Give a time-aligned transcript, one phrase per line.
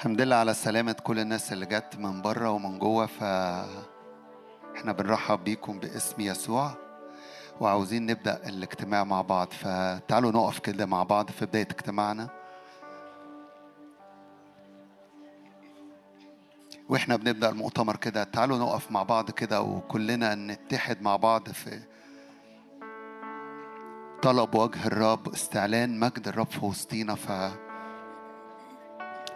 [0.00, 3.22] الحمد لله على سلامة كل الناس اللي جت من بره ومن جوه ف
[4.76, 6.74] إحنا بنرحب بيكم باسم يسوع.
[7.60, 12.28] وعاوزين نبدأ الاجتماع مع بعض فتعالوا نقف كده مع بعض في بداية اجتماعنا.
[16.88, 21.80] وإحنا بنبدأ المؤتمر كده تعالوا نقف مع بعض كده وكلنا نتحد مع بعض في
[24.22, 27.30] طلب وجه الرب استعلان مجد الرب في وسطينا ف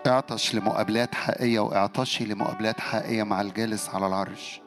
[0.08, 4.60] اعطش لمقابلات حقيقية واعطشي لمقابلات حقيقية مع الجالس على العرش.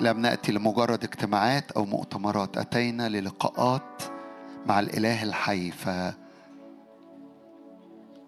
[0.00, 4.02] لم نأتي لمجرد اجتماعات أو مؤتمرات أتينا للقاءات
[4.66, 5.70] مع الإله الحي.
[5.70, 5.88] ف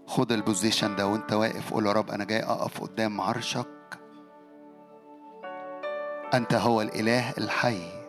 [0.06, 3.98] خد البوزيشن ده وانت واقف قول يا رب أنا جاي أقف قدام عرشك.
[6.34, 7.99] أنت هو الإله الحي.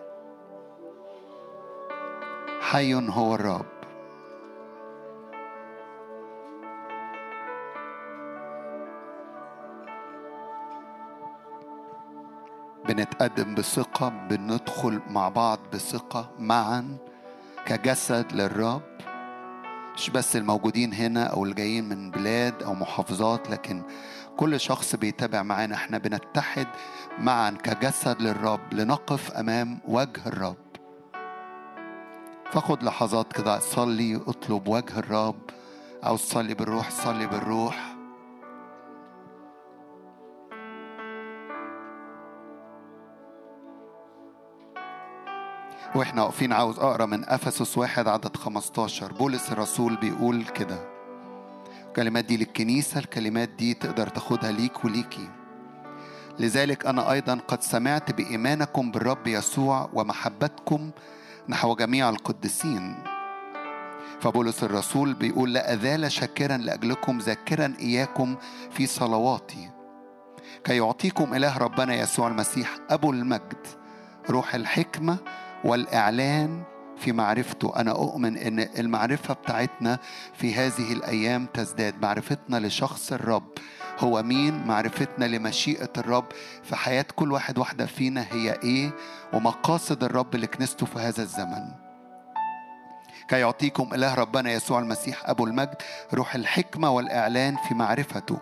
[2.72, 3.66] حي هو الرب.
[12.88, 16.98] بنتقدم بثقة بندخل مع بعض بثقة معا
[17.66, 18.82] كجسد للرب.
[19.96, 23.84] مش بس الموجودين هنا أو الجايين من بلاد أو محافظات لكن
[24.38, 25.76] كل شخص بيتابع معانا.
[25.76, 26.68] إحنا بنتحد
[27.20, 30.71] معا كجسد للرب لنقف أمام وجه الرب.
[32.52, 35.40] فخد لحظات كده صلي اطلب وجه الرب.
[36.05, 37.96] أو صلي بالروح صلي بالروح.
[45.96, 50.91] وإحنا واقفين عاوز اقرا من افسس واحد عدد 15 بولس الرسول بيقول كده.
[51.88, 55.29] الكلمات دي للكنيسة الكلمات دي تقدر تاخدها ليك وليكي.
[56.40, 60.91] لذلك أنا أيضا قد سمعت بإيمانكم بالرب يسوع ومحبتكم
[61.50, 63.04] نحو جميع القديسين.
[64.22, 68.36] فبولس الرسول بيقول لا أزال شاكرا لأجلكم ذاكرا إياكم
[68.72, 69.69] في صلواتي.
[70.63, 73.68] كي يعطيكم إله ربنا يسوع المسيح أبو المجد
[74.30, 75.18] روح الحكمة
[75.63, 76.63] والإعلان
[76.97, 77.74] في معرفته.
[77.75, 80.00] أنا أؤمن أن المعرفة بتاعتنا
[80.34, 82.01] في هذه الأيام تزداد.
[82.01, 83.51] معرفتنا لشخص الرب
[84.01, 86.25] هو مين معرفتنا لمشيئة الرب
[86.63, 88.91] في حياة كل واحد واحدة فينا هي إيه
[89.34, 91.63] ومقاصد الرب لكنيسته في هذا الزمن.
[93.28, 95.75] كي يعطيكم إله ربنا يسوع المسيح أبو المجد
[96.13, 98.39] روح الحكمة والإعلان في معرفته.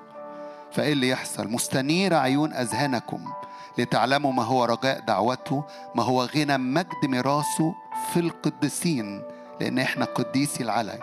[0.72, 3.31] فإيه اللي يحصل؟ مستنير عيون أذهانكم
[3.78, 5.64] لتعلموا ما هو رجاء دعوته
[5.96, 7.76] ما هو غنى مجد ميراثه
[8.14, 9.22] في القديسين
[9.62, 11.00] لأن إحنا قديسي العلي.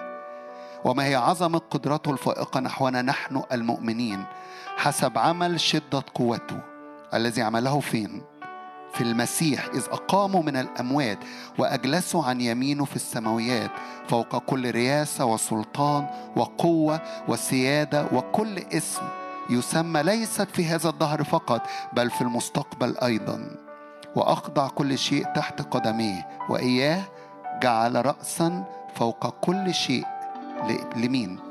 [0.85, 4.25] وما هي عظمة قدرته الفائقة نحونا نحن المؤمنين.
[4.77, 6.61] حسب عمل شدة قوته
[7.15, 8.23] الذي عمله فين؟
[8.93, 11.19] في المسيح إذ أقاموا من الأموات
[11.59, 13.71] وأجلسوا عن يمينه في السماويات
[14.09, 16.07] فوق كل رياسة وسلطان
[16.37, 19.03] وقوة وسيادة وكل اسم
[19.51, 21.63] يسمى ليست في هذا الدهر فقط
[21.93, 23.57] بل في المستقبل أيضا
[24.17, 27.03] وأخضع كل شيء تحت قدميه وإياه
[27.63, 28.65] جعل رأسا
[28.95, 30.07] فوق كل شيء
[30.97, 31.46] لمين؟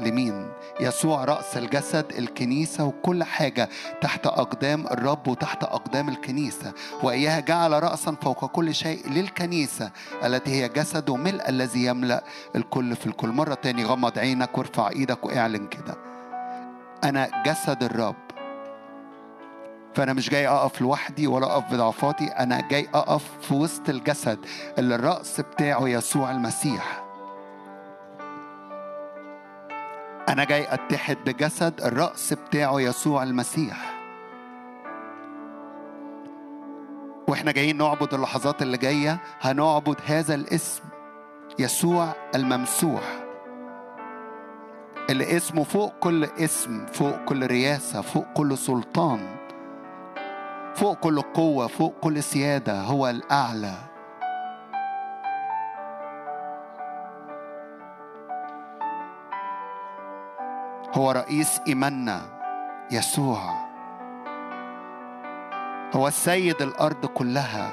[0.00, 0.50] لمين؟
[0.80, 3.68] يسوع رأس الجسد الكنيسة وكل حاجة
[4.00, 6.72] تحت أقدام الرب وتحت أقدام الكنيسة.
[7.02, 9.90] وإياها جعل رأسا فوق كل شيء للكنيسة
[10.24, 12.24] التي هي جسد ملء الذي يملأ
[12.56, 13.28] الكل في الكل.
[13.28, 15.96] مرة تاني غمض عينك وارفع إيدك واعلن كده.
[17.04, 18.16] أنا جسد الرب.
[19.94, 24.38] فأنا مش جاي أقف لوحدي ولا أقف بضعفاتي أنا جاي أقف في وسط الجسد
[24.78, 27.09] اللي الرأس بتاعه يسوع المسيح.
[30.30, 34.00] أنا جاي أتحد بجسد الرأس بتاعه يسوع المسيح.
[37.28, 40.82] وإحنا جايين نعبد اللحظات اللي جاية هنعبد هذا الاسم
[41.58, 43.02] يسوع الممسوح.
[45.10, 49.36] اللي اسمه فوق كل اسم فوق كل رياسة فوق كل سلطان
[50.74, 53.89] فوق كل قوة فوق كل سيادة هو الأعلى.
[60.94, 62.20] هو رئيس إيماننا
[62.90, 63.38] يسوع.
[65.96, 67.70] هو السيد الأرض كلها.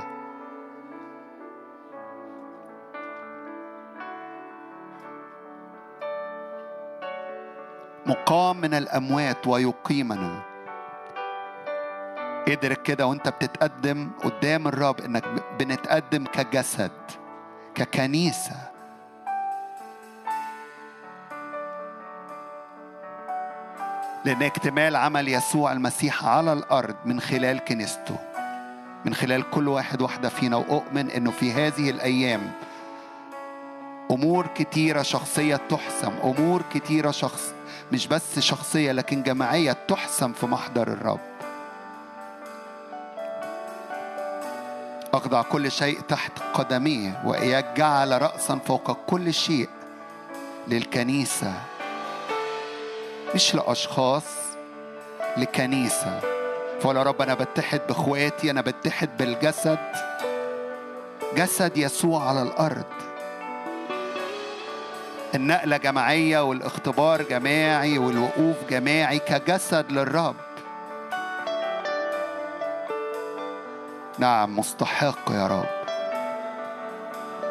[8.05, 10.41] مقام من الأموات ويقيمنا.
[12.47, 15.23] ادرك كده وانت بتتقدم قدام الرب إنك
[15.59, 16.91] بنتقدم كجسد
[17.75, 18.76] ككنيسة.
[24.27, 28.15] لأن اكتمال عمل يسوع المسيح على الأرض من خلال كنيسته.
[29.05, 32.51] من خلال كل واحد واحدة فينا وأؤمن أنه في هذه الأيام
[34.11, 36.11] أمور كتيرة شخصية تحسم.
[36.23, 37.53] أمور كتيرة شخص
[37.91, 41.19] مش بس شخصية لكن جماعية تحسم في محضر الرب.
[45.13, 49.69] أخضع كل شيء تحت قدميه وإياك جعل رأسا فوق كل شيء
[50.67, 51.53] للكنيسة.
[53.37, 54.23] مش لأشخاص
[55.37, 56.19] لكنيسة.
[56.81, 59.77] فقول يا رب أنا بتحد بإخواتي أنا بتحد بالجسد.
[61.35, 62.85] جسد يسوع على الأرض.
[65.35, 70.35] النقلة جماعية والإختبار جماعي والوقوف جماعي كجسد للرب.
[74.19, 75.76] نعم مستحق يا رب.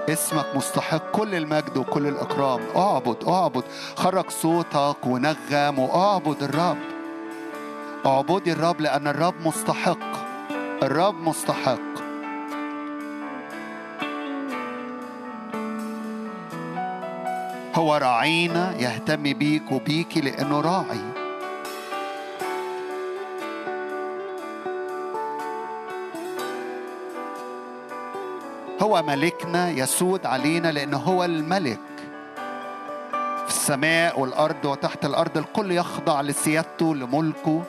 [0.09, 1.11] اسمك مستحق.
[1.11, 2.61] كل المجد وكل الإكرام.
[2.77, 3.65] اعبد اعبد.
[3.97, 6.79] خرج صوتك ونغم واعبد الرب.
[8.07, 9.99] اعبدي الرب لأن الرب مستحق.
[10.83, 11.79] الرب مستحق.
[17.75, 21.16] هو راعينا يهتم بيك وبيكي لأنه راعي.
[28.87, 31.81] هو ملكنا يسود علينا لأنه هو الملك.
[33.47, 37.63] في السماء والأرض وتحت الأرض الكل يخضع لسيادته لملكه.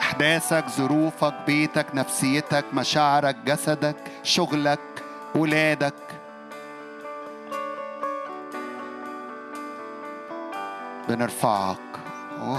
[0.00, 4.80] أحداثك ظروفك بيتك نفسيتك مشاعرك جسدك شغلك
[5.34, 5.94] ولادك.
[11.08, 11.78] بنرفعك.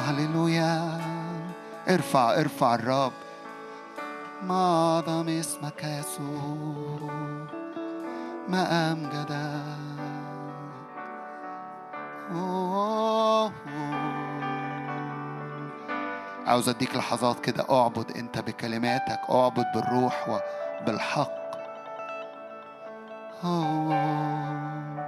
[0.08, 1.02] هللويا.
[1.90, 3.14] ارفع ارفع الرب.
[4.44, 7.10] ما أعظم اسمك يسوع
[8.48, 9.80] ما أمجدك
[12.32, 13.52] أوه.
[16.48, 20.30] عاوز أديك لحظات كده أعبد أنت بكلماتك أعبد بالروح
[20.82, 21.40] وبالحق
[23.44, 24.99] أوه.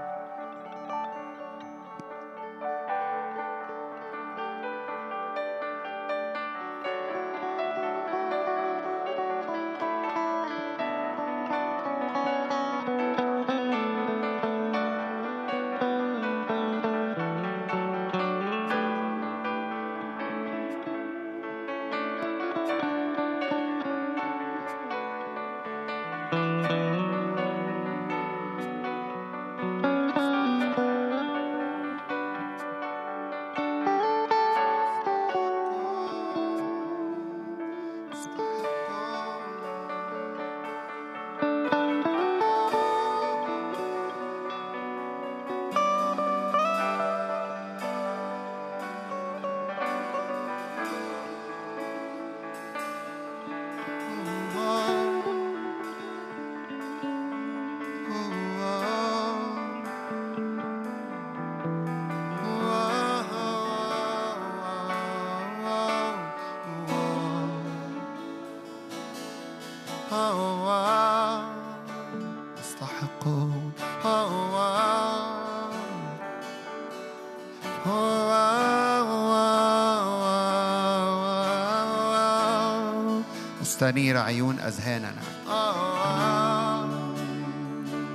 [83.81, 85.21] مستنير عيون أذهاننا.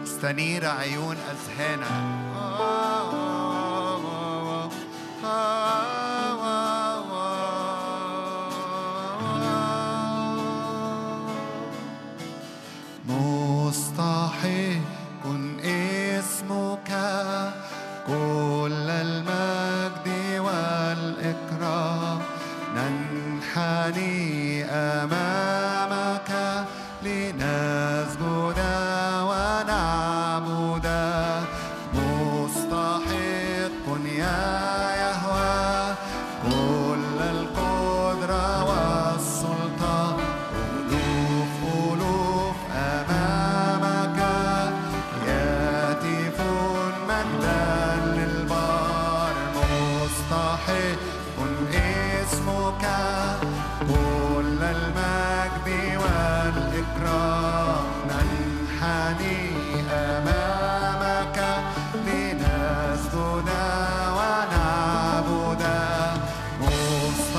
[0.02, 2.25] مستنير عيون أذهاننا.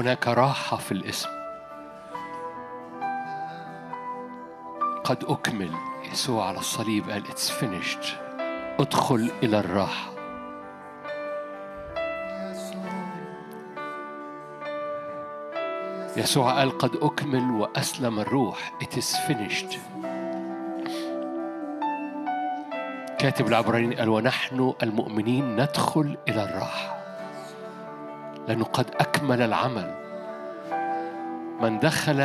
[0.00, 1.28] هناك راحة في الاسم.
[5.04, 5.70] قد أكمل
[6.12, 8.06] يسوع على الصليب قال it's finished.
[8.80, 10.10] ادخل إلى الراحة.
[16.16, 18.72] يسوع قال قد أكمل وأسلم الروح.
[18.82, 19.78] It is finished.
[23.18, 27.00] كاتب العبرانيين قال ونحن المؤمنين ندخل إلى الراحة.
[28.48, 29.94] لأنه قد أكمل العمل.
[31.60, 32.20] من دخل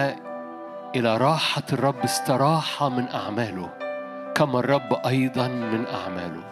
[0.96, 3.70] إلى راحة الرب استراح من أعماله
[4.36, 6.44] كما الرب أيضا من أعماله.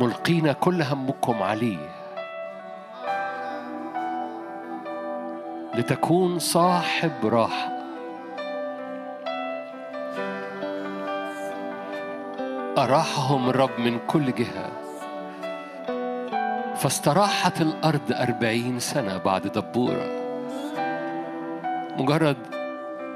[0.00, 1.88] ملقين كل همكم عليه.
[5.74, 7.78] لتكون صاحب راحة.
[12.78, 14.87] أراحهم الرب من كل جهة.
[16.78, 20.06] فاستراحت الأرض أربعين سنة بعد دبورة.
[21.96, 22.36] مجرد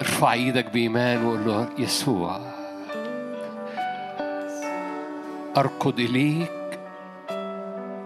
[0.01, 2.41] ارفع إيدك بإيمان وقول له يسوع
[5.57, 6.79] أركض إليك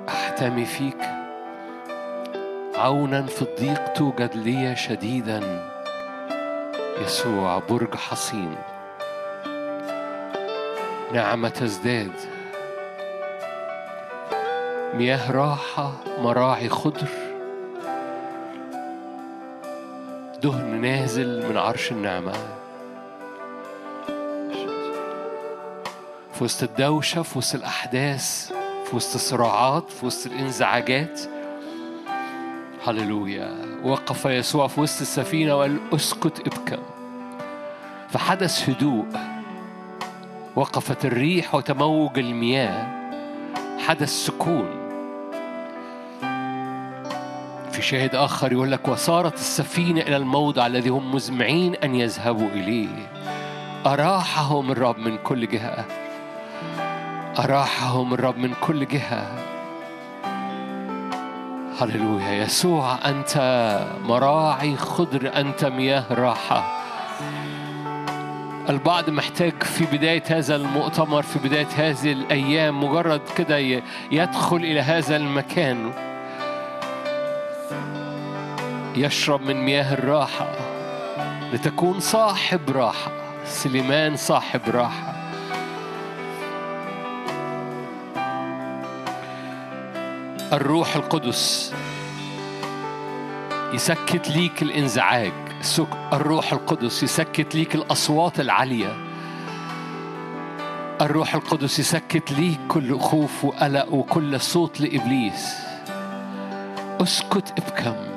[0.08, 1.02] أحتمي فيك.
[2.74, 5.40] عونا في الضيق توجد لي شديدا.
[7.04, 8.56] يسوع برج حصين.
[11.12, 12.35] نعمة تزداد.
[14.96, 17.08] مياه راحة مراعي خضر.
[20.42, 22.32] دهن نازل من عرش النعمة
[26.32, 28.52] في وسط الدوشة في وسط الأحداث
[28.84, 31.20] في وسط الصراعات في وسط الإنزعاجات.
[32.86, 33.54] هللويا.
[33.84, 36.82] وقف يسوع في وسط السفينة وقال أسكت ابكم
[38.10, 39.06] فحدث هدوء.
[40.56, 42.96] وقفت الريح وتموج المياه.
[43.78, 44.75] حدث سكون.
[47.76, 53.08] في شاهد آخر يقول لك وصارت السفينة إلى الموضع الذي هم مزمعين أن يذهبوا إليه.
[53.86, 55.84] أراحهم الرب من كل جهة.
[57.38, 59.26] أراحهم الرب من كل جهة.
[61.80, 62.30] هللويا.
[62.30, 63.36] يسوع أنت
[64.04, 66.82] مراعي خضر أنت مياه راحة.
[68.68, 73.58] البعض محتاج في بداية هذا المؤتمر في بداية هذه الأيام مجرد كده
[74.10, 75.92] يدخل إلى هذا المكان.
[78.96, 80.48] يشرب من مياه الراحة
[81.52, 83.12] لتكون صاحب راحة.
[83.44, 85.12] سليمان صاحب راحة.
[90.52, 91.74] الروح القدس
[93.72, 95.32] يسكت ليك الانزعاج.
[96.12, 98.96] الروح القدس يسكت ليك الأصوات العالية.
[101.00, 105.54] الروح القدس يسكت ليك كل خوف وقلق وكل صوت لإبليس.
[107.02, 108.15] اسكت ابكم.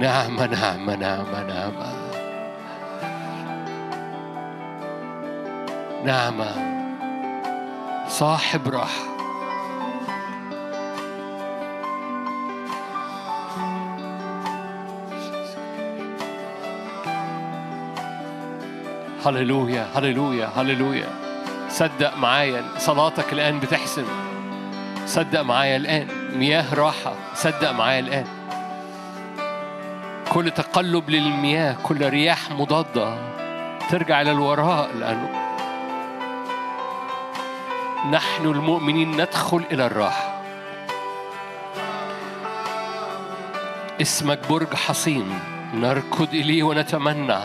[0.00, 1.92] نعمة نعمة نعمة نعمة
[6.04, 6.76] نعمة
[8.08, 9.16] صاحب راحه
[19.26, 21.08] هللويا هللويا هللويا.
[21.68, 24.04] صدق معايا صلاتك الآن بتحسن.
[25.06, 26.08] صدق معايا الآن.
[26.36, 27.14] مياه راحة.
[27.34, 28.26] صدق معايا الآن.
[30.32, 33.18] كل تقلب للمياه كل رياح مضادة.
[33.90, 35.30] ترجع إلى الوراء لأنه
[38.10, 40.42] نحن المؤمنين ندخل إلى الراحة.
[44.02, 45.38] اسمك برج حصين.
[45.74, 47.38] نركض إليه ونتمنى.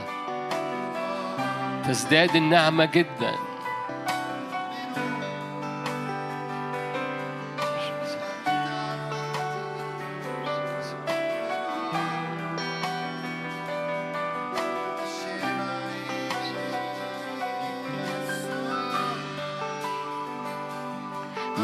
[1.87, 3.31] تزداد النعمة جدا.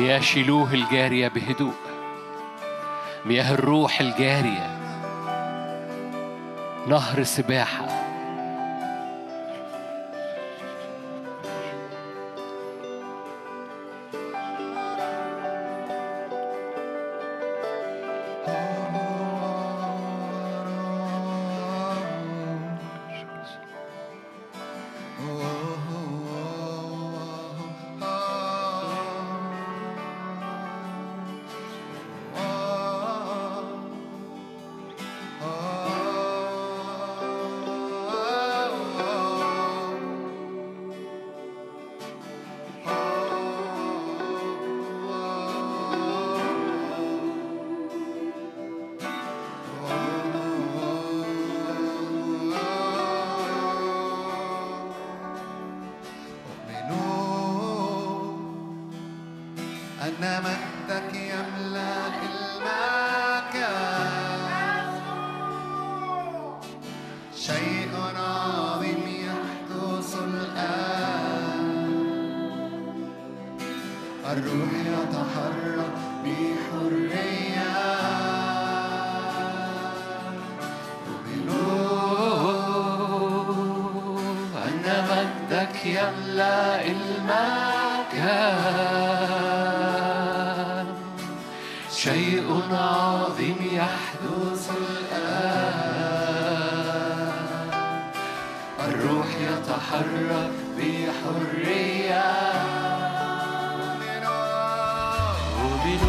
[0.08, 1.74] مياه شيلوه الجارية بهدوء.
[3.26, 4.78] مياه الروح الجارية.
[6.88, 8.07] نهر سباحة.
[98.98, 102.24] الروح يتحرك بحرية.
[105.62, 106.04] أؤمن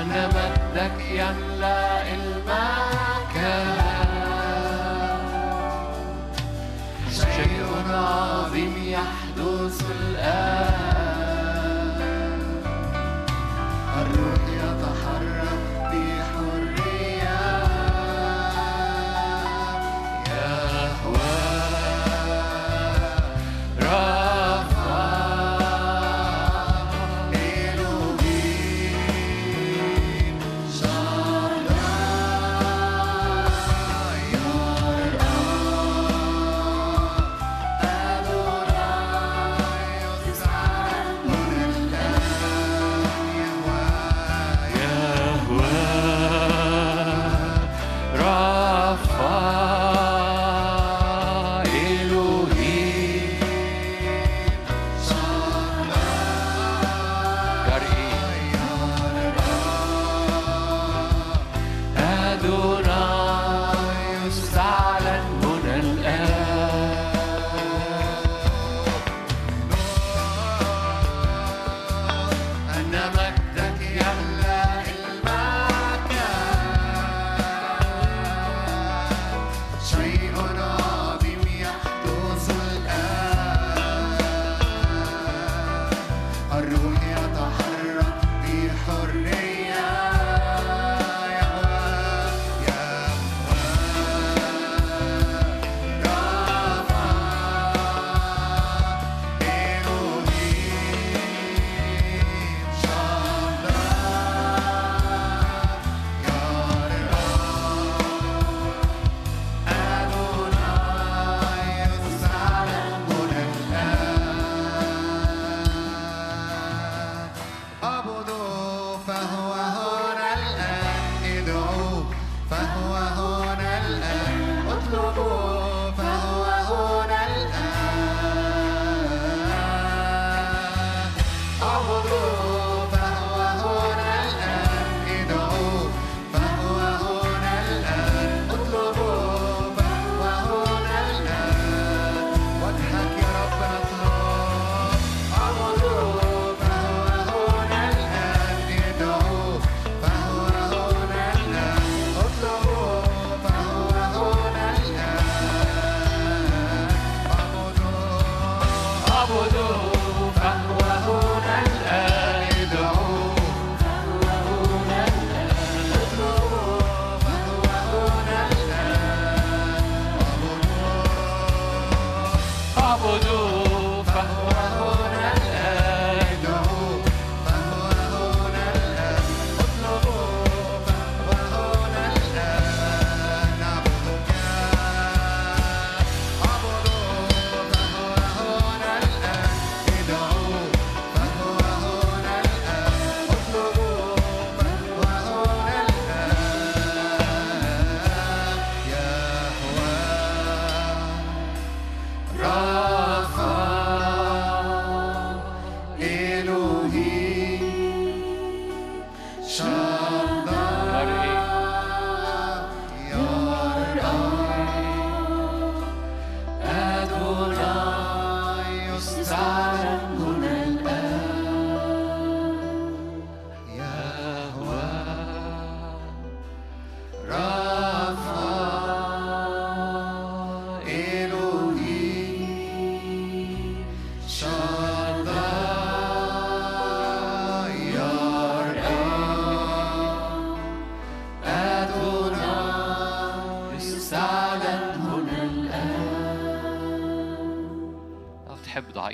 [0.00, 2.14] أن مجدك يملأ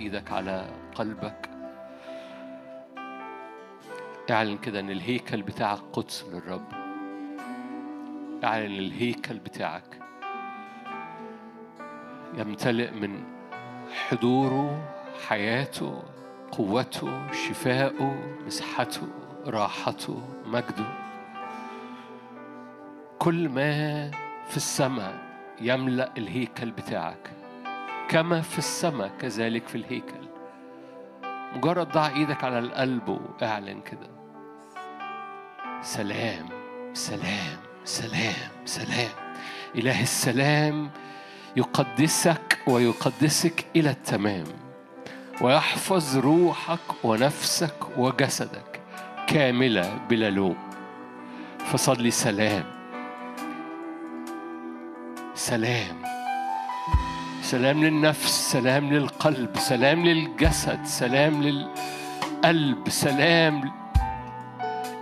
[0.07, 1.51] إيدك على قلبك.
[4.31, 6.69] اعلن كده إن الهيكل بتاعك قدس للرب.
[8.45, 10.03] اعلن الهيكل بتاعك.
[12.35, 13.25] يمتلئ من
[14.09, 14.89] حضوره
[15.29, 16.03] حياته
[16.53, 19.09] قوته شفاءه مسحته
[19.47, 20.87] راحته مجده.
[23.19, 24.11] كل ما
[24.49, 25.15] في السماء
[25.61, 27.31] يملأ الهيكل بتاعك.
[28.09, 30.27] كما في السماء كذلك في الهيكل.
[31.57, 34.11] مجرد ضع إيدك على القلب واعلن كده.
[35.83, 36.49] سلام
[36.95, 39.11] سلام سلام سلام.
[39.75, 40.91] إله السلام
[41.57, 44.47] يقدسك ويقدسك إلى التمام.
[45.41, 48.81] ويحفظ روحك ونفسك وجسدك
[49.27, 50.57] كاملة بلا لوم.
[51.59, 52.65] فصلي سلام.
[55.35, 56.16] سلام.
[57.51, 63.73] سلام للنفس سلام للقلب سلام للجسد سلام للقلب سلام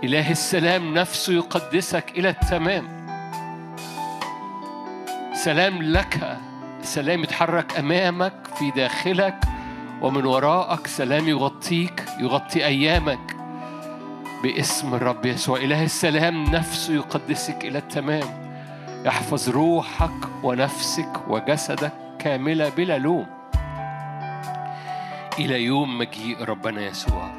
[0.03, 3.07] إله السلام نفسه يقدسك إلى التمام.
[5.33, 6.37] سلام لك
[6.81, 9.39] سلام يتحرك أمامك في داخلك
[10.01, 13.35] ومن وراءك سلام يغطيك يغطي أيامك.
[14.43, 18.45] باسم الرب يسوع إله السلام نفسه يقدسك إلى التمام.
[19.05, 22.04] يحفظ روحك ونفسك وجسدك.
[22.25, 23.27] كاملة بلا لوم.
[25.39, 27.31] إلى يوم مجيء ربنا يسوع.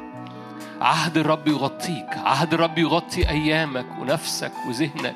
[0.81, 5.15] عهد الرب يغطيك عهد الرب يغطي أيامك ونفسك وذهنك.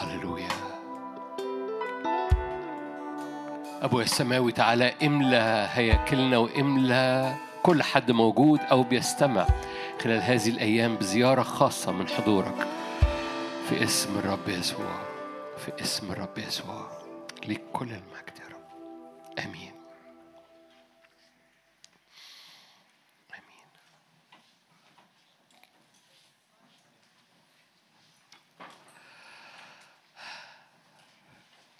[0.00, 0.48] هللويا.
[3.82, 9.46] أبويا السماوي تعالى املى هياكلنا واملى كل حد موجود أو بيستمع
[10.02, 12.66] خلال هذه الأيام بزيارة خاصة من حضورك.
[13.68, 15.09] في اسم الرب يسوع.
[15.60, 17.02] في اسم الرب يسوع
[17.44, 18.68] ليك كل المجد يا رب.
[19.38, 19.72] آمين.
[23.32, 23.66] آمين.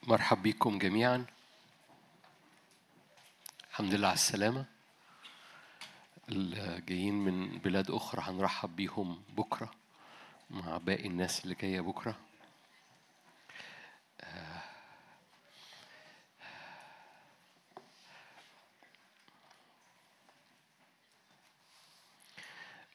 [0.03, 1.27] مرحب بكم جميعا.
[3.71, 4.65] الحمد لله على السلامة.
[6.29, 9.71] اللي جايين من بلاد أخرى هنرحب بيهم بكرة
[10.51, 12.30] مع باقي الناس اللي جاية بكرة.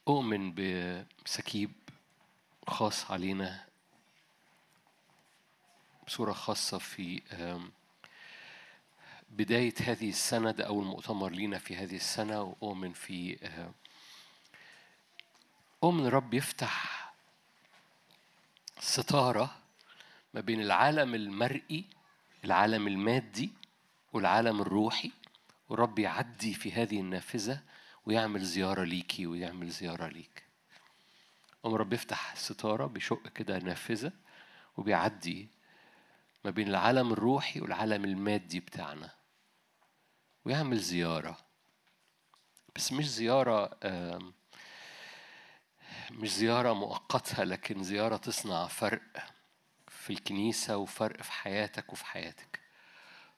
[0.08, 0.54] أؤمن
[1.26, 1.72] بسكيب
[2.68, 3.66] خاص علينا
[6.08, 7.22] بصورة خاصة في
[9.30, 13.38] بداية هذه السنة ده أول مؤتمر لينا في هذه السنة وأؤمن في
[15.84, 17.06] أؤمن الرب يفتح
[18.80, 19.56] ستارة
[20.34, 21.86] ما بين العالم المرئي
[22.44, 23.52] العالم المادي
[24.14, 25.12] والعالم الروحي
[25.70, 27.62] والرب يعدي في هذه النافذة
[28.06, 30.44] ويعمل زيارة ليكي ويعمل زيارة ليك.
[31.66, 34.12] أم رب يفتح ستارة بيشق كده نافذة
[34.78, 35.50] وبيعدي
[36.46, 39.12] ما بين العالم الروحي والعالم المادي بتاعنا.
[40.46, 41.38] ويعمل زيارة.
[42.76, 43.78] بس مش زيارة
[46.12, 49.02] مش زيارة مؤقتة لكن زيارة تصنع فرق
[49.88, 52.60] في الكنيسة وفرق في حياتك وفي حياتك.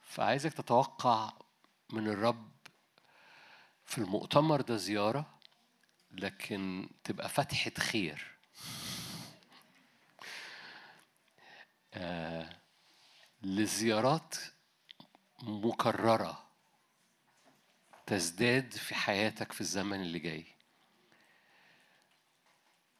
[0.01, 1.33] فعايزك تتوقع
[1.93, 2.51] من الرب
[3.87, 5.39] في المؤتمر ده زيارة
[6.11, 8.37] لكن تبقى فتحة خير.
[11.93, 12.49] آه
[13.43, 14.35] لزيارات
[15.43, 16.47] مكررة
[18.05, 20.45] تزداد في حياتك في الزمن اللي جاي.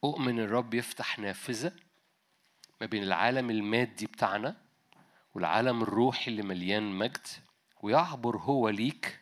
[0.04, 1.72] أؤمن الرب يفتح نافذة
[2.80, 4.56] ما بين العالم المادي بتاعنا
[5.34, 7.26] والعالم الروحي اللي مليان مجد
[7.82, 9.20] ويعبر هو ليك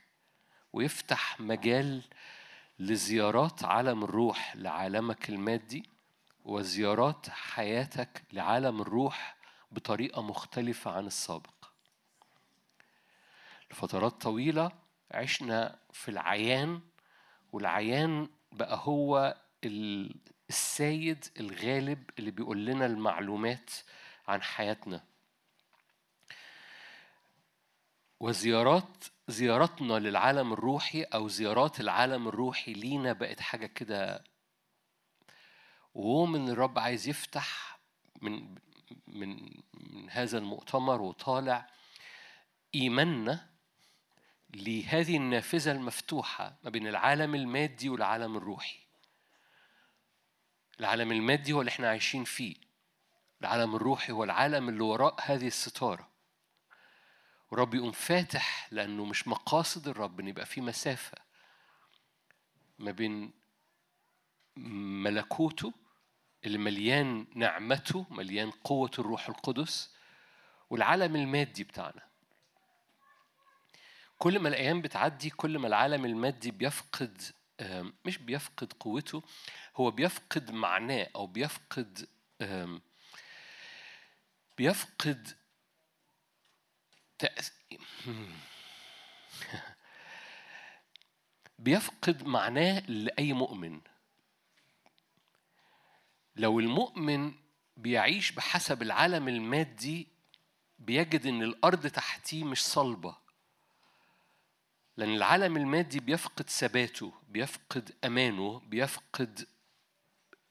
[0.76, 2.02] ويفتح مجال
[2.78, 5.88] لزيارات عالم الروح لعالمك المادي
[6.44, 9.36] وزيارات حياتك لعالم الروح
[9.70, 11.54] بطريقة مختلفة عن السابق.
[13.70, 14.72] لفترات طويلة
[15.10, 16.80] عشنا في العيان
[17.52, 20.16] والعيان بقى هو ال-
[20.48, 23.70] السيد الغالب اللي بيقول لنا المعلومات
[24.28, 25.04] عن حياتنا.
[28.20, 34.24] وزيارات زيارتنا للعالم الروحي أو زيارات العالم الروحي لينا بقت حاجة كده
[35.94, 37.78] وهو من الرب عايز يفتح
[38.22, 38.54] من
[39.06, 41.66] من من هذا المؤتمر وطالع
[42.74, 43.50] إيماننا
[44.54, 48.78] لهذه النافذة المفتوحة ما بين العالم المادي والعالم الروحي.
[50.80, 52.54] العالم المادي هو اللي إحنا عايشين فيه.
[53.40, 56.15] العالم الروحي هو العالم اللي وراء هذه الستارة.
[57.50, 61.18] ورب يقوم فاتح لأنه مش مقاصد الرب إن يبقى في مسافة
[62.78, 63.32] ما بين
[64.56, 65.72] ملكوته
[66.44, 69.94] اللي مليان نعمته مليان قوة الروح القدس
[70.70, 72.02] والعالم المادي بتاعنا
[74.18, 77.22] كل ما الأيام بتعدي كل ما العالم المادي بيفقد
[78.04, 79.22] مش بيفقد قوته
[79.76, 82.08] هو بيفقد معناه أو بيفقد
[84.58, 85.36] بيفقد.
[91.58, 93.80] بيفقد معناه لأي مؤمن.
[96.36, 97.34] لو المؤمن
[97.76, 100.08] بيعيش بحسب العالم المادي
[100.78, 103.16] بيجد إن الأرض تحتيه مش صلبة.
[104.96, 109.46] لأن العالم المادي بيفقد ثباته بيفقد أمانه بيفقد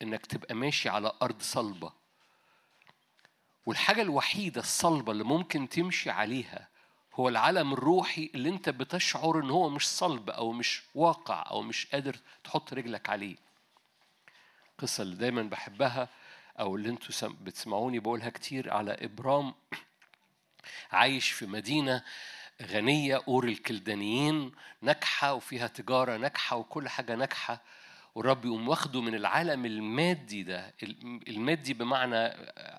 [0.01, 2.04] إنك تبقى ماشي على أرض صلبة.
[3.65, 6.67] والحاجة الوحيدة الصلبة اللي ممكن تمشي عليها
[7.13, 11.87] هو العالم الروحي اللي انت بتشعر ان هو مش صلب أو مش واقع أو مش
[11.87, 13.35] قادر تحط رجلك عليه.
[14.71, 16.09] القصة اللي دايما بحبها
[16.59, 19.53] أو اللي أنتوا سم- بتسمعوني بقولها كتير على إبرام
[20.91, 22.03] عايش في مدينة
[22.61, 24.51] غنية أور الكلدانيين
[24.81, 27.61] ناجحة وفيها تجارة ناجحة وكل حاجة ناجحة.
[28.15, 30.73] والرب يقوم واخده من العالم المادي ده
[31.27, 32.33] المادي بمعنى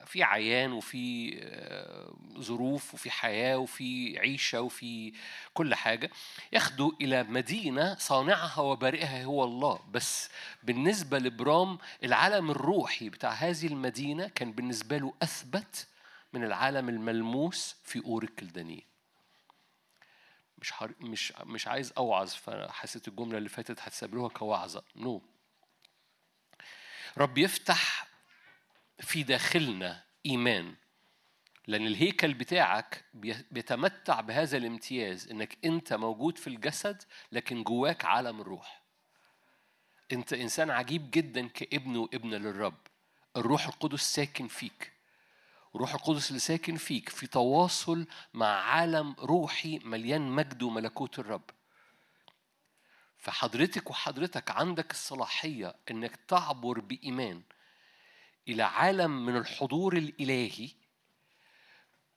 [0.07, 5.13] في عيان وفي آه، ظروف وفي حياة وفي عيشة وفي
[5.55, 6.11] كل حاجة
[6.53, 9.81] ياخده إلى مدينة صانعها وبارئها هو الله.
[9.93, 10.31] بس
[10.63, 15.87] بالنسبة لبرام العالم الروحي بتاع هذه المدينة كان بالنسبة له أثبت
[16.33, 18.96] من العالم الملموس في أور الكلدانيين
[20.59, 20.93] مش حر...
[21.01, 24.85] مش مش عايز أوعظ فحسيت الجملة اللي فاتت هتستقبلوها كوعظة.
[24.97, 25.23] no.
[27.19, 28.07] رب يفتح
[29.01, 30.75] في داخلنا إيمان
[31.67, 37.03] لأن الهيكل بتاعك بي- بيتمتع بهذا الامتياز إنك أنت موجود في الجسد
[37.33, 38.83] لكن جواك عالم الروح.
[40.13, 42.87] أنت إنسان عجيب جدا كابن وابنة للرب.
[43.37, 44.93] الروح القدس ساكن فيك.
[45.77, 51.51] الروح القدس اللي ساكن فيك في تواصل مع عالم روحي مليان مجد وملكوت الرب.
[53.19, 57.43] فحضرتك وحضرتك عندك الصلاحية إنك تعبر بإيمان
[58.49, 60.71] إلى عالم من الحضور الإلهي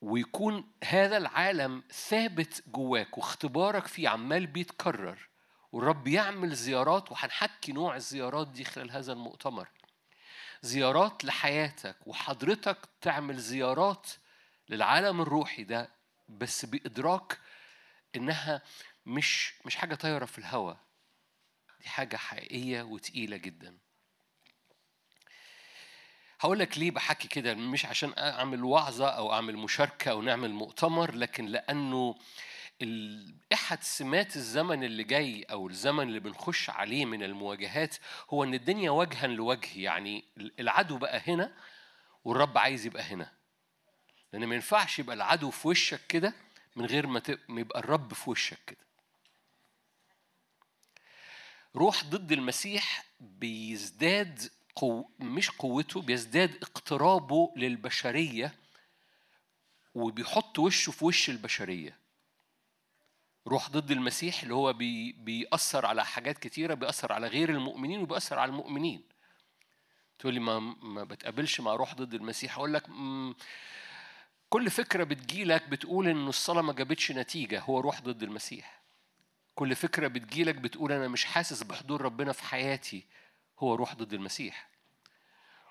[0.00, 5.28] ويكون هذا العالم ثابت جواك واختبارك فيه عمال بيتكرر
[5.72, 9.68] والرب يعمل زيارات وهنحكي نوع الزيارات دي خلال هذا المؤتمر.
[10.62, 14.10] زيارات لحياتك وحضرتك تعمل زيارات
[14.68, 15.90] للعالم الروحي ده
[16.28, 17.38] بس بإدراك
[18.16, 18.62] إنها
[19.06, 20.76] مش مش حاجة طايرة في الهواء
[21.80, 23.78] دي حاجة حقيقية وتقيلة جدا.
[26.40, 31.14] هقول لك ليه بحكي كده مش عشان أعمل وعظة أو أعمل مشاركة أو نعمل مؤتمر
[31.14, 32.14] لكن لأنه
[33.52, 37.96] أحد سمات الزمن اللي جاي أو الزمن اللي بنخش عليه من المواجهات
[38.30, 40.24] هو إن الدنيا وجها لوجه يعني
[40.60, 41.52] العدو بقى هنا
[42.24, 43.32] والرب عايز يبقى هنا.
[44.32, 46.32] لأن ما ينفعش يبقى العدو في وشك كده
[46.76, 48.86] من غير ما يبقى الرب في وشك كده.
[51.76, 55.04] روح ضد المسيح بيزداد قو...
[55.18, 58.54] مش قوته بيزداد اقترابه للبشرية
[59.94, 61.96] وبيحط وشه في وش البشرية.
[63.46, 68.38] روح ضد المسيح اللي هو بي بيأثر على حاجات كتيرة بيأثر على غير المؤمنين وبيأثر
[68.38, 69.02] على المؤمنين.
[70.18, 72.86] تقول لي ما ما بتقابلش مع روح ضد المسيح؟ أقول لك
[74.48, 78.80] كل فكرة بتجيلك بتقول إن الصلاة ما جابتش نتيجة هو روح ضد المسيح.
[79.54, 83.06] كل فكرة بتجيلك بتقول أنا مش حاسس بحضور ربنا في حياتي
[83.58, 84.68] هو روح ضد المسيح.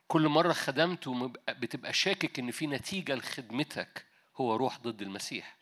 [0.07, 4.05] كل مرة خدمت وبتبقى شاكك إن في نتيجة لخدمتك
[4.35, 5.58] هو روح ضد المسيح.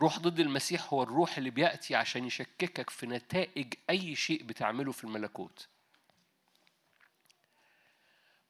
[0.00, 5.04] روح ضد المسيح هو الروح اللي بيأتي عشان يشككك في نتائج أي شيء بتعمله في
[5.04, 5.68] الملكوت.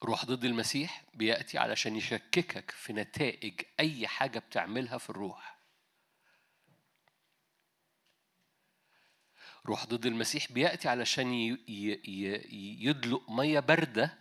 [0.03, 5.55] روح ضد المسيح بيأتي علشان يشككك في نتائج أي حاجة بتعملها في الروح.
[9.66, 11.32] روح ضد المسيح بيأتي علشان
[12.80, 14.18] يدلق مية باردة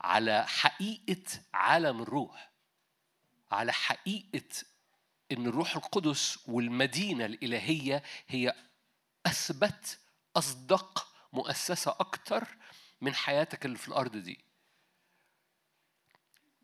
[0.00, 1.22] على حقيقة
[1.54, 2.50] عالم الروح
[3.50, 4.48] على حقيقة
[5.32, 8.54] إن الروح القدس والمدينة الإلهية هي
[9.26, 9.98] أثبت
[10.36, 12.48] أصدق مؤسسة أكتر
[13.00, 14.44] من حياتك اللي في الأرض دي.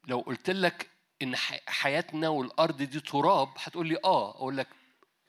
[0.07, 0.91] لو قلت لك
[1.35, 4.31] ح- حياتنا والأرض دي تراب هتقول لي آه.
[4.31, 4.69] أقول لك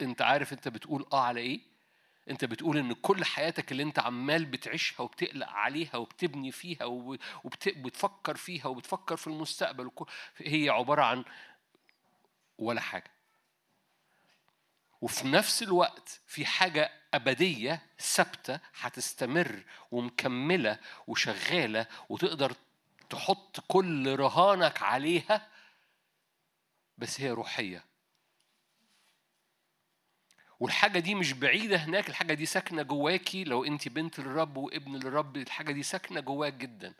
[0.01, 1.59] أنت عارف أنت بتقول آه على إيه؟
[2.29, 7.77] أنت بتقول إن كل حياتك اللي أنت عمال بتعيشها وبتقلق عليها وبتبني فيها وب- وبت-
[7.77, 9.91] وبتفكر فيها وبتفكر في المستقبل
[10.37, 11.25] هي عبارة عن
[12.57, 13.14] ولا حاجة.
[15.05, 22.55] وفي نفس الوقت في حاجة أبدية ثابتة هتستمر ومكملة وشغالة وتقدر
[23.09, 25.47] تحط كل رهانك عليها
[26.97, 27.83] بس هي روحية.
[30.59, 33.43] والحاجة دي مش بعيدة هناك الحاجة دي ساكنة جواكي.
[33.43, 36.93] لو أنت بنت للرب وابن للرب الحاجة دي ساكنة جواك جدا.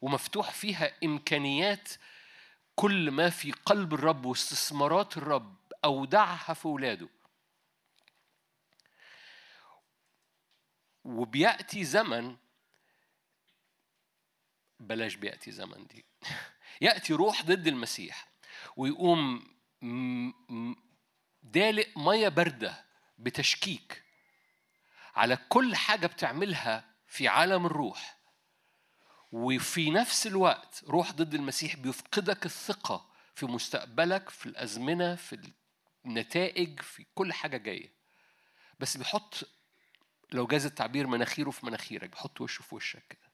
[0.00, 1.88] ومفتوح فيها إمكانيات
[2.76, 5.59] كل ما في قلب الرب واستثمارات الرب.
[5.84, 7.08] أودعها في ولاده.
[11.04, 12.36] وبيأتي زمن
[14.80, 16.04] بلاش بيأتي زمن دي.
[16.80, 18.28] يأتي روح ضد المسيح
[18.76, 19.44] ويقوم
[21.42, 22.84] دالق مية باردة
[23.18, 24.04] بتشكيك
[25.14, 28.20] على كل حاجة بتعملها في عالم الروح.
[29.32, 35.32] وفي نفس الوقت روح ضد المسيح بيفقدك الثقة في مستقبلك في الأزمنة في
[36.06, 37.90] النتائج في كل حاجة جاية.
[38.80, 39.48] بس بيحط
[40.32, 43.30] لو جاز التعبير مناخيره في مناخيرك بيحط وشه في وشك كده.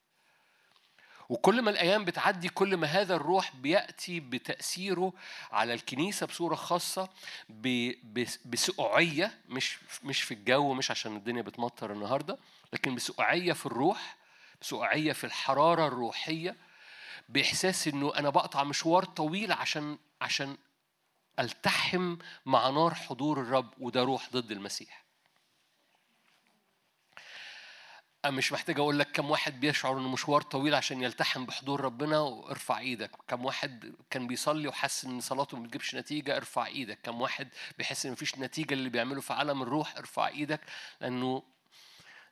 [1.28, 5.12] وكل ما الأيام بتعدي كل ما هذا الروح بيأتي بتأثيره
[5.52, 7.08] على الكنيسة بصورة خاصة
[8.44, 12.38] بسقوعية مش مش في الجو مش عشان الدنيا بتمطر النهارده
[12.72, 14.16] لكن بسقوعية في الروح
[14.60, 16.56] بسقوعية في الحرارة الروحية
[17.28, 20.56] بإحساس إنه أنا بقطع مشوار طويل عشان عشان
[21.38, 22.16] ألتحم
[22.46, 25.06] مع نار حضور الرب وده روح ضد المسيح.
[28.26, 32.78] مش محتاج أقول لك كم واحد بيشعر إنه مشوار طويل عشان يلتحم بحضور ربنا وارفع
[32.78, 33.10] إيدك.
[33.28, 36.98] كم واحد كان بيصلي وحس إن صلاته ما بتجيبش نتيجة ارفع إيدك.
[37.02, 40.60] كم واحد بيحس إن مفيش نتيجة اللي بيعمله في عالم الروح ارفع إيدك.
[41.00, 41.42] لأنه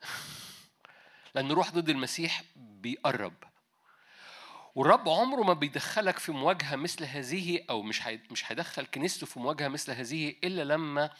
[1.34, 3.34] لأن روح ضد المسيح بيقرب.
[4.74, 9.68] والرب عمره ما بيدخلك في مواجهة مثل هذه أو مش مش هيدخل كنيسته في مواجهة
[9.68, 11.10] مثل هذه إلا لما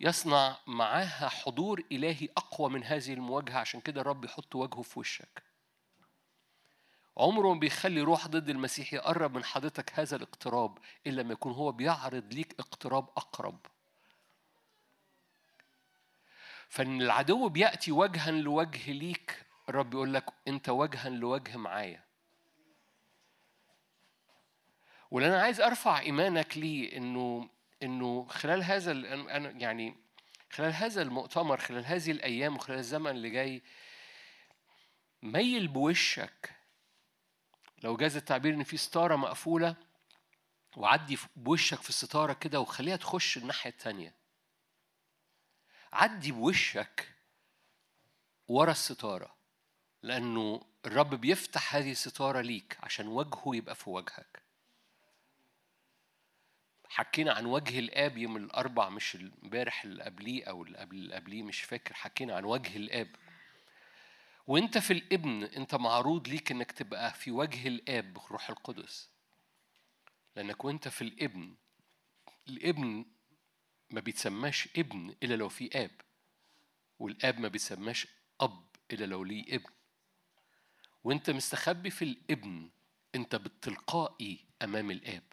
[0.00, 3.58] يصنع معاها حضور إلهي أقوى من هذه المواجهة.
[3.58, 5.42] عشان كده الرب يحط وجهه في وشك.
[7.16, 11.72] عمره ما بيخلي روح ضد المسيح يقرب من حضرتك هذا الاقتراب إلا لما يكون هو
[11.72, 13.58] بيعرض ليك اقتراب أقرب.
[16.68, 22.11] فإن العدو بيأتي وجها لوجه ليك الرب يقول لك أنت وجها لوجه معايا.
[25.12, 27.48] واللي أنا عايز أرفع إيمانك ليه إنه
[27.82, 29.96] إنه خلال هذا أنا يعني
[30.50, 33.62] خلال هذا المؤتمر خلال هذه الأيام وخلال الزمن اللي جاي
[35.22, 36.50] ميل بوشك.
[37.82, 39.76] لو جاز التعبير إن في ستارة مقفولة
[40.76, 44.14] وعدي بوشك في الستارة كده وخليها تخش الناحية التانية.
[45.92, 47.08] عدي بوشك
[48.48, 49.36] ورا الستارة
[50.02, 54.51] لأنه الرب بيفتح هذه الستارة ليك عشان وجهه يبقى في وجهك.
[56.92, 61.42] حكينا عن وجه الآب يوم الأربع مش امبارح اللي قبليه أو اللي قبل اللي قبليه
[61.42, 61.94] مش فاكر.
[61.94, 63.16] حكينا عن وجه الآب.
[64.46, 69.10] وأنت في الابن أنت معروض ليك إنك تبقى في وجه الآب بالروح القدس.
[70.36, 71.54] لأنك وأنت في الابن
[72.48, 73.04] الابن
[73.90, 76.00] ما بيتسماش ابن إلا لو في آب
[76.98, 78.06] والآب ما بيتسماش
[78.40, 79.70] أب إلا لو ليه ابن.
[81.04, 82.70] وأنت مستخبي في الابن
[83.14, 85.31] أنت بالتلقائي أمام الآب.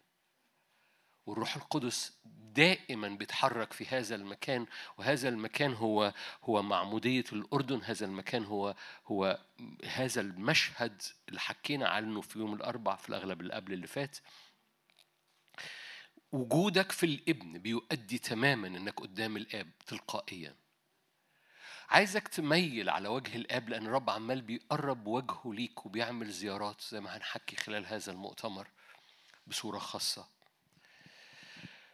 [1.26, 2.14] والروح القدس
[2.54, 4.66] دائما بيتحرك في هذا المكان
[4.98, 6.14] وهذا المكان هو
[6.44, 8.76] هو معمودية الأردن هذا المكان هو
[9.08, 9.40] هو
[9.86, 14.18] هذا المشهد اللي حكينا عنه في يوم الأربع في الأغلب اللي قبل اللي فات.
[16.32, 20.56] وجودك في الابن بيؤدي تماما إنك قدام الآب تلقائيا.
[21.90, 27.18] عايزك تميل على وجه الآب لأن الرب عمال بيقرب وجهه ليك وبيعمل زيارات زي ما
[27.18, 28.68] هنحكي خلال هذا المؤتمر
[29.48, 30.39] بصورة خاصة.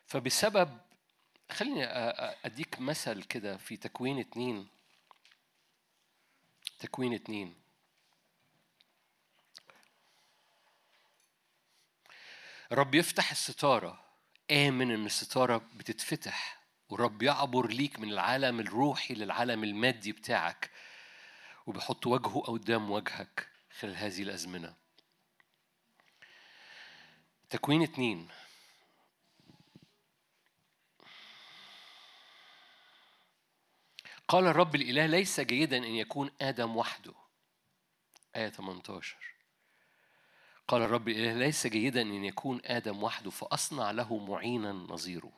[0.07, 0.77] فبسبب
[1.51, 1.85] خليني
[2.45, 4.67] أديك مثل كده في تكوين اتنين.
[6.79, 7.55] تكوين اتنين.
[12.71, 14.05] الرب يفتح الستارة.
[14.51, 20.71] آمن إن الستارة بتتفتح والرب يعبر ليك من العالم الروحي للعالم المادي بتاعك
[21.67, 23.47] وبيحط وجهه قدام وجهك
[23.79, 24.75] خلال هذه الأزمنة.
[27.49, 28.29] تكوين اتنين.
[34.27, 37.13] قال الرب الإله ليس جيدا أن يكون آدم وحده.
[38.35, 39.17] آية 18
[40.67, 45.31] قال الرب الإله ليس جيدا أن يكون آدم وحده فأصنع له معينا نظيره.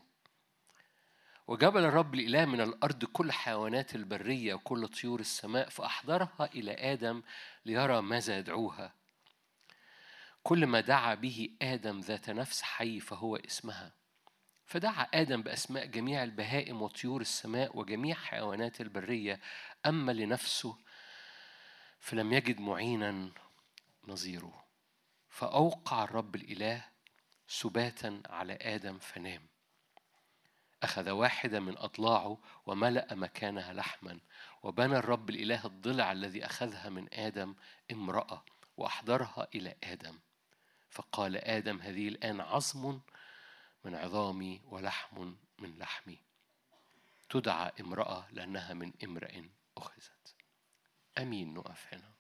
[1.48, 7.24] وجبل الرب الإله من الأرض كل حيوانات البرية وكل طيور السماء فأحضرها إلى آدم
[7.66, 8.94] ليرى ماذا يدعوها.
[10.44, 13.94] كل ما دعا به آدم ذات نفس حي فهو اسمها.
[14.68, 19.40] فدعا آدم بأسماء جميع البهائم وطيور السماء وجميع حيوانات البرية
[19.86, 20.78] أما لنفسه
[22.00, 23.32] فلم يجد معينا
[24.08, 24.64] نظيره.
[25.30, 26.86] فأوقع الرب الإله
[27.48, 29.48] سباتا على آدم فنام.
[30.84, 34.20] أخذ واحدة من أضلاعه وملأ مكانها لحما
[34.64, 37.56] وبنى الرب الإله الضلع الذي أخذها من آدم
[37.92, 38.44] امرأة
[38.78, 40.20] وأحضرها إلى آدم.
[40.90, 43.00] فقال آدم هذه الآن عظم
[43.88, 46.20] من عظامي ولحم من لحمي.
[47.30, 49.44] تدعى امرأة لأنها من امرئ
[49.78, 50.36] أخذت.
[51.18, 52.14] أمين نقف هنا.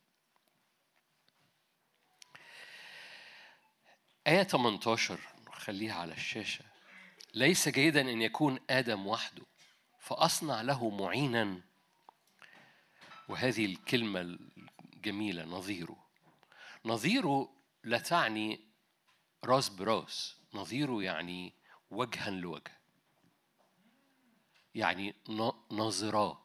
[4.28, 5.20] آية 18
[5.52, 6.66] خليها على الشاشة.
[7.34, 9.46] ليس جيدا أن يكون آدم وحده
[10.00, 11.62] فأصنع له معينا.
[13.30, 16.08] وهذه الكلمة الجميلة نظيره.
[16.86, 17.54] نظيره
[17.84, 18.68] لا تعني
[19.44, 20.38] راس براس.
[20.54, 21.57] نظيره يعني
[21.92, 22.78] وجها لوجه.
[24.76, 25.16] يعني
[25.72, 26.42] ناظراه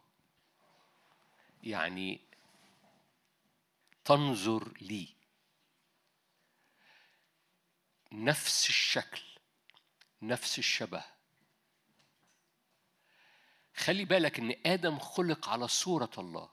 [1.63, 2.21] يعني
[4.05, 5.15] تنظر لي.
[8.13, 9.23] نفس الشكل
[10.23, 11.05] نفس الشبه.
[13.77, 16.51] خلي بالك إن آدم خلق على صورة الله.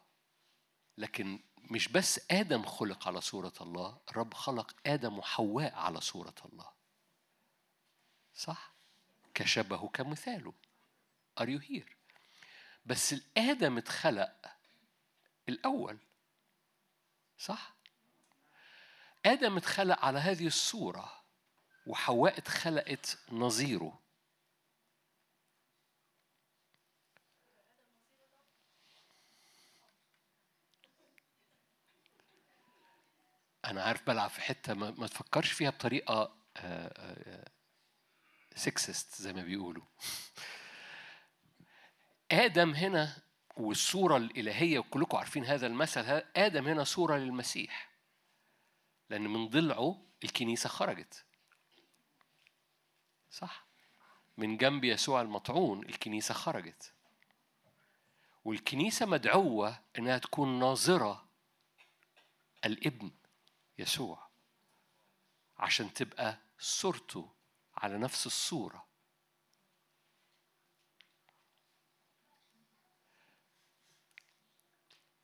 [0.98, 6.72] لكن مش بس آدم خلق على صورة الله الرب خلق آدم وحواء على صورة الله.
[8.34, 8.79] صح؟
[9.40, 10.54] كشبهه كمثاله.
[11.40, 11.94] Are you here?
[12.86, 14.32] بس الآدم اتخلق
[15.50, 15.98] الأول
[17.38, 17.76] صح؟
[19.26, 21.24] آدم اتخلق على هذه الصورة
[21.88, 24.00] وحواء اتخلقت نظيره.
[33.66, 36.36] أنا عارف بلعب في حتة ما, ما تفكرش فيها بطريقة
[38.56, 39.84] سكسست زي ما بيقولوا.
[42.32, 43.18] آدم هنا
[43.58, 47.90] والصورة الإلهية وكلكم عارفين هذا المثل آدم هنا صورة للمسيح.
[49.10, 51.26] لأن من ضلعه الكنيسة خرجت.
[53.32, 53.66] صح؟
[54.38, 56.94] من جنب يسوع المطعون الكنيسة خرجت.
[58.46, 61.26] والكنيسة مدعوة إنها تكون ناظرة
[62.66, 63.12] الابن
[63.80, 64.30] يسوع
[65.58, 67.32] عشان تبقى صورته
[67.80, 68.86] على نفس الصورة.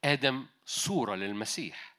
[0.04, 1.96] آدم صورة للمسيح.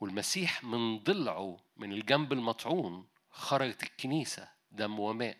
[0.00, 5.38] والمسيح من ضلعه من الجنب المطعون خرجت الكنيسة دم وماء.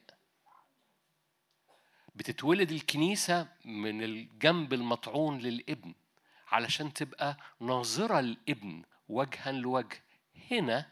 [2.14, 5.94] بتتولد الكنيسة من الجنب المطعون للابن
[6.48, 10.02] علشان تبقى ناظرة الابن وجها لوجه.
[10.50, 10.90] هنا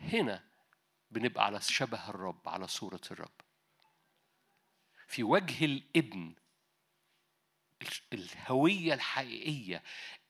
[0.00, 0.44] هنا
[1.14, 3.40] بنبقى على شبه الرب على صورة الرب.
[5.08, 6.34] في وجه الابن
[8.12, 9.82] الهوية الحقيقية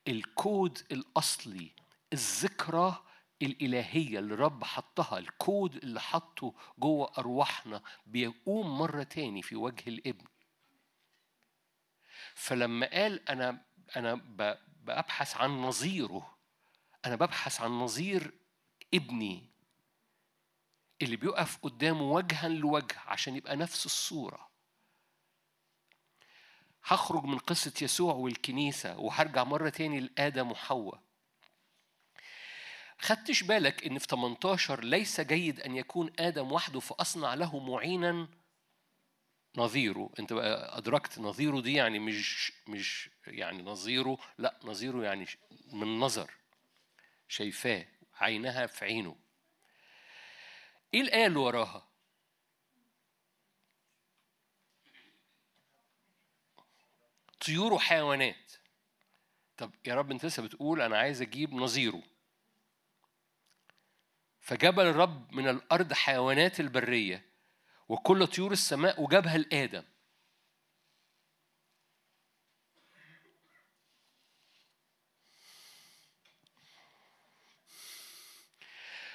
[0.07, 1.71] الكود الأصلي
[2.13, 3.03] الذكرى
[3.41, 10.25] الإلهية اللي الرب حطها الكود اللي حطه جوه أرواحنا بيقوم مرة تاني في وجه الابن.
[12.35, 14.13] فلما قال أنا أنا
[14.83, 16.37] ببحث عن نظيره
[17.05, 18.33] أنا ببحث عن نظير
[18.93, 19.54] ابني
[21.01, 24.49] اللي بيقف قدامه وجها لوجه عشان يبقى نفس الصورة.
[26.83, 31.01] هخرج من قصة يسوع والكنيسة وهرجع مرة تاني لآدم وحواء.
[32.99, 38.27] خدتش بالك إن في 18 ليس جيد أن يكون آدم وحده فأصنع له معينا
[39.57, 45.25] نظيره؟ أنت بقى أدركت نظيره دي يعني مش مش يعني نظيره؟ لا نظيره يعني
[45.73, 46.31] من نظر
[47.27, 49.15] شايفاه عينها في عينه.
[50.95, 51.87] إيه اللي وراها؟
[57.45, 58.51] طيور وحيوانات.
[59.57, 62.03] طب يا رب أنت لسه بتقول أنا عايز أجيب نظيره.
[64.39, 67.25] فجبل الرب من الأرض حيوانات البرية
[67.89, 69.83] وكل طيور السماء وجابها لآدم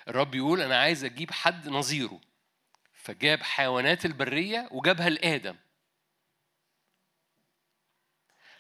[0.08, 2.20] الرب يقول أنا عايز أجيب حد نظيره.
[2.92, 5.56] فجاب حيوانات البرية وجابها لآدم.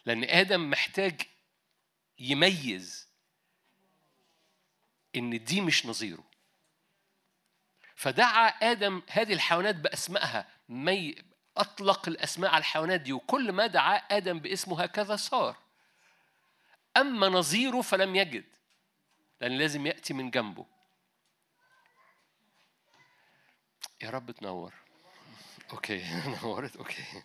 [0.04, 1.20] لأن آدم محتاج
[2.18, 3.08] يميز
[5.16, 6.24] إن دي مش نظيره.
[7.94, 10.48] فدعا آدم هذه الحيوانات بأسمائها.
[10.68, 11.14] مي
[11.56, 13.12] أطلق الأسماء على الحيوانات دي.
[13.12, 15.56] وكل ما دعا آدم باسمه هكذا صار.
[16.96, 18.44] أما نظيره فلم يجد.
[19.40, 20.66] لأن لازم يأتي من جنبه.
[24.02, 24.74] يا رب تنور.
[25.72, 26.04] okay
[26.42, 27.22] نورت okay.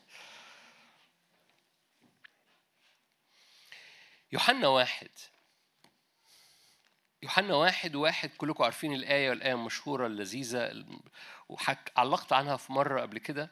[4.32, 5.10] يوحنا واحد.
[7.24, 10.86] يوحنا واحد واحد كلكم عارفين الآية والآية المشهورة اللذيذة.
[11.50, 13.52] وحك علقت عنها في مرة قبل كده.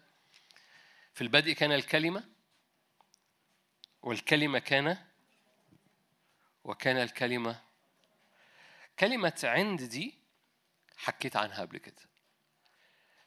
[1.13, 2.23] في البدء كان الكلمة
[4.01, 4.97] والكلمة كان
[6.63, 7.61] وكان الكلمة.
[8.99, 10.13] كلمة عند دي
[10.97, 12.12] حكيت عنها قبل كده.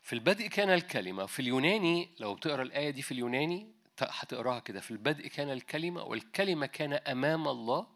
[0.07, 4.91] في البدء كان الكلمة في اليوناني لو بتقرأ الآية دي في اليوناني هتقراها كده في
[4.91, 7.87] البدء كان الكلمة والكلمة كان أمام الله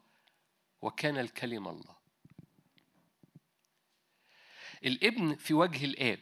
[0.82, 1.96] وكان الكلمة الله.
[4.84, 6.18] الابن في وجه الآب.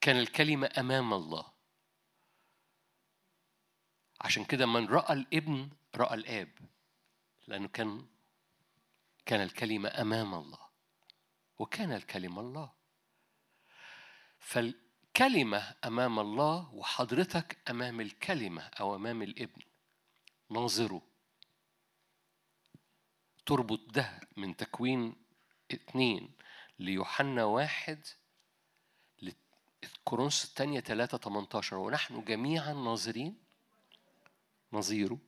[0.00, 1.52] كان الكلمة أمام الله.
[4.20, 6.52] عشان كده من رأى الابن رأى الآب.
[7.46, 8.06] لأنه كان
[9.26, 10.65] كان الكلمة أمام الله.
[11.58, 12.72] وكان الكلمة الله.
[14.38, 19.62] فالكلمة أمام الله وحضرتك أمام الكلمة أو أمام الابن.
[20.50, 21.02] ناظره
[23.46, 25.16] تربط ده من تكوين
[25.70, 26.32] اتنين
[26.78, 28.06] ليوحنا واحد
[30.04, 33.44] كورنثوس الثانية 3 18 ونحن جميعا ناظرين.
[34.72, 35.18] نظيره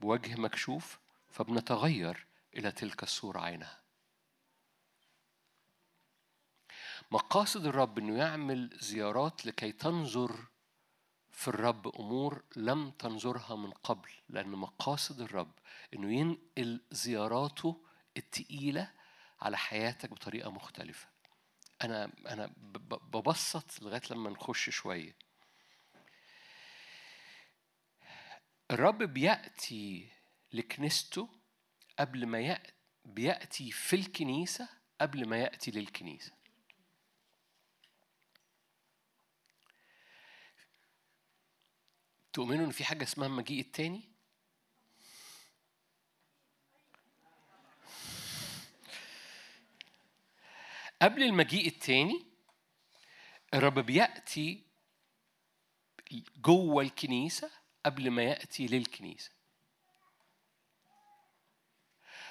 [0.00, 0.98] بوجه مكشوف.
[1.30, 3.85] فبنتغير إلى تلك الصورة عينها.
[7.10, 10.46] مقاصد الرب إنه يعمل زيارات لكي تنظر
[11.30, 15.52] في الرب أمور لم تنظرها من قبل لأن مقاصد الرب
[15.94, 17.84] إنه ينقل زياراته
[18.16, 18.92] التقيلة
[19.40, 21.08] على حياتك بطريقة مختلفة.
[21.82, 22.52] أنا أنا
[23.12, 25.16] ببسط لغاية لما نخش شوية.
[28.70, 30.08] الرب بيأتي
[30.52, 31.28] لكنيسته
[31.98, 32.72] قبل ما يأتي
[33.04, 34.68] بيأتي في الكنيسة
[35.00, 36.32] قبل ما يأتي للكنيسة.
[42.36, 44.02] تؤمنوا إن في حاجة اسمها المجيء التاني؟
[51.02, 52.26] قبل المجيء التاني
[53.54, 54.62] الرب بيأتي
[56.36, 57.50] جوه الكنيسة
[57.86, 59.30] قبل ما يأتي للكنيسة.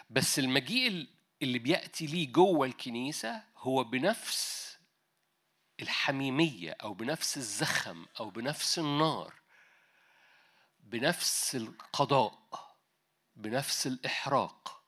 [0.09, 1.07] بس المجيء
[1.41, 4.77] اللي بيأتي ليه جوه الكنيسة هو بنفس
[5.81, 9.44] الحميمية أو بنفس الزخم أو بنفس النار.
[10.85, 12.75] بنفس القضاء
[13.35, 14.83] بنفس الإحراق.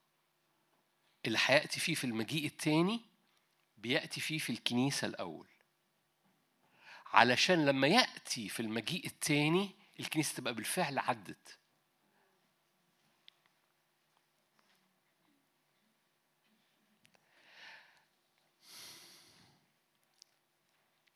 [1.25, 3.01] اللي هيأتي فيه في المجيء التاني
[3.77, 5.47] بيأتي فيه في الكنيسة الأول.
[7.05, 11.57] علشان لما يأتي في المجيء التاني الكنيسة تبقى بالفعل عدت.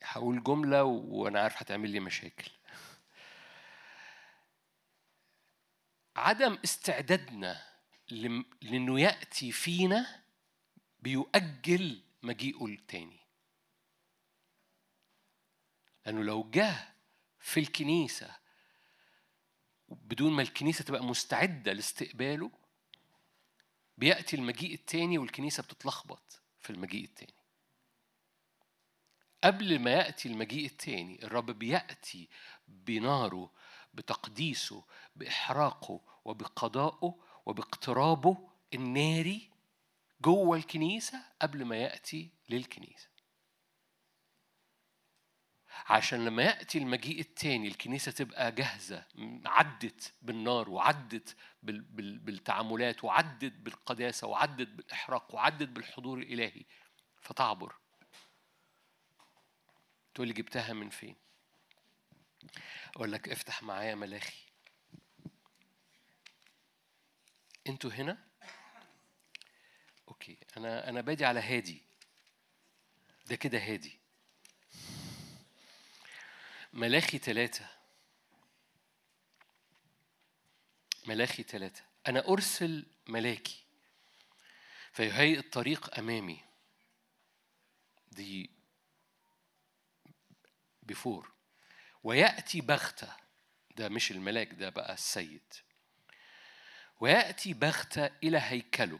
[0.03, 2.51] هقول جملة وأنا عارف هتعمل لي مشاكل.
[6.15, 7.61] عدم استعدادنا
[8.61, 10.23] لإنه يأتي فينا
[10.99, 13.19] بيؤجل مجيئه التاني.
[16.05, 16.93] لأنه لو جه
[17.39, 18.35] في الكنيسة
[19.89, 22.51] بدون ما الكنيسة تبقى مستعدة لاستقباله
[23.97, 27.33] بيأتي المجيء التاني والكنيسة بتتلخبط في المجيء التاني.
[29.43, 32.29] قبل ما يأتي المجيء التاني الرب بيأتي
[32.67, 33.51] بناره
[33.93, 34.85] بتقديسه
[35.15, 37.15] بإحراقه وبقضائه
[37.45, 39.51] وباقترابه الناري
[40.21, 43.11] جوه الكنيسة قبل ما يأتي للكنيسة.
[45.85, 49.05] عشان لما يأتي المجيء التاني الكنيسة تبقى جاهزة
[49.45, 56.65] عدت بالنار وعدت بالتعاملات وعدت بالقداسة وعدت بالإحراق وعدت بالحضور الإلهي
[57.21, 57.75] فتعبر.
[60.13, 61.15] تقول لي جبتها من فين؟
[62.95, 64.50] أقول لك افتح معايا ملاخي.
[67.67, 68.17] أنتوا هنا؟
[70.07, 71.81] أوكي أنا أنا بادي على هادي.
[73.25, 73.99] ده كده هادي.
[76.73, 77.67] ملاخي ثلاثة
[81.07, 83.63] ملاخي ثلاثة أنا أرسل ملاكي.
[84.93, 86.41] فيهيئ الطريق أمامي.
[88.11, 88.49] دي
[90.83, 91.31] بفور
[92.03, 93.15] ويأتي بغتة.
[93.77, 95.53] ده مش الملاك ده بقى السيد.
[97.01, 98.99] ويأتي بغتة إلى هيكله.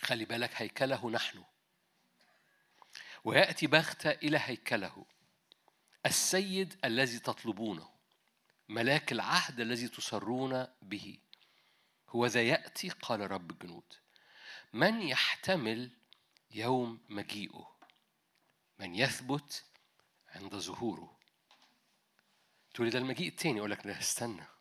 [0.00, 1.44] خلي بالك هيكله نحن.
[3.24, 5.06] ويأتي بغتة إلى هيكله.
[6.06, 7.90] السيد الذي تطلبونه.
[8.68, 11.18] ملاك العهد الذي تصرون به.
[12.08, 13.94] هو ذا يأتي؟ قال رب الجنود.
[14.72, 15.90] من يحتمل
[16.50, 17.76] يوم مجيئه؟
[18.78, 19.64] من يثبت
[20.28, 21.18] عند ظهوره؟
[22.74, 24.57] تقولي ده المجيء التاني؟ أقول لك استنى.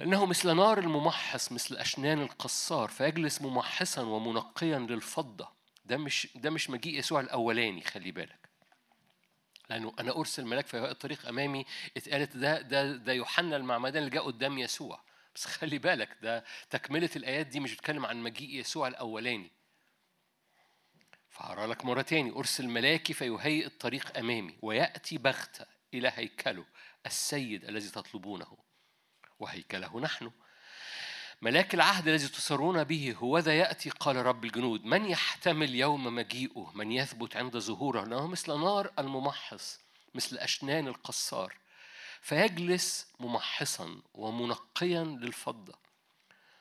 [0.00, 5.48] لأنه مثل نار الممحص مثل أشنان القصار فيجلس ممحصا ومنقيا للفضة.
[5.84, 8.48] ده مش ده مش مجيء يسوع الأولاني خلي بالك.
[9.70, 11.64] لأنه أنا أرسل ملاك في الطريق أمامي
[11.96, 15.02] اتقالت ده ده ده يوحنا المعمدان اللي جاء قدام يسوع.
[15.34, 19.50] بس خلي بالك ده تكملة الآيات دي مش بتتكلم عن مجيء يسوع الأولاني.
[21.28, 22.30] فهقرأ لك مرة تاني.
[22.30, 26.64] أرسل ملاكي فيهيئ الطريق أمامي ويأتي بغتة إلى هيكله
[27.06, 28.69] السيد الذي تطلبونه.
[29.40, 30.30] وهيكله نحن.
[31.42, 36.72] ملاك العهد الذي تسرون به هو ذا يأتي قال رب الجنود من يحتمل يوم مجيئه؟
[36.74, 39.80] من يثبت عند ظهوره؟ لأنه مثل نار الممحص
[40.14, 41.56] مثل أشنان القصار.
[42.20, 45.74] فيجلس ممحصا ومنقيا للفضة.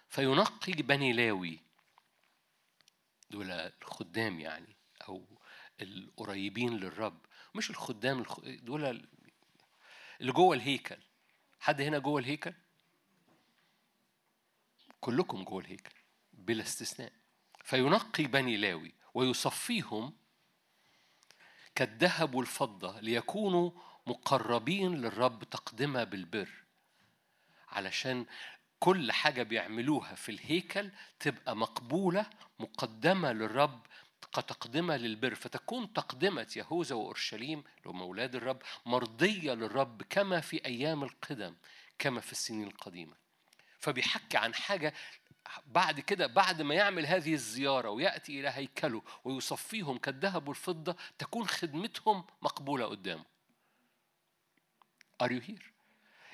[0.09, 1.59] فينقي بني لاوي
[3.29, 4.75] دول الخدام يعني
[5.09, 5.25] أو
[5.81, 7.19] القريبين للرب.
[7.55, 8.39] مش الخدام الخ...
[8.39, 9.07] دول
[10.21, 10.97] اللي جوه الهيكل.
[11.59, 12.53] حد هنا جوه الهيكل؟
[15.01, 15.93] كلكم جوه الهيكل
[16.33, 17.11] بلا استثناء.
[17.63, 20.13] فينقي بني لاوي ويصفيهم
[21.75, 23.71] كالذهب والفضة ليكونوا
[24.07, 26.49] مقربين للرب تقدمة بالبر
[27.69, 28.25] علشان
[28.79, 32.25] كل حاجة بيعملوها في الهيكل تبقى مقبولة
[32.59, 33.85] مقدمة للرب
[34.33, 35.35] كتقدمة للبر.
[35.35, 41.55] فتكون تقدمة يهوذا وأورشليم اللي هم أولاد الرب مرضية للرب كما في أيام القدم
[41.99, 43.15] كما في السنين القديمة.
[43.79, 44.93] فبيحكي عن حاجة
[45.65, 52.23] بعد كده بعد ما يعمل هذه الزيارة ويأتي إلى هيكله ويصفيهم كالذهب والفضة تكون خدمتهم
[52.41, 53.25] مقبولة قدامه.
[55.23, 55.63] Are you here?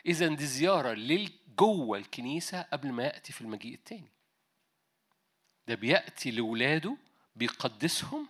[0.05, 4.11] إذا دي زيارة جوه الكنيسة قبل ما يأتي في المجيء التاني.
[5.67, 6.97] ده بيأتي لولاده
[7.35, 8.27] بيقدسهم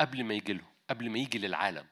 [0.00, 1.86] قبل ما يجي لهم قبل ما يجي للعالم.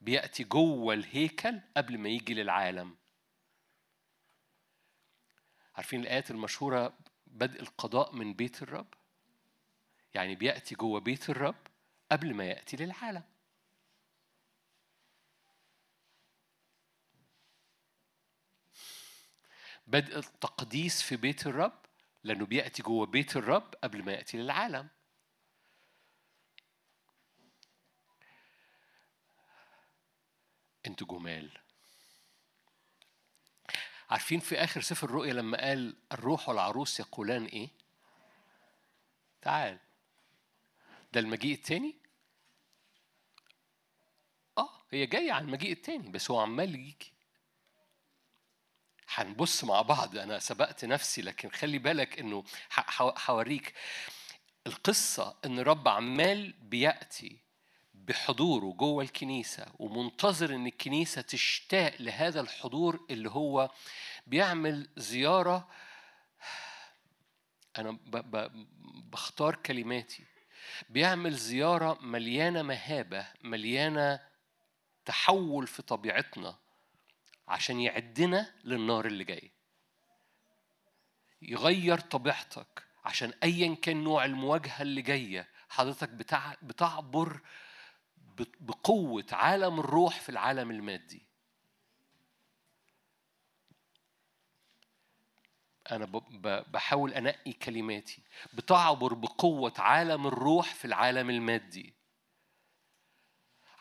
[0.00, 2.96] بيأتي جوه الهيكل قبل ما يجي للعالم.
[5.78, 8.94] عارفين الآيات المشهورة بدء القضاء من بيت الرب؟
[10.14, 11.66] يعني بيأتي جوه بيت الرب
[12.12, 13.22] قبل ما يأتي للعالم.
[19.86, 21.86] بدء التقديس في بيت الرب
[22.24, 24.88] لأنه بيأتي جوه بيت الرب قبل ما يأتي للعالم.
[30.86, 31.67] أنتوا جمال.
[34.10, 37.68] عارفين في آخر سفر الرؤيا لما قال الروح والعروس يقولان إيه؟
[39.42, 39.78] تعال
[41.12, 41.96] ده المجيء التاني؟
[44.58, 47.12] آه هي جاية على المجيء التاني بس هو عمال يجي
[49.14, 52.44] هنبص مع بعض أنا سبقت نفسي لكن خلي بالك إنه
[53.26, 53.74] هوريك
[54.66, 57.38] القصة إن رب عمال بيأتي
[58.08, 63.70] بحضوره جوه الكنيسة ومنتظر إن الكنيسة تشتاق لهذا الحضور اللي هو
[64.26, 65.68] بيعمل زيارة
[67.78, 67.98] أنا
[69.12, 70.24] بختار كلماتي.
[70.88, 74.20] بيعمل زيارة مليانة مهابة مليانة
[75.04, 76.56] تحول في طبيعتنا
[77.48, 79.50] عشان يعدنا للنار اللي جاي
[81.42, 85.48] يغير طبيعتك عشان ايا كان نوع المواجهة اللي جاية.
[85.68, 86.54] حضرتك بتع...
[86.62, 87.40] بتعبر
[88.38, 91.28] ب- بقوة عالم الروح في العالم المادي.
[95.92, 96.62] ب...
[96.72, 98.22] بحاول أنقي كلماتي.
[98.52, 101.94] بتعبر بقوة عالم الروح في العالم المادي.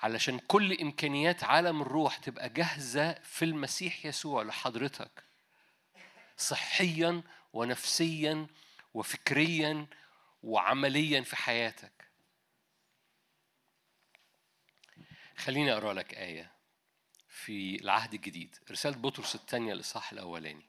[0.02, 5.24] علشان كل إمكانيات عالم الروح تبقى جاهزة في المسيح يسوع لحضرتك.
[6.38, 7.24] صحيا
[7.54, 8.48] ونفسيا
[8.94, 9.88] وفكريا
[10.44, 11.97] وعمليا في حياتك.
[15.38, 16.52] خليني أقرأ لك آية
[17.30, 20.66] في العهد الجديد رسالة بطرس الثانية الاصحاح الأولاني.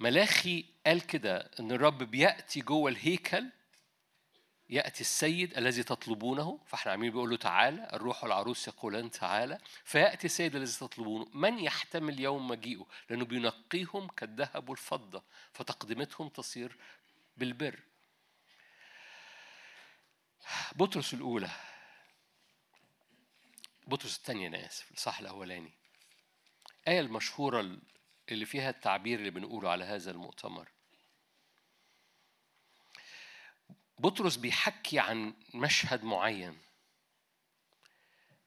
[0.00, 3.50] ملاخي قال كده إن الرب بيأتي جوه الهيكل
[4.70, 10.56] يأتي السيد الذي تطلبونه فإحنا عاملين بيقول له تعالى الروح والعروس يقولان تعالى فيأتي السيد
[10.56, 11.28] الذي تطلبونه.
[11.34, 16.76] من يحتمل يوم مجيئه؟ لأنه بينقيهم كالذهب والفضة فتقدمتهم تصير
[17.36, 17.80] بالبر.
[20.76, 21.50] بطرس الأولى
[23.90, 25.72] بطرس الثانية أنا اسف الصح الأولاني.
[26.82, 27.78] الايه المشهورة
[28.28, 30.68] اللي فيها التعبير اللي بنقوله على هذا المؤتمر.
[33.98, 36.58] بطرس بيحكي عن مشهد معين.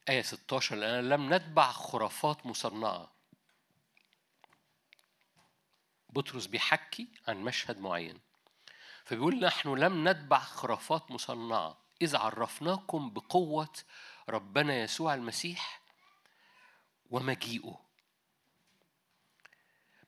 [0.10, 3.12] آية 16 لأننا لم نتبع خرافات مصنعة.
[6.10, 8.20] بطرس بيحكي عن مشهد معين.
[9.06, 11.78] فبيقول نحن لم نتبع خرافات مصنعة.
[12.02, 13.74] إذ عرفناكم بقوة
[14.30, 15.82] ربنا يسوع المسيح
[17.10, 17.80] ومجيئه.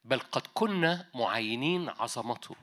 [0.04, 2.56] بل قد كنا معينين عظمته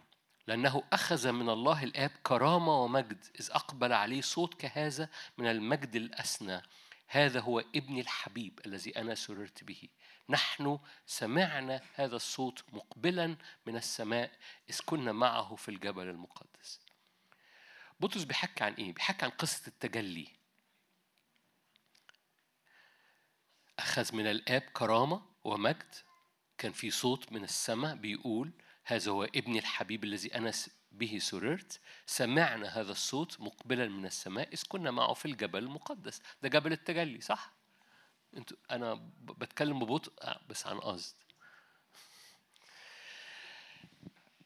[0.46, 5.08] لأنه أخذ من الله الآب كرامة ومجد إذ أقبل عليه صوت كهذا
[5.38, 6.62] من المجد الأسنى
[7.06, 9.88] هذا هو ابني الحبيب الذي أنا سررت به.
[10.28, 14.30] نحن سمعنا هذا الصوت مقبلا من السماء
[14.70, 16.80] إذ كنا معه في الجبل المقدس.
[18.00, 20.28] بطرس بيحكي عن إيه؟ بيحكي عن قصة التجلي.
[23.82, 25.94] أخذ من الآب كرامة ومجد.
[26.58, 28.52] كان في صوت من السماء بيقول
[28.84, 30.52] هذا هو ابني الحبيب الذي أنا
[30.92, 31.80] به سررت.
[32.06, 36.22] سمعنا هذا الصوت مقبلا من السماء إذ كنا معه في الجبل المقدس.
[36.42, 37.52] ده جبل التجلي صح؟
[38.36, 40.12] أنتوا أنا بتكلم ببطء
[40.48, 41.16] بس عن قصد.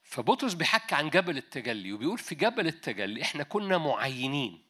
[0.05, 4.66] فبطرس بيحكي عن جبل التجلي وبيقول في جبل التجلي إحنا كنا معينين.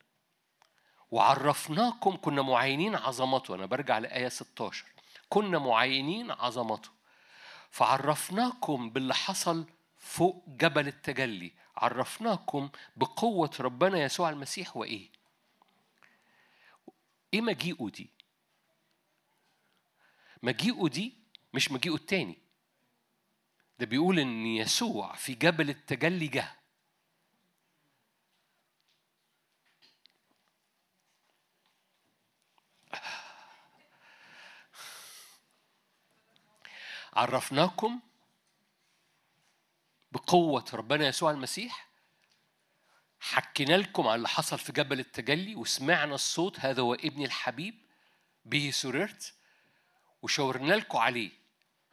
[1.11, 3.55] وعرفناكم كنا معينين عظمته.
[3.55, 4.85] أنا برجع لآية 16
[5.29, 6.91] كنا معينين عظمته.
[7.71, 9.67] فعرفناكم باللي حصل
[9.99, 11.53] فوق جبل التجلي.
[11.77, 14.77] عرفناكم بقوة ربنا يسوع المسيح.
[14.77, 15.11] وإيه؟
[17.35, 18.11] إيه مجيئه دي؟
[20.43, 21.15] مجيئه دي
[21.55, 22.39] مش مجيئه التاني.
[23.79, 26.57] ده بيقول إن يسوع في جبل التجلي جه.
[37.17, 38.01] عرفناكم
[40.13, 41.89] بقوة ربنا يسوع المسيح.
[43.21, 47.75] حكينا لكم على اللي حصل في جبل التجلي وسمعنا الصوت هذا هو ابني الحبيب
[48.45, 49.35] به سررت
[50.23, 51.31] وشاورنا لكم عليه.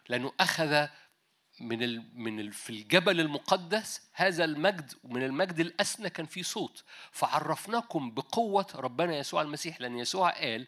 [0.10, 0.88] لأنه أخذ
[1.60, 6.84] من ال من ال في الجبل المقدس هذا المجد ومن المجد الأسنى كان فيه صوت.
[7.12, 9.82] فعرفناكم بقوة ربنا يسوع المسيح.
[9.82, 10.68] لأن يسوع قال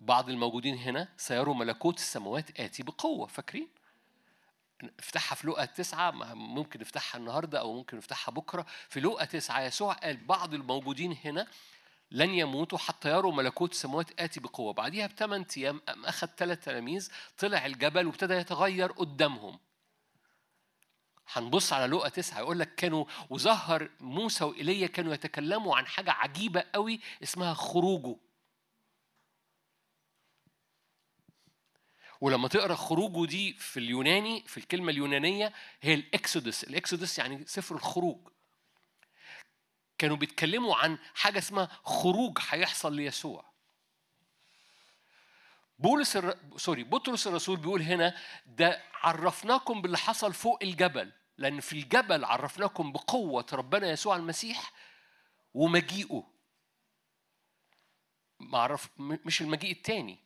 [0.00, 3.68] بعض الموجودين هنا سيروا ملكوت السماوات آتي بقوة فاكرين؟
[4.98, 8.66] افتحها في لقا تسعة ممكن نفتحها النهاردة أو ممكن نفتحها بكرة.
[8.88, 11.46] في لقا تسعة يسوع قال بعض الموجودين هنا
[12.10, 14.72] لن يموتوا حتى يروا ملكوت السماوات آتي بقوة.
[14.72, 19.58] بعديها بثمان أيام أخذ ثلاث تلاميذ طلع الجبل وابتدى يتغير قدامهم.
[21.32, 26.64] هنبص على لقا تسعة يقول لك كانوا وظهر موسى وإيليا كانوا يتكلموا عن حاجة عجيبة
[26.74, 28.16] قوي اسمها خروجه.
[32.20, 35.52] ولما تقرأ خروجه دي في اليوناني في الكلمة اليونانية
[35.82, 36.64] هي الإكسودس.
[36.64, 38.28] الإكسودس يعني سفر الخروج.
[39.98, 43.44] كانوا بيتكلموا عن حاجة اسمها خروج هيحصل ليسوع.
[45.78, 46.34] بولس الر...
[46.56, 48.16] سوري بطرس الرسول بيقول هنا
[48.46, 54.72] ده عرفناكم باللي حصل فوق الجبل لأن في الجبل عرفناكم بقوة ربنا يسوع المسيح
[55.54, 56.26] ومجيئه.
[58.40, 60.25] معرف مش المجيء التاني.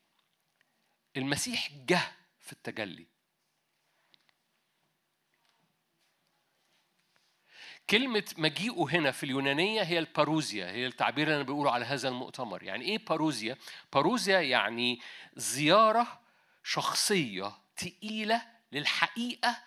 [1.17, 2.01] المسيح جه
[2.41, 3.07] في التجلي.
[7.91, 12.63] كلمة مجيئه هنا في اليونانية هي الباروزيا هي التعبير اللي أنا بقوله على هذا المؤتمر.
[12.63, 13.57] يعني إيه باروزيا؟
[13.93, 15.01] باروزيا يعني
[15.37, 16.21] زيارة
[16.65, 19.63] شخصية تقيلة للحقيقة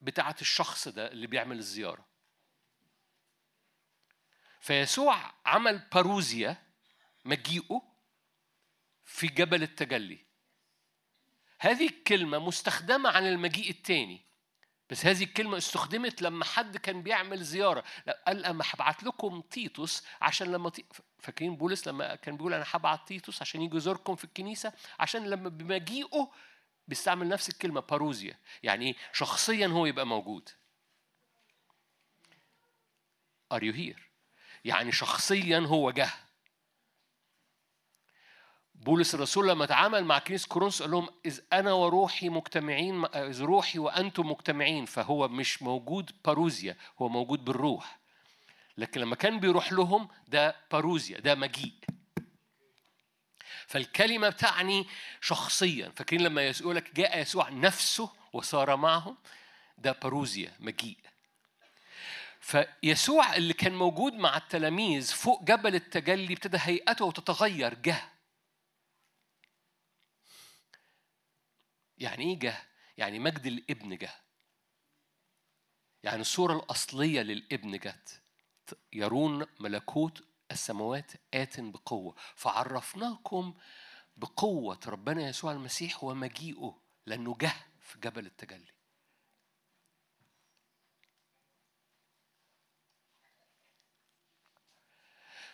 [0.00, 2.06] بتاعة الشخص ده اللي بيعمل الزيارة.
[4.60, 6.56] فيسوع عمل باروزيا
[7.24, 7.82] مجيئه
[9.04, 10.31] في جبل التجلي.
[11.62, 14.20] هذه الكلمة مستخدمة عن المجيء التاني.
[14.90, 17.84] بس هذه الكلمة استخدمت لما حد كان بيعمل زيارة.
[18.26, 20.84] قال أما هبعت لكم تيتوس عشان لما تي...
[21.18, 25.48] فاكرين بولس لما كان بيقول أنا هبعت تيتوس عشان يجي يزوركم في الكنيسة؟ عشان لما
[25.48, 26.30] بمجيئه
[26.88, 28.38] بيستعمل نفس الكلمة باروزيا.
[28.62, 30.48] يعني شخصيا هو يبقى موجود.
[33.54, 34.00] Are you here؟
[34.64, 36.10] يعني شخصيا هو جه.
[38.82, 43.78] بولس الرسول لما تعامل مع كنيسة كورنثوس قال لهم إذ أنا وروحي مجتمعين إذ روحي
[43.78, 47.98] وأنتم مجتمعين فهو مش موجود باروزيا هو موجود بالروح.
[48.78, 51.72] لكن لما كان بيروح لهم ده باروزيا ده مجيء.
[53.66, 54.86] فالكلمة بتعني
[55.20, 55.92] شخصيا.
[55.96, 59.16] فاكرين لما يقول لك جاء يسوع نفسه وصار معهم؟
[59.78, 60.96] ده باروزيا مجيء.
[62.40, 68.11] فيسوع اللي كان موجود مع التلاميذ فوق جبل التجلي ابتدى هيئته تتغير جه.
[72.02, 74.10] يعني إيه جه؟ يعني مجد الابن جه.
[76.02, 78.22] يعني الصورة الأصلية للابن جت.
[78.92, 83.54] يرون ملكوت السماوات آت بقوة، فعرفناكم
[84.16, 88.71] بقوة ربنا يسوع المسيح ومجيئه لأنه جه في جبل التجلي.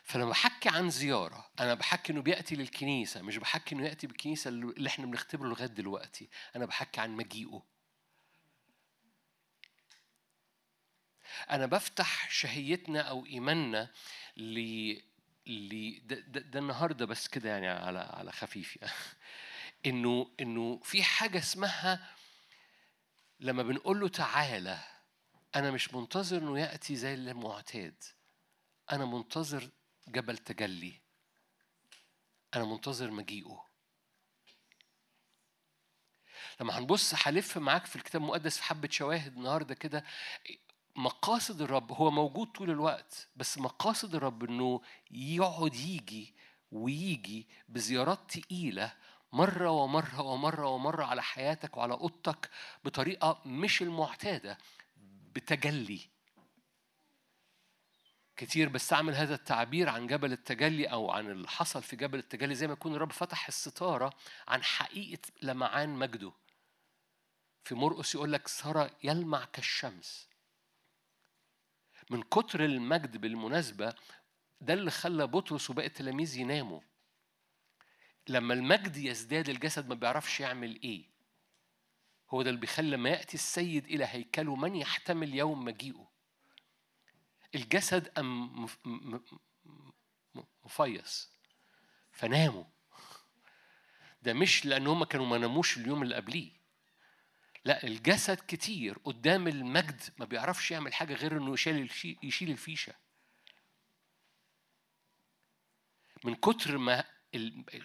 [0.09, 1.51] فلما بحكي عن زيارة.
[1.61, 6.29] أنا بحكي إنه بيأتي للكنيسة مش بحكي إنه يأتي بالكنيسة اللي إحنا بنختبره لغاية دلوقتي.
[6.57, 7.63] أنا بحكي عن مجيئه.
[11.51, 13.91] أنا بفتح شهيتنا أو إيماننا
[14.37, 14.95] ل
[15.47, 18.93] ل ده, ده, ده النهارده بس كده يعني على على خفيف يعني.
[19.87, 22.15] إنه إنه في حاجة اسمها
[23.41, 24.79] لما بنقول له تعالى
[25.57, 28.05] أنا مش منتظر إنه يأتي زي المعتاد.
[28.93, 29.71] أنا منتظر
[30.09, 30.93] جبل تجلي.
[32.55, 33.65] أنا منتظر مجيئه.
[36.61, 40.05] لما هنبص هلف معاك في الكتاب المقدس في حبة شواهد النهارده كده
[40.97, 44.81] مقاصد الرب هو موجود طول الوقت بس مقاصد الرب إنه
[45.11, 46.35] يقعد يجي
[46.73, 48.93] ويجي بزيارات تقيلة
[49.33, 52.51] مرة ومرة ومرة ومرة على حياتك وعلى أوضتك
[52.85, 54.59] بطريقة مش المعتادة
[55.35, 56.01] بتجلي.
[58.39, 62.67] كتير بستعمل هذا التعبير عن جبل التجلي أو عن اللي حصل في جبل التجلي زي
[62.67, 64.13] ما يكون الرب فتح الستارة
[64.49, 66.33] عن حقيقة لمعان مجده.
[67.65, 70.29] في مرقس يقول لك صار يلمع كالشمس.
[72.11, 73.95] من كتر المجد بالمناسبة
[74.61, 76.81] ده اللي خلى بطرس وباقي التلاميذ يناموا.
[78.29, 81.05] لما المجد يزداد الجسد ما بيعرفش يعمل إيه.
[82.31, 86.08] هو ده اللي بيخلي لما يأتي السيد إلى هيكله من يحتمل يوم مجيئه.
[87.55, 88.67] الجسد أم
[90.65, 91.31] مفيص
[92.13, 92.65] فناموا.
[94.23, 96.59] ده مش لأن هم كانوا ما ناموش اليوم اللي قبليه.
[97.65, 102.95] لا الجسد كتير قدام المجد ما بيعرفش يعمل حاجة غير إنه يشيل يشيل الفيشة.
[106.25, 107.05] من كتر ما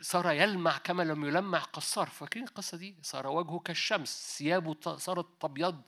[0.01, 2.09] صار يلمع كما لم يلمع قصار.
[2.09, 5.81] فاكرين القصة دي؟ صار وجهه كالشمس ثيابه صارت أبيض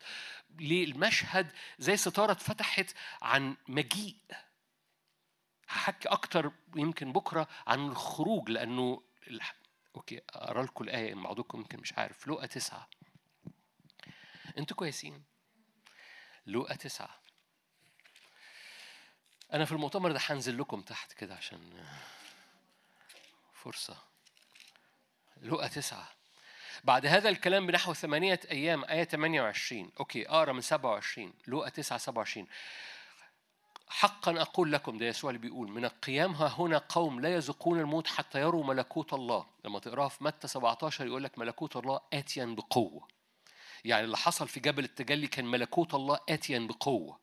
[0.60, 4.18] ليه المشهد زي ستارة اتفتحت عن مجيء.
[5.70, 9.04] هحكي أكتر يمكن بكرة عن الخروج لأنه
[9.96, 12.28] okay أقرأ لكم الآية بعضكم يمكن مش عارف.
[12.28, 12.90] لوقا تسعة.
[14.58, 15.24] أنتوا كويسين؟
[16.46, 17.20] لوقا تسعة.
[19.54, 21.86] أنا في المؤتمر ده هنزل لكم تحت كده عشان
[23.54, 23.98] فرصة.
[25.38, 26.15] لوقا تسعة.
[26.84, 32.48] بعد هذا الكلام بنحو ثمانية أيام آية 28 okay أقرأ من 27 لوقا 9 27
[33.88, 38.08] حقا أقول لكم ده يسوع اللي بيقول من القيام ها هنا قوم لا يذوقون الموت
[38.08, 39.46] حتى يروا ملكوت الله.
[39.66, 43.08] لما تقرأها في متى 17 يقول لك ملكوت الله آتيا بقوة.
[43.86, 47.20] يعني اللي حصل في جبل التجلي كان ملكوت الله آتيا بقوة.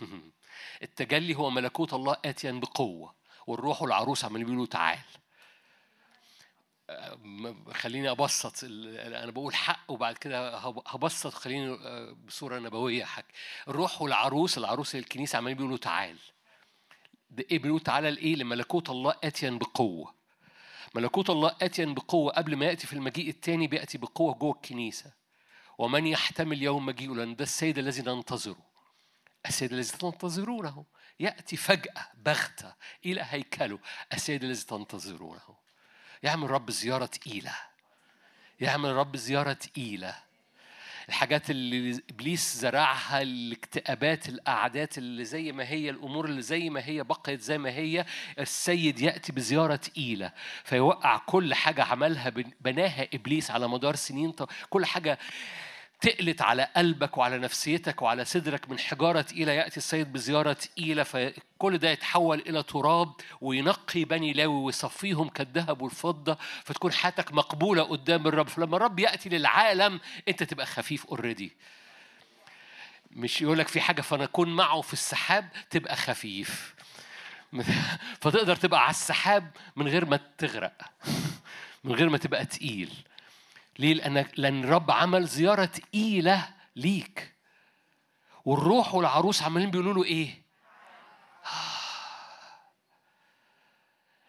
[0.82, 3.14] التجلي هو ملكوت الله آتيا بقوة.
[3.46, 4.98] والروح والعروس عمالين بيقولوا تعال.
[7.72, 13.24] خليني أبسط أنا بقول حق وبعد كده هب- هبسط خليني آه، بصورة نبوية حق.
[13.68, 16.18] الروح والعروس العروس الكنيسة عمالين بيقولوا تعال.
[17.30, 20.14] ده إيه؟ بيقولوا تعالى لإيه؟ لملكوت الله اتيا بقوة.
[20.94, 22.32] ملكوت الله اتيا بقوة.
[22.32, 25.12] قبل ما يأتي في المجيء الثاني بيأتي بقوة جوه الكنيسة.
[25.78, 28.70] ومن يحتمل يوم مجيئه لأن ده السيد الذي ننتظره.
[29.46, 30.84] السيد الذي تنتظرونه.
[31.20, 32.74] يأتي فجأة بغتة
[33.06, 33.78] إلى هيكله.
[34.12, 35.59] السيد الذي تنتظرونه.
[36.22, 37.54] يعمل رب زيارة تقيلة.
[38.60, 40.14] يعمل رب زيارة تقيلة.
[41.08, 47.02] الحاجات اللي إبليس زرعها الاكتئابات الاعداد اللي زي ما هي الأمور اللي زي ما هي
[47.04, 48.06] بقيت زي ما هي
[48.38, 50.32] السيد يأتي بزيارة تقيلة.
[50.64, 54.32] فيوقع كل حاجة عملها بن- بناها إبليس على مدار سنين
[54.70, 55.18] كل حاجة
[56.00, 61.78] تقلت على قلبك وعلى نفسيتك وعلى صدرك من حجارة تقيلة يأتي السيد بزيارة تقيلة فكل
[61.78, 68.48] ده يتحول إلى تراب وينقي بني لاوي ويصفيهم كالذهب والفضة فتكون حياتك مقبولة قدام الرب.
[68.48, 71.52] فلما الرب يأتي للعالم أنت تبقى خفيف اوريدي
[73.10, 76.74] مش يقول لك في حاجة فنكون معه في السحاب تبقى خفيف.
[78.20, 80.72] فتقدر تبقى على السحاب من غير ما تغرق
[81.84, 82.90] من غير ما تبقى تقيل.
[83.78, 87.34] ليه؟ لأنك لأن الرب عمل زيارة تقيلة ليك
[88.44, 90.42] والروح والعروس عمالين بيقولوا له إيه؟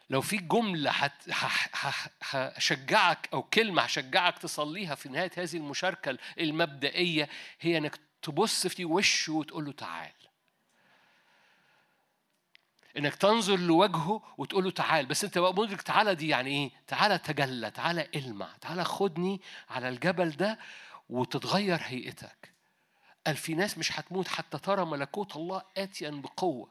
[0.09, 0.91] لو في جملة
[2.21, 9.33] هشجعك أو كلمة هشجعك تصليها في نهاية هذه المشاركة المبدئية هي إنك تبص في وشه
[9.33, 10.11] وتقول له تعال.
[12.97, 15.05] إنك تنظر لوجهه وتقول له تعال.
[15.05, 19.89] بس أنت بقى مدرك تعالى دي يعني إيه؟ تعالى تجلى تعالى المع تعالى خدني على
[19.89, 20.59] الجبل ده
[21.09, 22.53] وتتغير هيئتك.
[23.27, 26.69] قال في ناس مش هتموت حتى ترى ملكوت الله آتيا بقوة.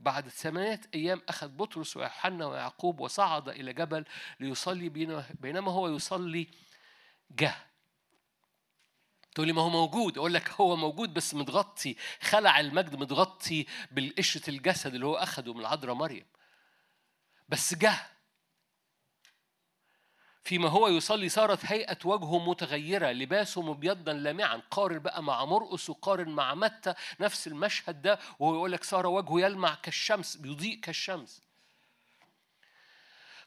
[0.00, 4.04] بعد ثمانية أيام أخذ بطرس ويوحنا ويعقوب وصعد إلى جبل
[4.40, 6.48] ليصلي بين- بينما هو يصلي
[7.30, 7.54] جه.
[9.36, 10.18] تقول لي ما هو موجود.
[10.18, 15.60] أقول لك هو موجود بس متغطي خلع المجد متغطي بالقشره الجسد اللي هو أخده من
[15.60, 16.26] العذراء مريم.
[17.48, 18.06] بس جه.
[20.44, 24.62] فيما هو يصلي صارت هيئة وجهه متغيرة لباسه مبيضا لامعا.
[24.70, 28.18] قارن بقى مع مرقس وقارن مع متى نفس المشهد ده.
[28.38, 31.42] وهو يقول لك صار وجهه يلمع كالشمس بيضيء كالشمس.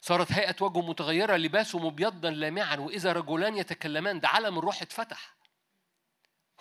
[0.01, 2.75] صارت هيئة وجهه متغيرة لباسه مبيضا لامعا.
[2.75, 5.38] وإذا رجلان يتكلمان ده علم الروح اتفتح.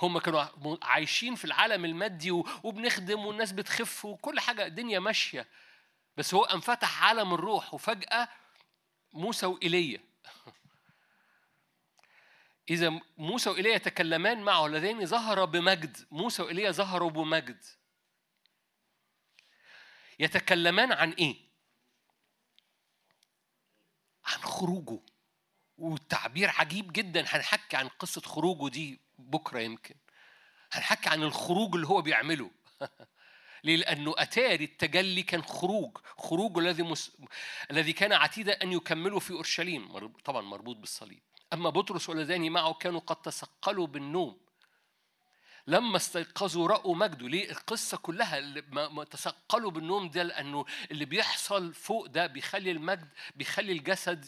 [0.03, 5.49] هم كانوا عايشين في العالم المادي وبنخدم والناس بتخف وكل حاجة الدنيا ماشية.
[6.17, 8.29] بس هو انفتح عالم الروح وفجأة
[9.13, 10.01] موسى وإيليا.
[12.71, 16.07] إذا موسى وإيليا يتكلمان معه اللذين ظهر بمجد.
[16.11, 17.65] موسى وإيليا ظهروا بمجد.
[20.19, 21.37] يتكلمان عن إيه؟
[24.25, 25.01] عن خروجه.
[25.79, 29.08] والتعبير عجيب جدا هنحكي عن قصة خروجه دي.
[29.19, 29.95] بكرة يمكن.
[30.73, 32.51] هنحكي عن الخروج اللي هو بيعمله.
[33.65, 35.99] ليه؟ لأنه أتاري التجلي كان خروج.
[36.19, 37.13] خروج الذي مس...
[37.71, 40.09] الذي كان عتيدا أن يكمله في أورشليم.
[40.25, 41.23] طبعا مربوط بالصليب.
[41.53, 44.41] أما بطرس والذين معه كانوا قد تثقلوا بالنوم.
[45.67, 47.29] لما استيقظوا رأوا مجده.
[47.29, 48.41] ليه؟ القصة كلها
[48.71, 54.27] ما تثقلوا بالنوم ده لأنه اللي بيحصل فوق ده بيخلي المجد بيخلي الجسد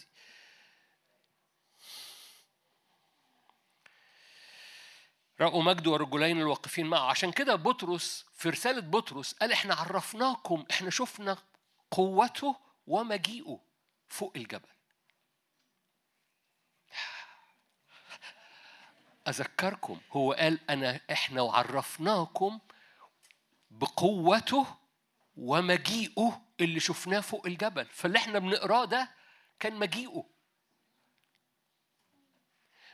[5.40, 7.10] رأوا مجد والرجلين الواقفين معه.
[7.10, 11.36] عشان كده بطرس في رسالة بطرس قال إحنا عرفناكم إحنا شفنا
[11.90, 12.56] قوته
[12.86, 13.60] ومجيئه
[14.08, 14.68] فوق الجبل.
[19.28, 22.58] أذكركم هو قال أنا إحنا وعرفناكم
[23.70, 24.66] بقوته
[25.36, 27.86] ومجيئه اللي شفناه فوق الجبل.
[27.86, 29.10] فاللي إحنا بنقراه ده
[29.60, 30.24] كان مجيئه.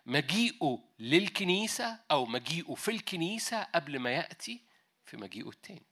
[0.06, 4.62] مجيئه للكنيسة أو مجيئه في الكنيسة قبل ما يأتي
[5.04, 5.86] في مجيئه التاني.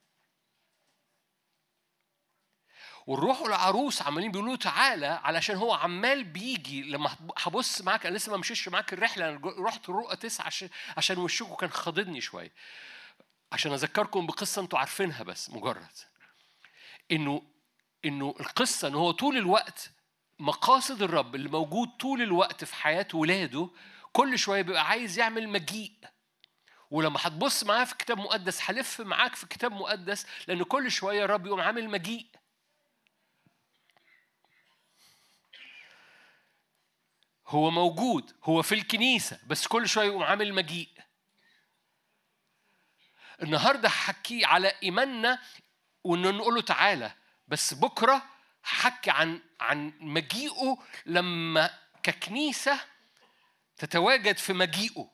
[3.07, 6.83] والروح والعروس عمالين بيقولوا تعالى علشان هو عمال بيجي.
[6.83, 11.19] لما هبص معاك أنا لسه ما مشيتش معاك الرحلة أنا رحت الرؤى تسعة عشان عشان
[11.19, 12.53] وشكم كان خاضدني شوية.
[13.53, 15.93] عشان أذكركم بقصة أنتوا عارفينها بس مجرد.
[17.13, 17.43] إنه
[18.05, 19.91] إنه القصة إن هو طول الوقت
[20.39, 23.71] مقاصد الرب اللي موجود طول الوقت في حياة ولاده
[24.15, 25.93] كل شوية بيبقى عايز يعمل مجيء.
[26.91, 31.47] ولما هتبص معاه في كتاب مقدس هلف معاك في كتاب مقدس لأن كل شوية الرب
[31.47, 32.27] يقوم عامل مجيء.
[37.47, 40.89] هو موجود هو في الكنيسة بس كل شوية يقوم عامل مجيء.
[43.43, 45.39] النهاردة هحكي على إيماننا
[46.05, 47.15] وإن نقول له تعالى
[47.49, 48.23] بس بكرة
[48.65, 50.77] هحكي عن عن مجيئه
[51.07, 51.71] لما
[52.03, 52.81] ككنيسة
[53.77, 55.11] تتواجد في مجيئه.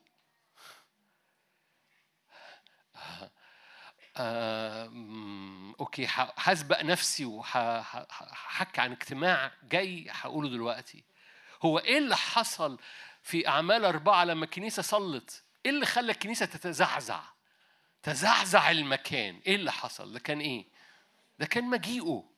[4.17, 6.07] آه، مم، أوكي
[6.37, 11.03] هسبق نفسي وهحكي عن اجتماع جاي هقوله دلوقتي.
[11.61, 12.79] هو إيه اللي حصل
[13.21, 17.21] في أعمال أربعة لما الكنيسة صلت؟ إيه اللي خلى الكنيسة تتزعزع؟
[18.03, 19.41] تزعزع المكان.
[19.47, 20.65] إيه اللي حصل؟ ده كان إيه؟
[21.39, 22.29] ده كان مجيئه.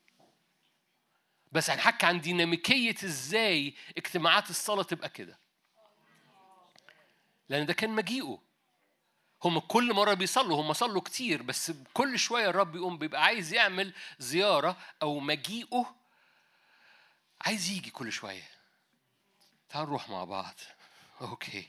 [1.51, 5.39] بس هنحكي عن ديناميكية إزاي اجتماعات الصلاة تبقى كده.
[7.49, 8.39] لأن ده كان مجيئه.
[9.43, 13.93] هم كل مرة بيصلوا هم صلوا كتير بس كل شوية الرب يقوم بيبقى عايز يعمل
[14.19, 15.95] زيارة أو مجيئه
[17.41, 18.43] عايز يجي كل شوية.
[19.69, 20.55] تعال نروح مع بعض.
[21.21, 21.67] أوكي.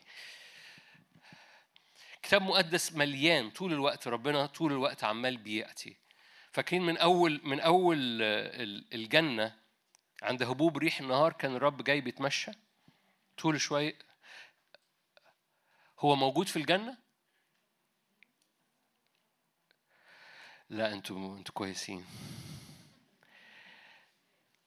[2.23, 5.97] كتاب مقدس مليان طول الوقت ربنا طول الوقت عمال بيأتي.
[6.53, 9.59] فاكرين من أول من أول ال- الجنة
[10.23, 12.51] عند هبوب ريح النهار كان الرب جاي بيتمشى؟
[13.39, 13.99] طول شوية
[15.99, 16.99] هو موجود في الجنة؟
[20.71, 22.07] لا أنتوا أنتوا كويسين.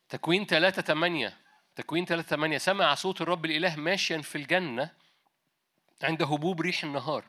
[0.10, 1.38] تكوين 3 8
[1.76, 4.92] تكوين 3 8 سمع صوت الرب الإله ماشيا في الجنة
[6.04, 7.26] عند هبوب ريح النهار.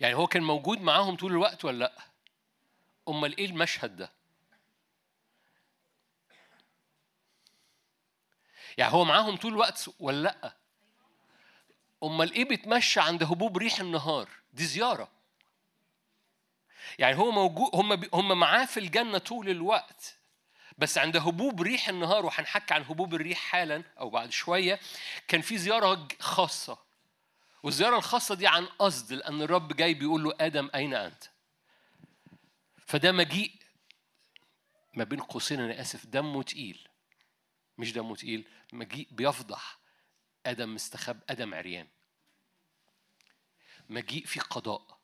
[0.00, 1.98] يعني هو كان موجود معاهم طول الوقت ولا لأ؟
[3.08, 4.12] أمال إيه المشهد ده؟
[8.78, 10.61] يعني هو معاهم طول الوقت ولا لأ؟
[12.02, 15.08] أمال إيه بيتمشى عند هبوب ريح النهار؟ دي زيارة.
[16.98, 20.18] يعني هو موجود هم هم معاه في الجنة طول الوقت.
[20.78, 24.80] بس عند هبوب ريح النهار وهنحكي عن هبوب الريح حالا أو بعد شوية
[25.28, 26.78] كان في زيارة خاصة.
[27.62, 31.24] والزيارة الخاصة دي عن قصد لأن الرب جاي بيقول له آدم أين أنت؟
[32.86, 33.52] فده مجيء
[34.94, 36.88] ما بين قوسين أنا آسف دمه تقيل.
[37.78, 39.78] مش دمه تقيل مجيء بيفضح.
[40.46, 41.88] أدم مستخب أدم عريان.
[43.88, 44.98] مجيء في قضاء.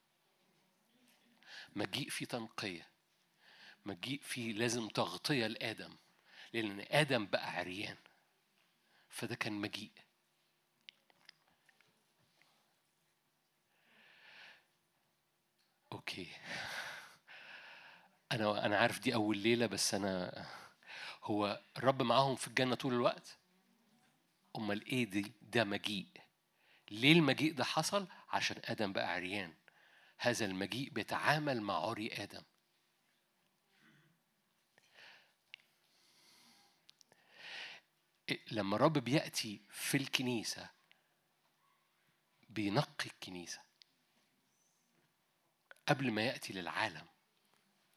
[1.77, 2.89] مجيء في تنقية.
[3.87, 5.97] مجيء في لازم تغطية لآدم.
[6.53, 7.97] لأن آدم بقى عريان.
[9.09, 9.93] فده كان مجيء.
[15.93, 16.29] أوكي.
[18.33, 20.45] أنا أنا عارف دي أول ليلة بس أنا
[21.25, 23.39] هو الرب معاهم في الجنة طول الوقت؟
[24.57, 26.09] أمال إيه دي؟ ده مجيء.
[26.91, 29.55] ليه المجيء ده حصل؟ عشان آدم بقى عريان.
[30.19, 32.43] هذا المجيء بيتعامل مع عري آدم.
[38.51, 40.71] لما الرب بيأتي في الكنيسة
[42.49, 43.61] بينقي الكنيسة.
[45.89, 47.07] قبل ما يأتي للعالم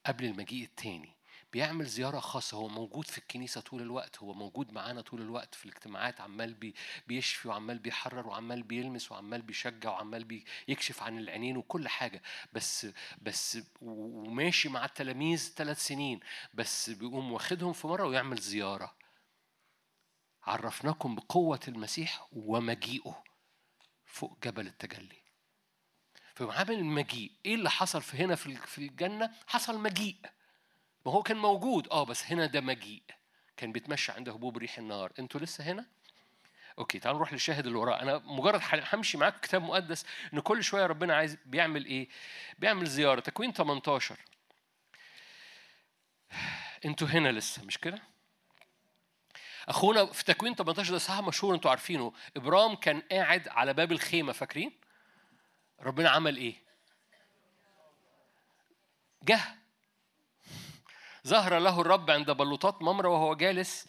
[0.05, 1.15] قبل المجيء التاني.
[1.53, 5.65] بيعمل زيارة خاصة هو موجود في الكنيسة طول الوقت هو موجود معانا طول الوقت في
[5.65, 6.75] الاجتماعات عمال بي
[7.07, 10.23] بيشفي وعمال بيحرر وعمال بيلمس وعمال بيشجع وعمال
[10.67, 12.21] بيكشف عن العينين وكل حاجة.
[12.53, 12.87] بس
[13.21, 16.19] بس وماشي مع التلاميذ ثلاث سنين
[16.53, 18.95] بس بيقوم واخدهم في مرة ويعمل زيارة.
[20.43, 23.23] عرفناكم بقوة المسيح ومجيئه
[24.05, 25.21] فوق جبل التجلي.
[26.35, 30.15] فعمل المجيء إيه اللي حصل في هنا في الجنة؟ حصل مجيء.
[31.05, 31.87] ما هو كان موجود.
[31.89, 33.03] آه بس هنا ده مجيء.
[33.57, 35.11] كان بيتمشى عند هبوب ريح النار.
[35.19, 35.85] أنتوا لسه هنا؟
[36.79, 38.01] أوكي تعالوا نروح للشاهد اللي وراه.
[38.01, 38.61] أنا مجرد
[38.93, 42.09] همشي معاك كتاب مقدس إن كل شوية ربنا عايز بيعمل إيه؟
[42.59, 43.19] بيعمل زيارة.
[43.19, 44.17] تكوين 18
[46.85, 48.01] أنتوا هنا لسه مش كده؟
[49.67, 52.13] أخونا في تكوين 18 ده صح مشهور أنتوا عارفينه.
[52.37, 54.71] إبرام كان قاعد على باب الخيمة فاكرين؟
[55.79, 56.55] ربنا عمل إيه؟
[59.23, 59.60] جه.
[61.27, 63.87] ظهر له الرب عند بلوطات ممرة وهو جالس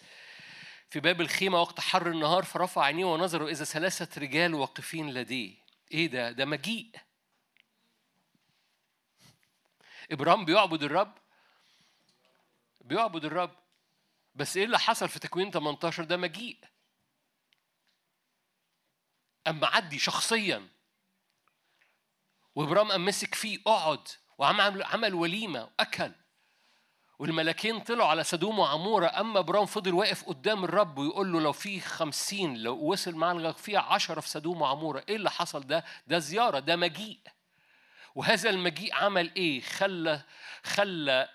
[0.91, 5.57] في باب الخيمة وقت حر النهار فرفع عينيه ونظره إذا ثلاثة رجال واقفين لديه.
[5.93, 6.91] إيه ده؟ ده مجيء.
[10.11, 11.19] إبرام بيعبد الرب؟
[12.81, 13.57] بيعبد الرب.
[14.35, 16.59] بس إيه اللي حصل في تكوين 18 ده مجيء.
[19.47, 20.69] أما عدي شخصيا.
[22.55, 26.13] وإبرام قام مسك فيه اقعد وعمل عمل وليمة وأكل.
[27.23, 31.81] والملاكين طلعوا على سدوم وعمورة أما برام فضل واقف قدام الرب ويقول له لو في
[31.81, 36.59] خمسين لو وصل معانا فيها عشرة في سدوم وعمورة إيه اللي حصل ده؟ ده زيارة
[36.59, 37.19] ده مجيء
[38.15, 40.23] وهذا المجيء عمل إيه؟ خلى
[40.65, 41.29] خلى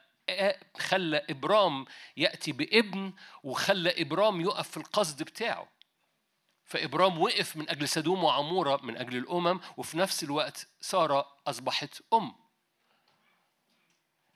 [0.80, 1.86] خلى إبرام
[2.18, 5.68] يأتي بابن وخلى إبرام يقف في القصد بتاعه
[6.66, 12.47] فإبرام وقف من أجل سدوم وعمورة من أجل الأمم وفي نفس الوقت سارة أصبحت أم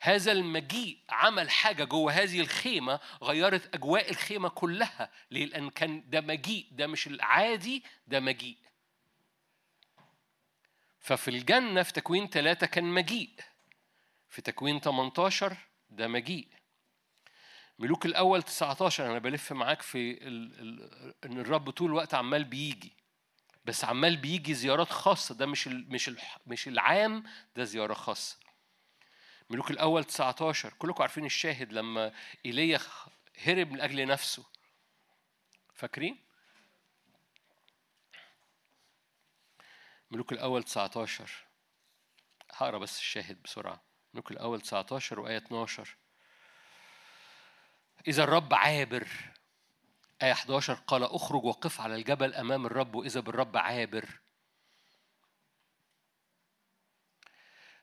[0.03, 6.22] هذا المجيء عمل حاجة جوه هذه الخيمة غيرت أجواء الخيمة كلها ليه؟ لأن كان ده
[6.22, 8.57] مجيء ده مش العادي ده مجيء.
[10.99, 13.30] ففي الجنة في تكوين ثلاثة كان مجيء.
[14.30, 15.57] في تكوين 18
[15.90, 16.48] ده مجيء.
[17.80, 20.60] ملوك الأول 19 أنا بلف معاك في ال...
[20.60, 21.14] ال...
[21.26, 22.94] إن الرب طول الوقت عمال بيجي.
[23.65, 25.90] بس عمال بيجي زيارات خاصة ده مش ال...
[25.90, 26.18] مش ال...
[26.48, 27.23] مش العام
[27.56, 28.51] ده زيارة خاصة.
[29.52, 32.14] ملوك الأول 19 كلكم عارفين الشاهد لما
[32.45, 32.80] إيليا
[33.45, 34.45] هرب من أجل نفسه.
[35.73, 36.19] فاكرين؟
[40.11, 41.32] ملوك الأول 19
[42.52, 43.82] هقرأ بس الشاهد بسرعة.
[44.14, 45.95] ملوك الأول 19 وآية 12
[48.07, 49.07] إذا الرب عابر.
[50.22, 54.19] آية 11 قال اخرج وقف على الجبل أمام الرب وإذا بالرب عابر.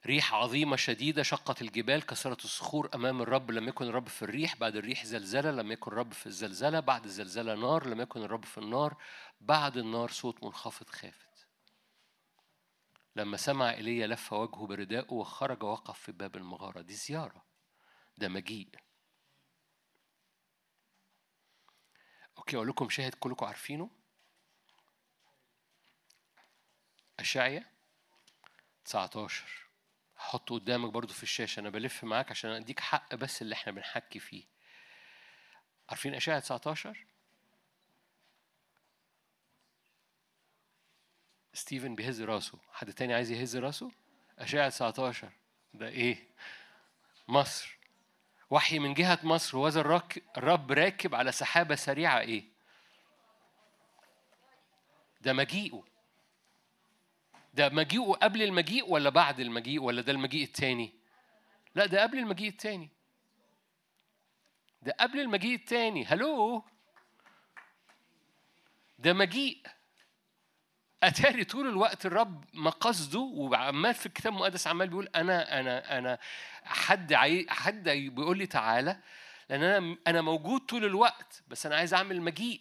[0.07, 3.51] ريح عظيمة شديدة شقت الجبال كسرت الصخور أمام الرب.
[3.51, 5.51] لم يكن الرب في الريح بعد الريح زلزلة.
[5.51, 7.87] لم يكن الرب في الزلزلة بعد الزلزلة نار.
[7.87, 8.97] لم يكن الرب في النار
[9.41, 11.47] بعد النار صوت منخفض خافت.
[13.17, 16.81] لما سمع إيليا لف وجهه بردائه وخرج وقف في باب المغارة.
[16.81, 17.45] دي زيارة
[18.19, 18.69] ده مجيء.
[22.39, 23.91] أوكي أقول لكم شاهد كلكم عارفينه؟
[27.21, 27.65] أشعيا
[28.85, 29.68] 19
[30.19, 31.61] هحطه قدامك برضو في الشاشة.
[31.61, 34.45] أنا بلف معاك عشان أديك حق بس اللي إحنا بنحكي فيه.
[35.89, 37.05] عارفين أشعة 19
[41.53, 42.59] ستيفن بيهز راسه.
[42.73, 43.91] حد تاني عايز يهز راسه؟
[44.39, 45.31] أشعة 19
[45.75, 46.29] ده إيه؟
[47.29, 47.79] مصر.
[48.51, 49.59] وحي من جهة مصر.
[49.59, 49.81] وهذا
[50.37, 52.45] الرب راكب على سحابة سريعة إيه؟
[55.21, 55.85] ده مجيئه.
[57.55, 60.95] ده مجيئه قبل المجيء ولا بعد المجيء ولا ده المجيء التاني؟
[61.75, 62.91] لا ده قبل المجيء التاني.
[64.83, 66.05] ده قبل المجيء التاني.
[66.05, 66.65] هلو؟
[68.99, 69.63] ده مجيء.
[71.03, 76.19] أتاري طول الوقت الرب ما قصده وعمال في الكتاب المقدس عمال بيقول أنا أنا أنا.
[76.65, 77.47] حد عاي...
[77.49, 79.01] حد بيقول لي تعالى
[79.51, 82.61] لأن أنا أنا موجود طول الوقت بس أنا عايز أعمل مجيء.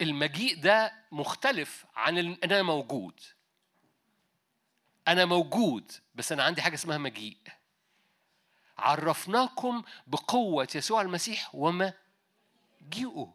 [0.00, 3.20] المجيء ده مختلف عن إن أنا موجود.
[5.08, 7.36] أنا موجود بس أنا عندي حاجة اسمها مجيء.
[8.78, 11.92] عرفناكم بقوة يسوع المسيح وما
[12.88, 13.26] جيئوا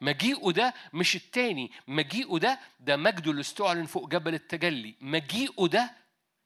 [0.00, 1.72] مجيئه ده مش التاني.
[1.88, 4.94] مجيئه ده ده مجده اللي استعلن فوق جبل التجلي.
[5.00, 5.94] مجيئه ده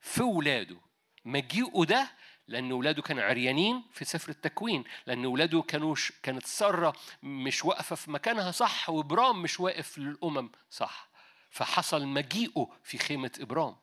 [0.01, 0.81] في ولاده.
[1.25, 2.11] مجيئه ده
[2.49, 5.95] لأن ولاده كانوا عريانين في سفر التكوين لأن ولاده كانوا.
[6.23, 6.93] كانت سارة
[7.23, 11.09] مش واقفة في مكانها صح وإبرام مش واقف للأمم صح.
[11.51, 13.77] فحصل مجيئه في خيمة إبرام.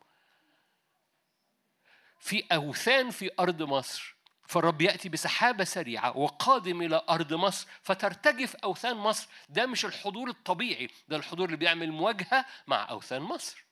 [2.19, 4.15] في أوثان في أرض مصر
[4.47, 9.27] فالرب يأتي بسحابة سريعة وقادم إلى أرض مصر فترتجف أوثان مصر.
[9.49, 13.65] ده مش الحضور الطبيعي ده الحضور اللي بيعمل مواجهة مع أوثان مصر.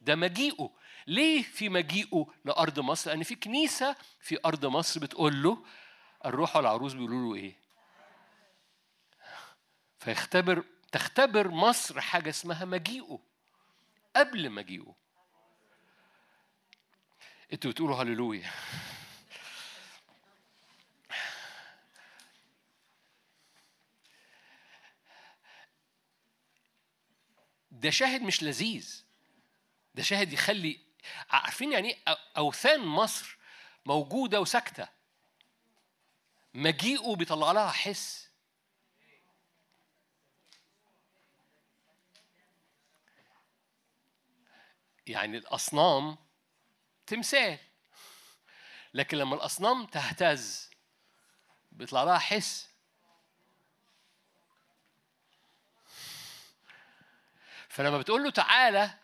[0.00, 0.70] ده مجيئه
[1.06, 5.64] ليه في مجيئه لأرض مصر؟ لأن في كنيسة في أرض مصر بتقول له
[6.24, 7.56] الروح والعروس بيقولوا له إيه؟
[9.98, 13.18] فيختبر تختبر مصر حاجة اسمها مجيئه
[14.16, 14.94] قبل مجيئه.
[17.52, 18.50] أنتوا بتقولوا هللويا.
[27.70, 29.04] ده شاهد مش لذيذ.
[29.94, 30.87] ده شاهد يخلي
[31.30, 33.38] عارفين يعني إيه؟ أوثان مصر
[33.86, 34.88] موجودة وساكتة.
[36.54, 38.28] مجيئه بيطلع لها حس.
[45.06, 46.16] يعني الأصنام
[47.06, 47.58] تمثال.
[48.94, 50.70] لكن لما الأصنام تهتز
[51.72, 52.68] بيطلع لها حس.
[57.68, 58.98] فلما بتقول له تعالى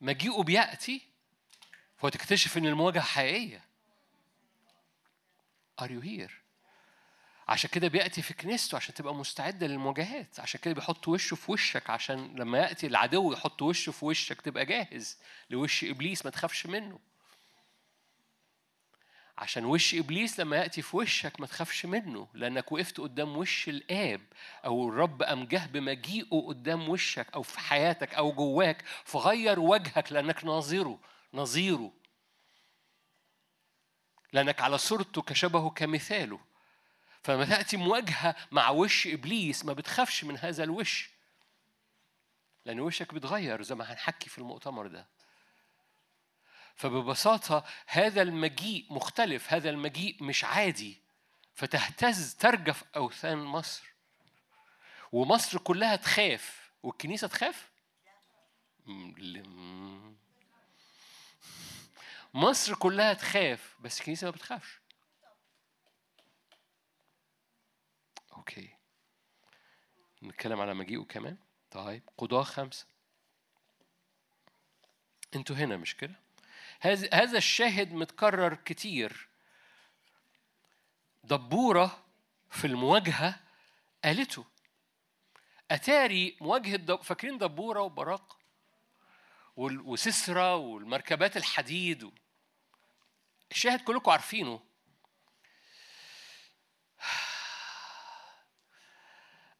[0.00, 1.09] مجيئه بيأتي.
[2.02, 3.64] فتكتشف إن المواجهة حقيقية.
[5.82, 6.32] Are you here؟
[7.48, 10.40] عشان كده بيأتي في كنيسته عشان تبقى مستعدة للمواجهات.
[10.40, 14.66] عشان كده بيحط وشه في وشك عشان لما يأتي العدو يحط وشه في وشك تبقى
[14.66, 15.18] جاهز
[15.50, 16.98] لوش إبليس ما تخافش منه.
[19.38, 24.20] عشان وش إبليس لما يأتي في وشك ما تخافش منه لأنك وقفت قدام وش الآب
[24.64, 30.44] أو الرب قام جه بمجيئه قدام وشك أو في حياتك أو جواك فغير وجهك لأنك
[30.44, 30.98] ناظره.
[31.34, 31.92] نظيره.
[34.32, 36.40] لأنك على صورته كشبهه كمثاله.
[37.22, 41.10] فلما تأتي مواجهة مع وش إبليس ما بتخافش من هذا الوش.
[42.64, 45.06] لأن وشك بيتغير زي ما هنحكي في المؤتمر ده.
[46.76, 51.00] فببساطة هذا المجيء مختلف هذا المجيء مش عادي.
[51.54, 53.82] فتهتز ترجف أوثان مصر.
[55.12, 56.70] ومصر كلها تخاف.
[56.82, 57.70] والكنيسة تخاف؟
[62.34, 64.80] مصر كلها تخاف بس الكنيسة ما بتخافش.
[68.32, 68.76] أوكي.
[70.22, 71.36] نتكلم على مجيئه كمان.
[71.70, 72.02] طيب.
[72.18, 72.86] قضاة خمسة.
[75.34, 76.14] أنتوا هنا مش كده؟
[77.12, 79.28] هذا الشاهد متكرر كتير.
[81.24, 82.04] دبورة
[82.50, 83.40] في المواجهة
[84.04, 84.44] قالته.
[85.70, 87.02] أتاري مواجهة دب...
[87.02, 88.39] فاكرين دبورة وبراق.
[89.56, 92.10] وسسرة والمركبات الحديد.
[93.50, 94.60] الشاهد كلكم عارفينه.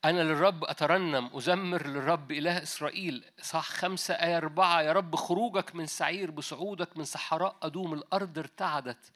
[0.04, 3.24] أنا للرب أترنم أزمر للرب إله إسرائيل.
[3.42, 4.82] صح خمسة آية أربعة.
[4.82, 7.94] يا رب خروجك من سعير بصعودك من صحراء أدوم.
[7.94, 9.12] الأرض ارتعدت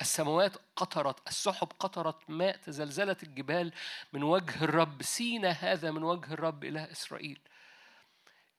[0.00, 3.72] السماوات قطرت السحب قطرت ماء تزلزلت الجبال
[4.12, 5.02] من وجه الرب.
[5.02, 7.40] سينا هذا من وجه الرب إله إسرائيل.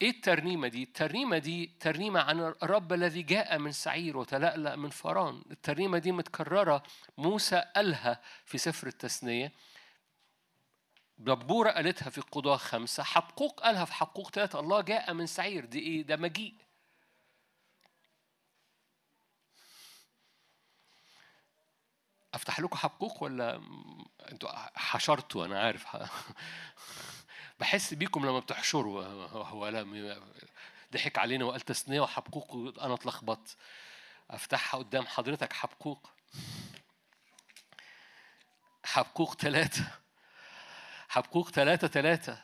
[0.01, 5.43] إيه الترنيمة دي؟ الترنيمة دي ترنيمة عن الرب الذي جاء من سعير وتلألأ من فران.
[5.51, 6.83] الترنيمة دي متكررة.
[7.17, 9.51] موسى قالها في سفر التثنية.
[11.17, 13.03] دبورة قالتها في قضاة خمسة.
[13.03, 15.65] حبقوق قالها في حبقوق ثلاثة الله جاء من سعير.
[15.65, 16.55] دي إيه؟ ده مجيء.
[22.33, 23.61] أفتح لكم حبقوق ولا؟
[24.31, 25.87] أنتوا حشرتوا أنا عارف.
[27.59, 29.03] بحس بيكم لما بتحشروا.
[29.31, 30.21] هو لا
[30.93, 33.57] ضحك علينا وقال تثنية وحبقوق أنا اتلخبطت.
[34.31, 36.09] أفتحها قدام حضرتك حبقوق.
[38.85, 39.91] حبقوق ثلاثة
[41.09, 42.41] حبقوق ثلاثة ثلاثة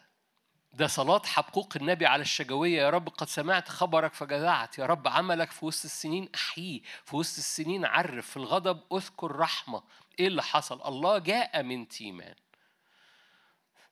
[0.73, 2.81] ده صلاة حبقوق النبي على الشجوية.
[2.81, 4.77] يا رب قد سمعت خبرك فجزعت.
[4.77, 8.29] يا رب عملك في وسط السنين أحييه في وسط السنين عرف.
[8.29, 9.83] في الغضب أذكر رحمة.
[10.19, 12.35] إيه اللي حصل؟ الله جاء من تيمان.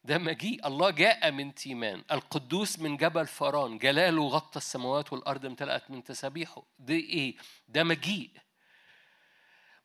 [0.03, 0.67] ده مجيء.
[0.67, 2.03] الله جاء من تيمان.
[2.11, 3.77] القدوس من جبل فران.
[3.77, 6.63] جلاله غطى السماوات والأرض امتلأت من تسابيحه.
[6.79, 7.35] ده إيه؟
[7.67, 8.31] ده مجيء.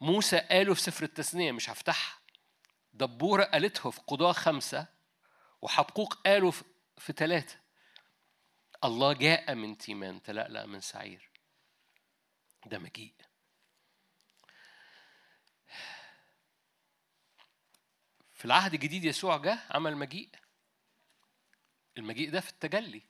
[0.01, 2.19] موسى قاله في سفر التثنية مش هفتحها
[2.93, 4.87] دبورة قالته في قضاة خمسة
[5.63, 6.53] وحبقوق قالوا
[6.99, 7.57] في ثلاثة
[8.85, 11.31] الله جاء من تيمان تلألأ من سعير.
[12.67, 13.13] ده مجيء.
[18.39, 20.29] في العهد الجديد يسوع جه عمل مجيء.
[21.99, 23.03] المجيء ده في التجلي.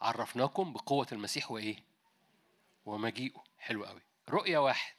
[0.00, 1.84] عرفناكم بقوة المسيح وإيه؟
[2.84, 3.44] ومجيئه.
[3.58, 4.00] حلو قوي.
[4.28, 4.94] رؤية واحد.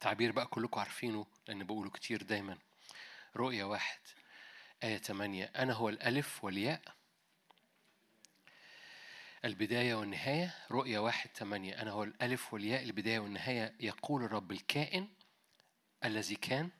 [0.00, 2.58] تعبير بقى كلكم عارفينه لأن بقوله كتير دايما.
[3.36, 4.00] رؤية واحد
[4.82, 6.82] آية 8 أنا هو الألف والياء
[9.44, 15.08] البداية والنهاية رؤية واحد ثمانية أنا هو الألف والياء البداية والنهاية يقول الرب الكائن
[16.04, 16.70] الذي كان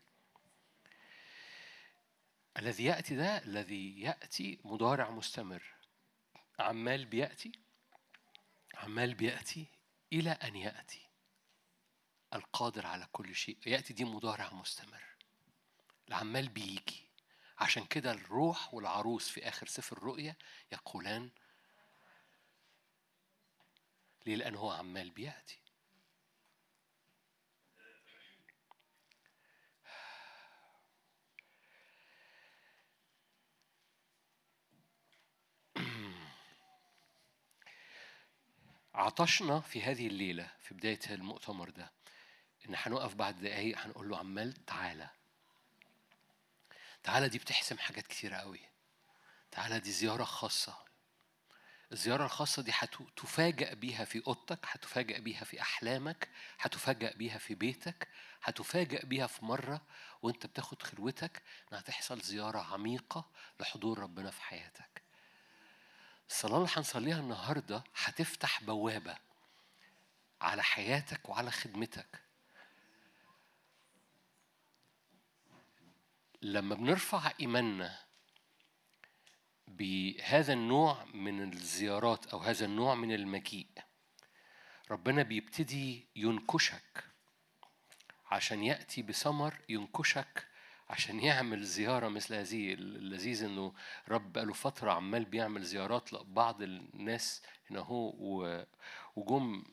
[2.58, 5.62] الذي يأتي ده الذي يأتي مضارع مستمر.
[6.58, 7.52] عمال بيأتي
[8.74, 9.66] عمال بيأتي
[10.12, 11.06] إلى أن يأتي
[12.34, 13.58] القادر على كل شيء.
[13.66, 15.02] يأتي دي مضارع مستمر.
[16.08, 17.06] العمال بيجي.
[17.58, 20.36] عشان كده الروح والعروس في آخر سفر الرؤيا
[20.72, 21.30] يقولان
[24.26, 25.58] ليه؟ لأن هو عمال بيأتي
[38.94, 41.92] عطشنا في هذه الليلة في بداية المؤتمر ده
[42.68, 45.10] إن هنقف بعد دقايق هنقول له عمال تعالى.
[47.02, 48.60] تعالى دي بتحسم حاجات كتيرة قوي
[49.50, 50.89] تعالى دي زيارة خاصة.
[51.92, 56.28] الزيارة الخاصة دي هتفاجأ بيها في أوضتك هتفاجأ بيها في أحلامك
[56.60, 58.08] هتفاجأ بيها في بيتك
[58.42, 59.82] هتفاجأ بيها في مرة
[60.22, 61.42] وأنت بتاخد خلوتك
[61.72, 63.24] إنها تحصل زيارة عميقة
[63.60, 65.02] لحضور ربنا في حياتك.
[66.28, 69.16] الصلاة اللي هنصليها النهاردة هتفتح بوابة
[70.40, 72.20] على حياتك وعلى خدمتك.
[76.42, 77.98] لما بنرفع إيماننا
[79.78, 83.66] بهذا النوع من الزيارات أو هذا النوع من المجيء
[84.90, 87.04] ربنا بيبتدي ينكشك
[88.30, 90.46] عشان يأتي بثمر ينكشك
[90.90, 93.72] عشان يعمل زيارة مثل هذه اللذيذ إنه
[94.08, 98.66] رب بقاله فترة عمال بيعمل زيارات لبعض الناس هنا هو
[99.16, 99.64] وجم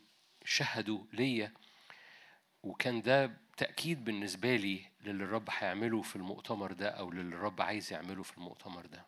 [0.45, 1.53] شهدوا ليا.
[2.63, 7.93] وكان ده تأكيد بالنسبة لي للي الرب هيعمله في المؤتمر ده أو للي الرب عايز
[7.93, 9.05] يعمله في المؤتمر ده.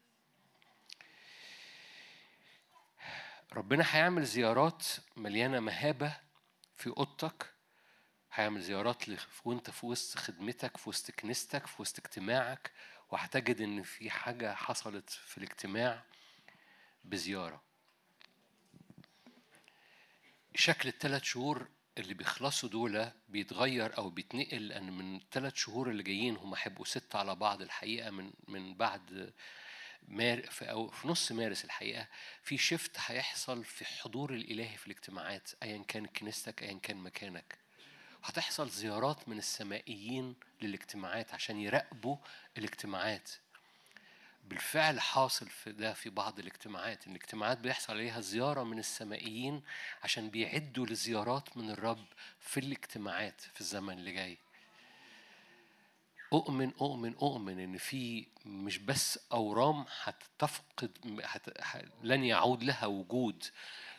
[3.53, 4.85] ربنا هيعمل زيارات
[5.17, 6.17] مليانة مهابة
[6.75, 7.53] في أوضتك
[8.33, 9.03] هيعمل زيارات
[9.45, 12.71] وأنت في وسط خدمتك في وسط كنيستك في وسط اجتماعك
[13.11, 16.03] وهتجد إن في حاجة حصلت في الاجتماع
[17.03, 17.61] بزيارة.
[20.55, 26.37] شكل الثلاث شهور اللي بيخلصوا دول بيتغير أو بيتنقل لأن من الثلاث شهور اللي جايين
[26.37, 29.33] هم هيبقوا ستة على بعض الحقيقة من من بعد
[30.49, 32.07] في أو في نص مارس الحقيقة
[32.43, 37.57] في شفت هيحصل في حضور الإلهي في الاجتماعات أيا كان كنيستك أيا كان مكانك.
[38.23, 42.17] هتحصل زيارات من السمائيين للاجتماعات عشان يراقبوا
[42.57, 43.29] الاجتماعات.
[44.43, 49.63] بالفعل حاصل في ده في بعض الاجتماعات الاجتماعات بيحصل عليها زيارة من السمائيين
[50.03, 52.05] عشان بيعدوا لزيارات من الرب
[52.39, 54.37] في الاجتماعات في الزمن اللي جاي.
[56.33, 61.49] أؤمن أؤمن أؤمن إن في مش بس أورام هتفقد هت...
[62.03, 63.43] لن يعود لها وجود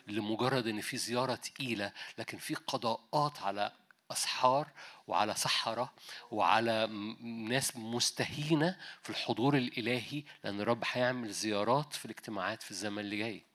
[0.07, 3.71] لمجرد إن في زيارة تقيلة لكن في قضاءات على
[4.11, 4.71] أسحار
[5.07, 5.93] وعلى سحرة
[6.31, 6.87] وعلى
[7.21, 13.45] ناس مستهينة في الحضور الإلهي لأن الرب هيعمل زيارات في الاجتماعات في الزمن اللي جاي.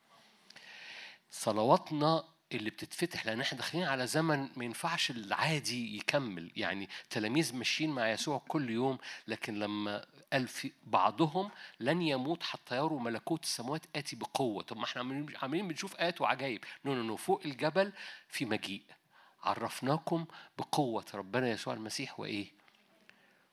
[1.30, 6.50] صلواتنا اللي بتتفتح لأن إحنا داخلين على زمن ما ينفعش العادي يكمل.
[6.56, 8.98] يعني تلاميذ ماشيين مع يسوع كل يوم
[9.28, 11.50] لكن لما قال في بعضهم
[11.80, 14.62] لن يموت حتى يروا ملكوت السماوات آتي بقوة.
[14.62, 15.02] طب ما إحنا
[15.42, 17.92] عمالين بنشوف آيات وعجائب no no no فوق الجبل
[18.28, 18.82] في مجيء.
[19.42, 20.26] عرفناكم
[20.58, 22.52] بقوة ربنا يسوع المسيح وإيه؟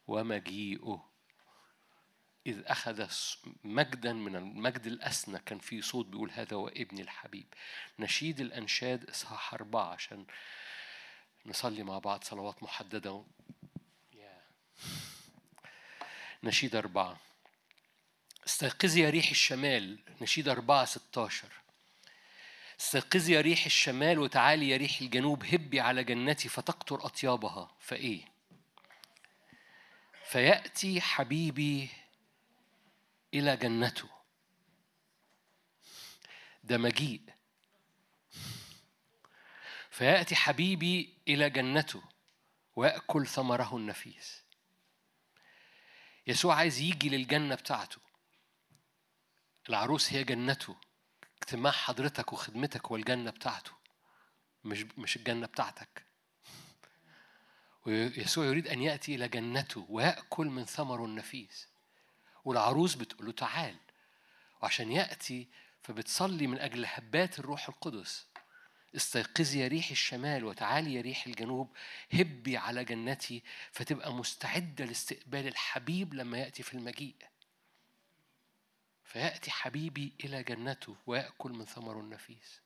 [0.08, 1.13] ومجيئه.
[2.48, 3.08] إذ أخذ
[3.64, 7.46] مجدا من المجد الأسنى كان في صوت بيقول هذا هو ابني الحبيب.
[8.00, 10.26] نشيد الأنشاد إصحاح أربعة عشان
[11.46, 13.26] نصلي مع بعض صلوات محددة.
[16.44, 17.18] نشيد أربعة.
[18.48, 20.00] استيقظي يا ريح الشمال.
[20.22, 21.50] نشيد أربعة ستاشر.
[22.80, 25.46] استيقظي يا ريح الشمال وتعالي يا ريح الجنوب.
[25.46, 27.72] هبي على جنتي فتقطر أطيابها.
[27.80, 28.22] فإيه؟
[30.26, 31.90] فيأتي حبيبي
[33.34, 34.10] إلى جنته.
[36.64, 37.22] ده مجيء.
[39.90, 42.04] فيأتي حبيبي إلى جنته
[42.76, 44.44] ويأكل ثمره النفيس.
[46.28, 47.98] يسوع عايز يجي للجنة بتاعته.
[49.70, 50.76] العروس هي جنته
[51.42, 53.72] اجتماع حضرتك وخدمتك هو الجنة بتاعته
[54.64, 56.06] مش مش الجنة بتاعتك.
[57.86, 61.73] ويسوع يريد أن يأتي إلى جنته ويأكل من ثمره النفيس.
[62.46, 63.76] والعروس بتقول له تعال
[64.62, 65.48] وعشان يأتي
[65.84, 68.28] فبتصلي من أجل هبات الروح القدس.
[68.96, 71.76] استيقظي يا ريح الشمال وتعالي يا ريح الجنوب
[72.14, 77.16] هبي على جنتي فتبقى مستعدة لاستقبال الحبيب لما يأتي في المجيء.
[79.04, 82.62] فيأتي حبيبي إلى جنته ويأكل من ثمره النفيس.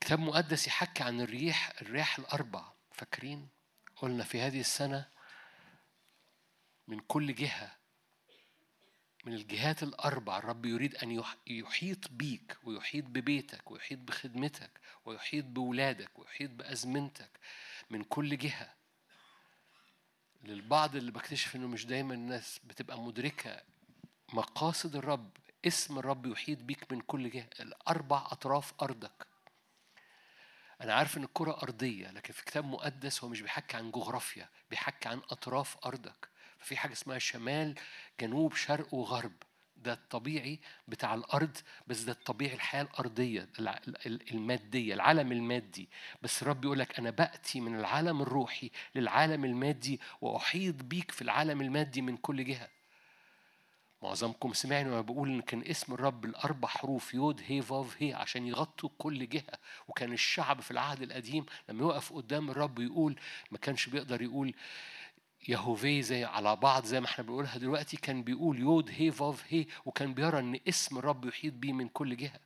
[0.00, 2.72] كتاب مقدس يحكي عن الريح الرياح الأربع.
[2.92, 3.48] فاكرين؟
[3.96, 5.13] قلنا في هذه السنة
[6.88, 7.76] من كل جهة
[9.24, 16.18] من الجهات الأربع الرب يريد أن يح- يحيط بيك ويحيط ببيتك ويحيط بخدمتك ويحيط بولادك
[16.18, 17.30] ويحيط بأزمنتك
[17.90, 18.74] من كل جهة.
[20.42, 23.62] للبعض اللي بكتشف إنه مش دايما الناس بتبقى مدركة
[24.32, 25.30] مقاصد الرب
[25.66, 27.50] اسم الرب يحيط بيك من كل جهة.
[27.60, 29.26] الأربع أطراف أرضك.
[30.80, 35.08] أنا عارف إن الكرة أرضية لكن في كتاب مقدس هو مش بيحكي عن جغرافيا بيحكي
[35.08, 36.33] عن أطراف أرضك.
[36.64, 37.74] ففي حاجة اسمها شمال
[38.20, 39.32] جنوب شرق وغرب.
[39.76, 43.48] ده الطبيعي بتاع الأرض بس ده الطبيعي الحياة الأرضية
[44.06, 45.88] المادية العالم المادي.
[46.22, 51.60] بس الرب يقول لك أنا بأتي من العالم الروحي للعالم المادي وأحيط بيك في العالم
[51.60, 52.68] المادي من كل جهة.
[54.02, 58.46] معظمكم سمعني وأنا بقول إن كان اسم الرب الأربع حروف يود هي فاف هي عشان
[58.46, 59.58] يغطوا كل جهة.
[59.88, 63.16] وكان الشعب في العهد القديم لما يقف قدام الرب يقول
[63.50, 64.54] ما كانش بيقدر يقول
[65.48, 69.66] يهوفي زي على بعض زي ما إحنا بنقولها دلوقتي كان بيقول يود هي فاف هي
[69.84, 72.40] وكان بيرى إن اسم الرب يحيط بيه من كل جهة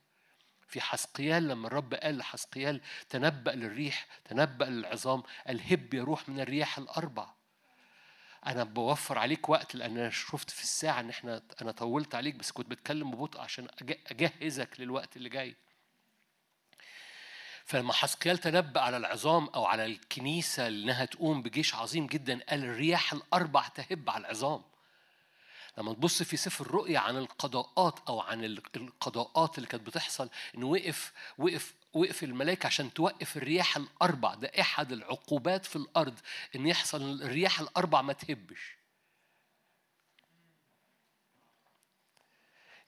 [0.67, 7.27] في حسقيال لما الرب قال لحسقيال تنبأ للريح تنبأ للعظام الهب يروح من الرياح الأربع
[8.45, 12.51] أنا بوفر عليك وقت لأن أنا شفت في الساعة إن إحنا أنا طولت عليك بس
[12.51, 15.55] كنت بتكلم ببطء عشان أج- أجهزك للوقت اللي جاي.
[17.69, 23.13] فلما حسقيال تنبأ على العظام أو على الكنيسة إنها تقوم بجيش عظيم جدا قال الرياح
[23.13, 24.61] الأربع تهب على العظام.
[25.77, 30.65] لما تبص في سفر الرؤيا عن القضاءات أو عن ال- القضاءات اللي كانت بتحصل انه
[30.65, 36.19] وقف وقف وقف الملائكة عشان توقف الرياح الأربع ده أحد العقوبات في الأرض
[36.55, 38.78] إن يحصل الرياح الأربع ما تهبش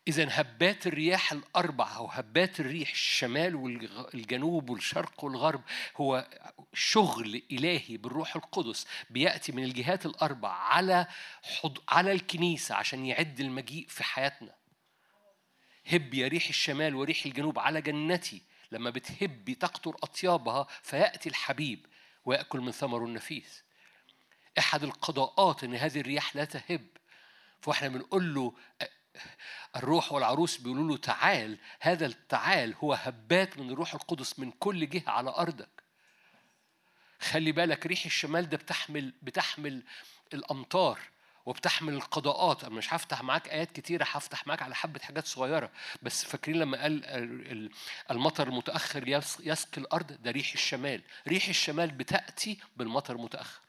[0.08, 5.62] إذا هبات الرياح الأربع أو هبات الريح الشمال والجنوب والشرق والغرب
[5.98, 6.28] هو
[6.74, 11.08] شغل إلهي بالروح القدس بيأتي من الجهات الأربع على
[11.44, 11.78] حض...
[11.90, 14.56] على الكنيسة عشان يعد المجيء في حياتنا.
[15.88, 18.42] هب يا ريح الشمال وريح الجنوب على جنتي
[18.72, 21.86] لما بتهبي تقطر أطيابها فيأتي الحبيب
[22.26, 23.64] ويأكل من ثمره النفيس.
[24.60, 26.88] أحد القضاءات إن هذه الرياح لا تهب
[27.62, 28.54] فإحنا بنقول له
[29.76, 35.10] الروح والعروس بيقولوا له تعال هذا التعال هو هبات من الروح القدس من كل جهة
[35.10, 35.84] على أرضك.
[37.20, 39.84] خلي بالك ريح الشمال ده بتحمل بتحمل
[40.34, 41.00] الأمطار
[41.46, 42.64] وبتحمل القضاءات.
[42.64, 45.72] أنا مش هفتح معاك آيات كتيرة هفتح معاك على حبة حاجات صغيرة.
[46.02, 47.72] بس فاكرين لما قال ال- ال-
[48.12, 51.02] المطر المتأخر يس- يسقي الأرض؟ ده ريح الشمال.
[51.28, 53.62] ريح الشمال بتأتي بالمطر المتأخر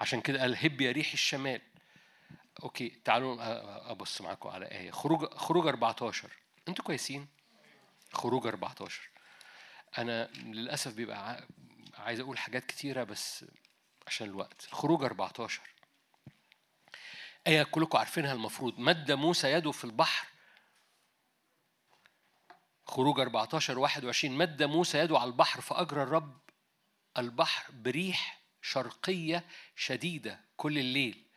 [0.00, 1.60] عشان كده قال هب يا ريح الشمال.
[2.62, 3.36] okay تعالوا
[3.90, 4.90] أبص معاكم على آية.
[4.90, 6.30] خروج خروج 14
[6.68, 7.28] أنتوا كويسين؟
[8.12, 9.10] خروج 14
[9.98, 11.46] أنا للأسف بيبقى
[11.94, 13.44] عايز أقول حاجات كتيرة بس
[14.06, 14.66] عشان الوقت.
[14.72, 15.62] خروج 14
[17.46, 18.78] آية كلكم عارفينها المفروض.
[18.78, 20.26] مد موسى يده في البحر.
[22.86, 26.40] خروج 14 21 مد موسى يده على البحر فأجرى الرب
[27.18, 29.44] البحر بريح شرقية
[29.76, 31.29] شديدة كل الليل.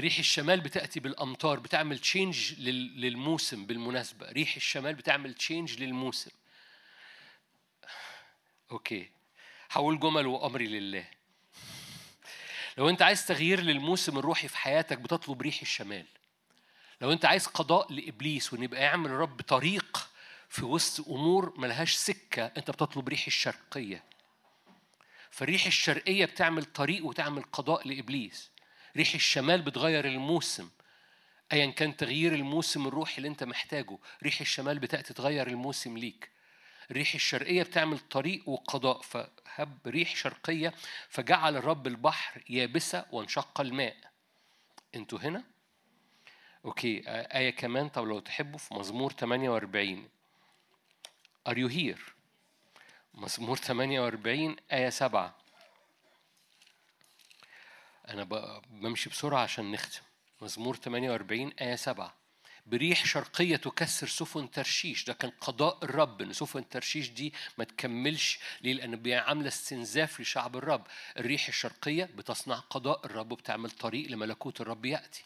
[0.00, 4.32] ريح الشمال بتأتي بالأمطار بتعمل change للموسم بالمناسبة.
[4.32, 6.30] ريح الشمال بتعمل change للموسم.
[8.70, 9.10] أوكي.
[9.70, 11.08] هقول جمل وأمري لله.
[12.78, 16.06] لو أنت عايز تغيير للموسم الروحي في حياتك بتطلب ريح الشمال.
[17.00, 20.10] لو أنت عايز قضاء لإبليس وإن يبقى يعمل الرب طريق
[20.48, 24.04] في وسط أمور ملهاش سكة أنت بتطلب ريح الشرقية.
[25.30, 28.50] فالريح الشرقية بتعمل طريق وتعمل قضاء لإبليس.
[28.96, 30.68] ريح الشمال بتغير الموسم.
[31.52, 36.30] ايا كان تغيير الموسم الروحي اللي أنت محتاجه ريح الشمال بتاتي تغير الموسم ليك.
[36.90, 40.74] الريح الشرقية بتعمل طريق وقضاء فهب ريح شرقية
[41.08, 43.96] فجعل الرب البحر يابسة وانشق الماء.
[44.94, 45.44] أنتوا هنا؟
[46.64, 50.08] أوكي آية كمان طب لو تحبوا في مزمور 48
[51.48, 52.00] Are you here؟
[53.14, 55.36] مزمور 48 آية 7
[58.08, 58.24] أنا
[58.70, 60.02] بمشي بسرعة عشان نختم.
[60.40, 62.14] مزمور 48 آية 7
[62.66, 65.04] بريح شرقية تكسر سفن ترشيش.
[65.04, 68.38] ده كان قضاء الرب إن سفن ترشيش دي ما تكملش.
[68.60, 70.86] ليه؟ لأن عاملة استنزاف لشعب الرب.
[71.16, 75.24] الريح الشرقية بتصنع قضاء الرب وبتعمل طريق لملكوت الرب يأتي.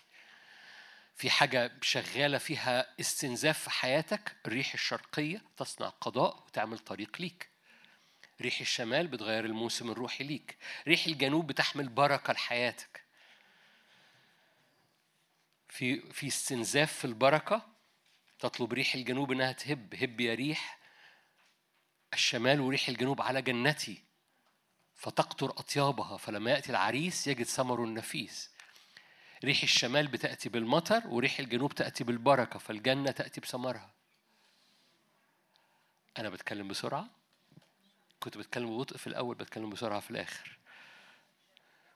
[1.17, 7.52] في حاجة شغالة فيها استنزاف في حياتك؟ الريح الشرقية تصنع قضاء وتعمل طريق ليك.
[8.43, 10.57] ريح الشمال بتغير الموسم الروحي ليك.
[10.89, 13.03] ريح الجنوب بتحمل بركة لحياتك.
[15.69, 17.67] في في استنزاف في البركة
[18.39, 19.95] تطلب ريح الجنوب إنها تهب.
[19.95, 20.79] هب يا ريح
[22.15, 24.03] الشمال وريح الجنوب على جنتي.
[25.03, 28.51] فتقطر أطيابها فلما يأتي العريس يجد ثمر النفيس
[29.45, 33.91] ريح الشمال بتأتي بالمطر وريح الجنوب تأتي بالبركة فالجنة تأتي بثمرها.
[36.19, 37.22] أنا بتكلم بسرعة؟
[38.23, 40.59] كنت بتكلم ببطء في الأول بتكلم بسرعة في الآخر.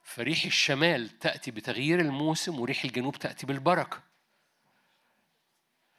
[0.03, 4.03] فريح الشمال تأتي بتغيير الموسم وريح الجنوب تأتي بالبركة.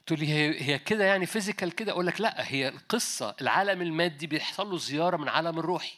[0.06, 0.28] تقول لي
[0.62, 5.16] هي كده يعني physical كده؟ أقول لك لا هي القصة العالم المادي بيحصل له زيارة
[5.16, 5.96] من عالم الروحي.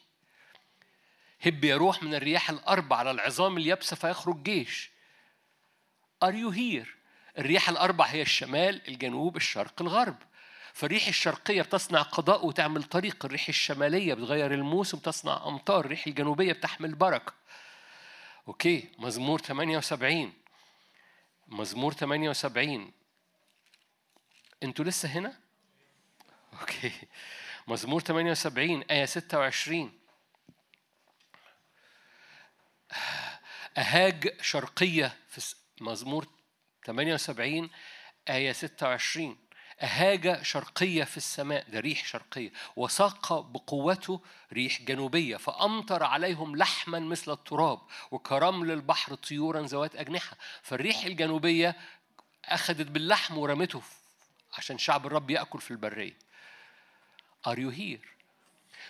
[1.40, 4.90] هب يروح من الرياح الأربع على العظام اليابسة فيخرج جيش.
[6.23, 6.97] are you here
[7.39, 10.16] الرياح الأربع هي الشمال الجنوب الشرق الغرب.
[10.81, 16.94] فالريح الشرقية بتصنع قضاء وتعمل طريق الريح الشمالية بتغير الموسم تصنع أمطار الريح الجنوبية بتحمل
[16.94, 17.32] بركة.
[18.48, 20.32] okay مزمور 78
[21.48, 22.93] مزمور 78
[24.62, 25.40] أنتوا لسه هنا؟
[26.61, 26.93] okay.
[27.69, 29.98] مزمور 78 آية 26
[33.78, 36.27] أهاج شرقية في مزمور
[36.86, 37.70] 78
[38.28, 39.39] آية 26
[39.82, 42.52] أهاج شرقية في السماء ده ريح شرقية.
[42.77, 44.20] وساق بقوته
[44.52, 47.81] ريح جنوبية فأمطر عليهم لحما مثل التراب
[48.11, 50.36] وكرمل البحر طيورا ذوات أجنحة.
[50.62, 51.77] فالريح الجنوبية
[52.44, 53.82] أخذت باللحم ورمته
[54.59, 56.19] عشان شعب الرب يأكل في البرية.
[57.48, 58.07] Are you here؟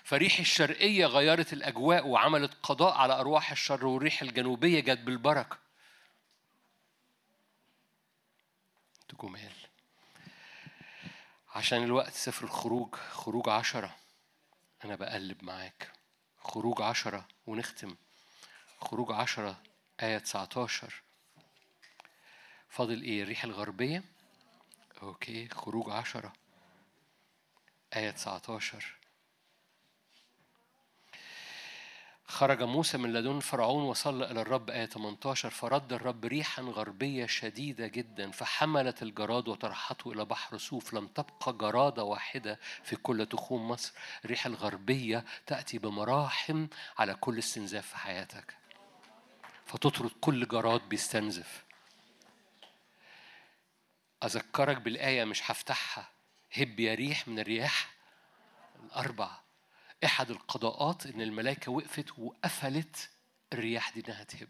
[0.05, 5.59] فريح الشرقية غيرت الأجواء وعملت قضاء على أرواح الشر والريح الجنوبية جت بالبركة.
[9.23, 9.53] جمال
[11.55, 13.97] عشان الوقت سفر الخروج خروج عشرة.
[14.85, 15.93] أنا بقلب معاك.
[16.39, 17.97] خروج عشرة ونختم.
[18.81, 19.63] خروج عشرة
[20.03, 21.03] آية 19
[22.69, 24.05] فاضل إيه؟ الريح الغربية.
[25.03, 26.33] أوكي خروج عشرة
[27.97, 29.00] آية 19
[32.31, 34.71] خرج موسى من لدن فرعون وصلى إلى الرب.
[34.71, 41.07] آية 18 فرد الرب ريحا غربية شديدة جدا فحملت الجراد وطرحته إلى بحر صوف لم
[41.07, 43.93] تبقى جرادة واحدة في كل تخوم مصر.
[44.25, 46.67] الريح الغربية تأتي بمراحم
[46.99, 48.57] على كل استنزاف في حياتك.
[49.67, 51.65] فتطرد كل جراد بيستنزف.
[54.25, 56.09] أذكرك بالآية مش هفتحها.
[56.57, 57.91] هب يا ريح من الرياح
[58.85, 59.31] الأربع
[60.05, 63.11] أحد القضاءات إن الملائكة وقفت وقفلت
[63.53, 64.49] الرياح دي إنها تهب.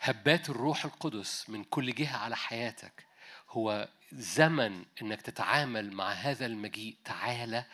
[0.00, 3.06] هبات الروح القدس من كل جهة على حياتك.
[3.48, 6.96] هو زمن إنك تتعامل مع هذا المجيء.
[7.04, 7.66] تعالى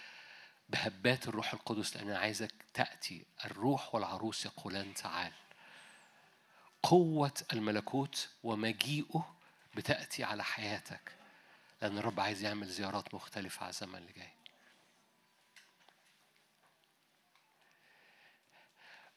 [0.68, 3.26] بهبات الروح القدس لأن أنا عايزك تأتي.
[3.44, 5.32] الروح والعروس يقولان تعال.
[6.82, 9.35] قوة الملكوت ومجيئه
[9.76, 11.12] بتأتي على حياتك
[11.82, 14.32] لأن الرب عايز يعمل زيارات مختلفة على الزمن اللي جاي.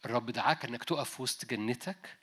[0.06, 2.18] الرب دعاك إنك تقف وسط جنتك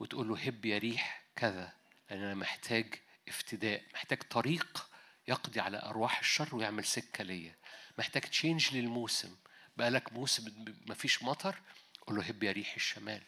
[0.00, 1.72] وتقول له هب يا ريح كذا
[2.10, 2.94] لأن أنا محتاج
[3.28, 4.88] افتداء محتاج طريق
[5.28, 7.56] يقضي على أرواح الشر ويعمل سكة ليا.
[7.98, 9.36] محتاج تشينج للموسم.
[9.76, 11.60] بقالك موسم مفيش مطر
[12.06, 13.22] قول له هب يا ريح الشمال.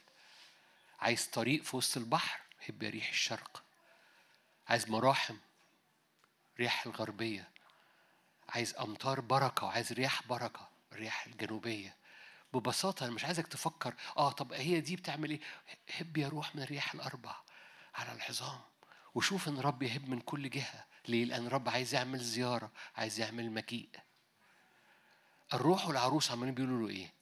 [1.00, 3.63] عايز طريق في وسط البحر هب يا ريح الشرق.
[4.68, 5.36] عايز مراحم
[6.58, 7.48] رياح الغربية
[8.48, 11.96] عايز أمطار بركة وعايز رياح بركة الرياح الجنوبية
[12.54, 15.40] ببساطة أنا مش عايزك تفكر آه طب هي دي بتعمل إيه؟
[15.96, 17.36] هب يروح من الرياح الأربع
[17.94, 18.60] على العظام
[19.14, 23.50] وشوف إن رب يهب من كل جهة ليه؟ لأن رب عايز يعمل زيارة عايز يعمل
[23.50, 23.88] مجيء
[25.54, 27.12] الروح والعروس عمالين بيقولوا له إيه؟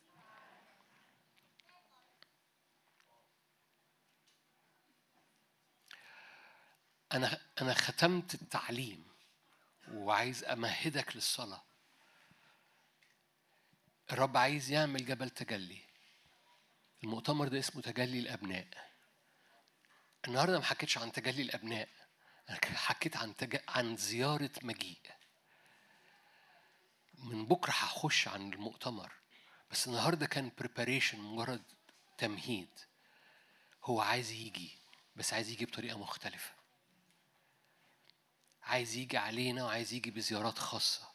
[7.15, 9.05] أنا أنا ختمت التعليم
[9.89, 11.63] وعايز أمهدك للصلاة.
[14.13, 15.83] الرب عايز يعمل جبل تجلي.
[17.05, 18.67] المؤتمر ده اسمه تجلي الأبناء.
[20.29, 21.89] النهارده ما حكيتش عن تجلي الأبناء.
[22.51, 23.57] أنا حكيت عن تج...
[23.69, 25.01] عن زيارة مجيء.
[27.15, 29.13] من بكرة هخش عن المؤتمر.
[29.71, 31.63] بس النهارده كان بريباريشن مجرد
[32.19, 32.69] تمهيد
[33.85, 34.79] هو عايز يجي
[35.17, 36.62] بس عايز يجي بطريقة مختلفة
[38.63, 41.13] عايز يجي علينا وعايز يجي بزيارات خاصة.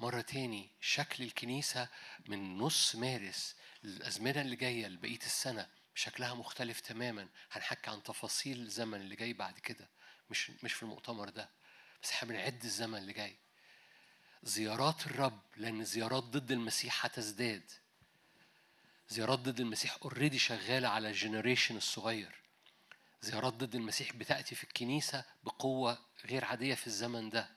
[0.00, 1.88] مرة تاني شكل الكنيسة
[2.26, 7.28] من نص مارس الأزمنة اللي جاية لبقية السنة شكلها مختلف تماما.
[7.52, 9.88] هنحكي عن تفاصيل الزمن اللي جاي بعد كده.
[10.30, 11.50] مش مش في المؤتمر ده
[12.02, 13.36] بس إحنا بنعد الزمن اللي جاي.
[14.42, 17.70] زيارات الرب لأن زيارات ضد المسيح هتزداد.
[19.08, 22.45] زيارات ضد المسيح already شغالة على ال generation الصغير.
[23.22, 27.50] زيارات ضد المسيح بتأتي في الكنيسة بقوة غير عادية في الزمن ده.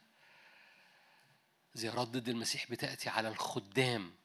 [1.74, 4.16] زيارات ضد المسيح بتأتي على الخدام.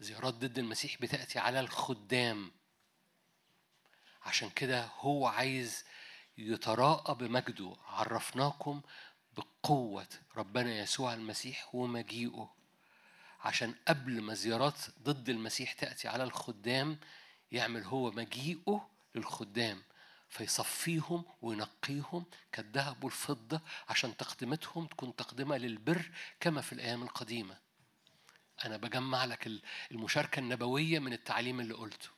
[0.00, 2.52] زيارات ضد المسيح بتأتي على الخدام.
[4.22, 5.84] عشان كده هو عايز
[6.38, 7.76] يتراءى بمجده.
[7.86, 8.82] عرفناكم
[9.36, 12.54] بقوة ربنا يسوع المسيح ومجيئه.
[13.40, 16.98] عشان قبل ما زيارات ضد المسيح تأتي على الخدام
[17.52, 19.82] يعمل هو مجيئه للخدام.
[20.34, 27.58] فيصفيهم وينقيهم كالذهب والفضة عشان تقدمتهم تكون تقدمة للبر كما في الأيام القديمة.
[28.64, 29.50] أنا بجمع لك
[29.90, 32.08] المشاركة النبوية من التعليم اللي قلته.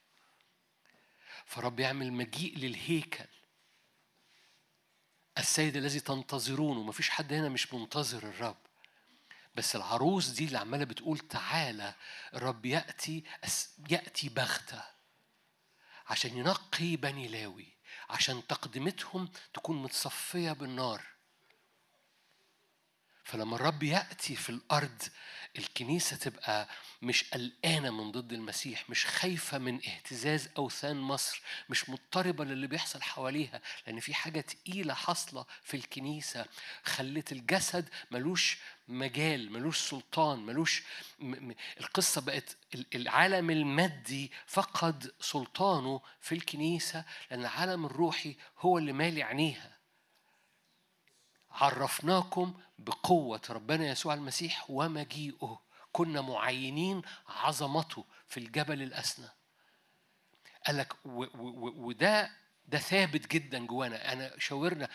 [1.47, 3.24] فرب يعمل مجيء للهيكل.
[5.38, 8.59] السيد الذي تنتظرونه مفيش حد هنا مش منتظر الرب.
[9.55, 11.94] بس العروس دي اللي عمالة بتقول تعالى
[12.34, 13.24] الرب يأتي
[13.90, 14.82] يأتي بغتة
[16.06, 17.76] عشان ينقي بني لاوي.
[18.10, 21.02] عشان تقدمتهم تكون متصفية بالنار.
[23.24, 25.02] فلما الرب يأتي في الأرض
[25.58, 26.68] الكنيسة تبقى
[27.02, 33.02] مش قلقانة من ضد المسيح مش خايفة من اهتزاز أوثان مصر مش مضطربة للي بيحصل
[33.02, 36.46] حواليها لأن في حاجة تقيلة حاصلة في الكنيسة
[36.84, 38.58] خلت الجسد ملوش
[38.88, 40.82] مجال ملوش سلطان ملوش
[41.18, 42.56] م- م- القصة بقت
[42.94, 49.76] العالم المادي فقد سلطانه في الكنيسة لأن العالم الروحي هو اللي مالي عينيها.
[51.50, 55.60] عرفناكم بقوة ربنا يسوع المسيح ومجيئه.
[55.92, 59.28] كنا معينين عظمته في الجبل الأسنى.
[60.66, 62.30] قال لك وده
[62.68, 64.12] ده ثابت جدا جوانا.
[64.12, 64.88] أنا شاورنا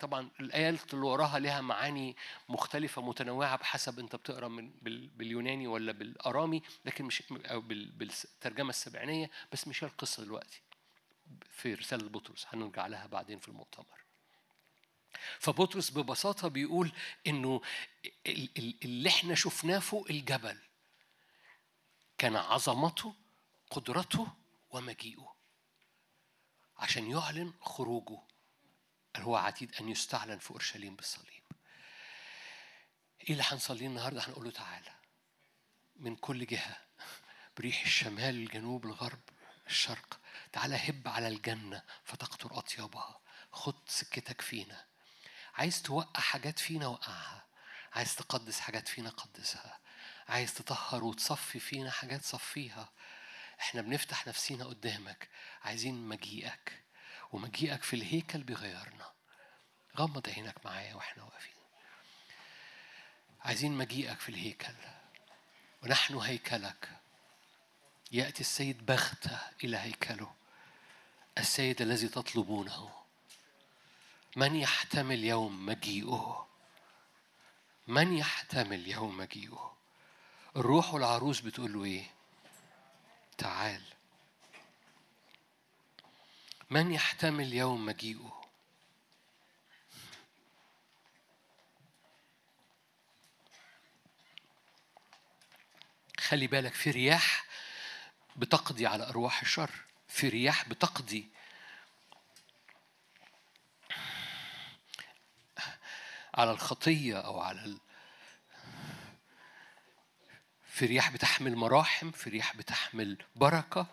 [0.00, 2.16] طبعا الايات اللي وراها لها معاني
[2.48, 4.70] مختلفة متنوعة بحسب أنت بتقرأ من
[5.16, 9.30] باليوناني ولا بالأرامي لكن مش أو بالترجمة السبعينية.
[9.52, 10.60] بس مش القصة دلوقتي
[11.50, 13.98] في رسالة بطرس هنرجع لها بعدين في المؤتمر.
[15.38, 16.92] فبطرس ببساطة بيقول
[17.26, 17.60] إنه
[18.84, 20.58] اللي إحنا شفناه فوق الجبل
[22.18, 23.14] كان عظمته
[23.70, 24.26] قدرته
[24.70, 25.37] ومجيئه.
[26.78, 28.18] عشان يعلن خروجه
[29.16, 31.42] هو عتيد أن يستعلن في أورشليم بالصليب.
[33.20, 34.94] إيه اللي هنصليه النهاردة؟ هنقول له تعالى.
[35.96, 36.76] من كل جهة
[37.56, 39.20] بريح الشمال الجنوب الغرب
[39.66, 40.20] الشرق.
[40.52, 43.20] تعالى هب على الجنة فتقطر أطيابها.
[43.52, 44.84] خد سكتك فينا.
[45.54, 47.46] عايز توقع حاجات فينا وقعها.
[47.92, 49.80] عايز تقدس حاجات فينا قدسها.
[50.28, 52.92] عايز تطهر وتصفي فينا حاجات صفيها.
[53.60, 55.28] إحنا بنفتح نفسينا قدامك
[55.62, 56.82] عايزين مجيئك
[57.32, 59.12] ومجيئك في الهيكل بيغيرنا
[59.96, 61.52] غمض عينك معايا وإحنا واقفين.
[63.40, 64.74] عايزين مجيئك في الهيكل.
[65.82, 66.88] ونحن هيكلك.
[68.12, 70.34] يأتي السيد بغتة إلى هيكله.
[71.38, 72.90] السيد الذي تطلبونه.
[74.36, 76.48] من يحتمل يوم مجيئه؟
[77.86, 79.76] من يحتمل يوم مجيئه؟
[80.56, 82.17] الروح والعروس بتقول له إيه؟
[83.38, 83.82] تعال.
[86.70, 88.38] من يحتمل يوم مجيئه؟
[96.20, 97.44] خلي بالك في رياح
[98.36, 99.70] بتقضي على أرواح الشر.
[100.08, 101.28] في رياح بتقضي.
[106.34, 107.78] على الخطية أو على.
[110.78, 113.86] في رياح بتحمل مراحم في رياح بتحمل بركة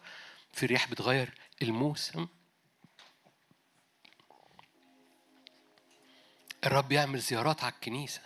[0.54, 2.28] في رياح بتغير الموسم.
[6.66, 8.22] الرب يعمل زيارات على الكنيسة.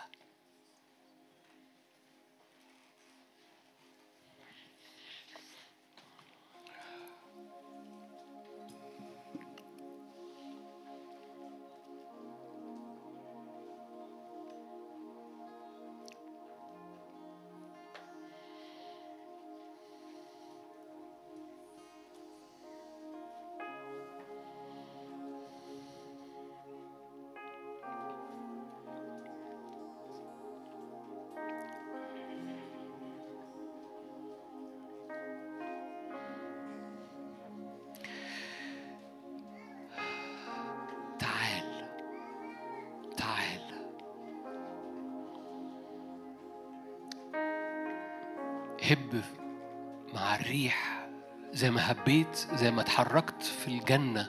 [51.60, 54.28] زي ما هبيت زي ما اتحركت في الجنة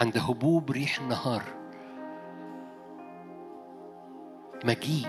[0.00, 1.42] عند هبوب ريح النهار.
[4.64, 5.08] مجيء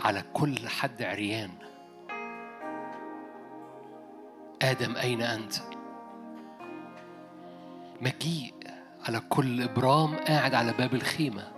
[0.00, 1.50] على كل حد عريان.
[4.62, 5.54] آدم أين أنت؟
[8.00, 8.54] مجيء
[9.08, 11.52] على كل إبرام قاعد على باب الخيمة.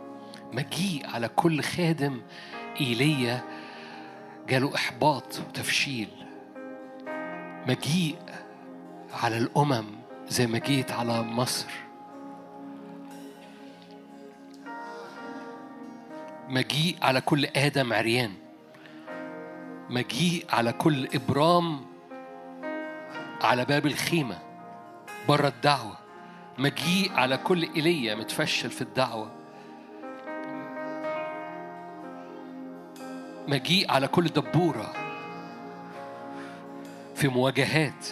[0.53, 2.23] مجيء على كل خادم
[2.81, 3.43] إيليا
[4.49, 6.24] جاله إحباط وتفشيل.
[7.67, 8.17] مجيء
[9.23, 9.85] على الأمم
[10.29, 11.67] زي ما جيت على مصر.
[16.49, 18.33] مجيء على كل آدم عريان.
[19.91, 21.81] مجيء على كل إبرام
[23.43, 24.39] على باب الخيمة
[25.29, 25.97] بره الدعوة.
[26.59, 29.31] مجيء على كل إيليا متفشل في الدعوة.
[33.49, 35.04] مجيء على كل دبورة
[37.25, 38.07] في مواجهات.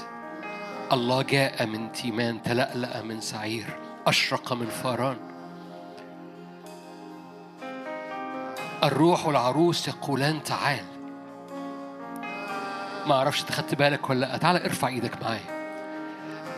[0.93, 3.67] الله جاء من تيمان تلألأ من سعير
[4.07, 5.17] أشرق من فاران.
[8.85, 10.85] الروح والعروس يقولان تعال.
[13.07, 14.37] ما أعرفش أنت خدت بالك ولا لأ.
[14.37, 15.75] تعال ارفع إيدك معايا.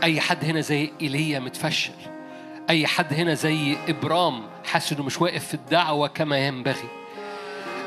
[0.03, 1.93] أي حد هنا زي إيليا متفشل.
[2.71, 6.89] أي حد هنا زي إبرام حاسس انه مش واقف في الدعوة كما ينبغي.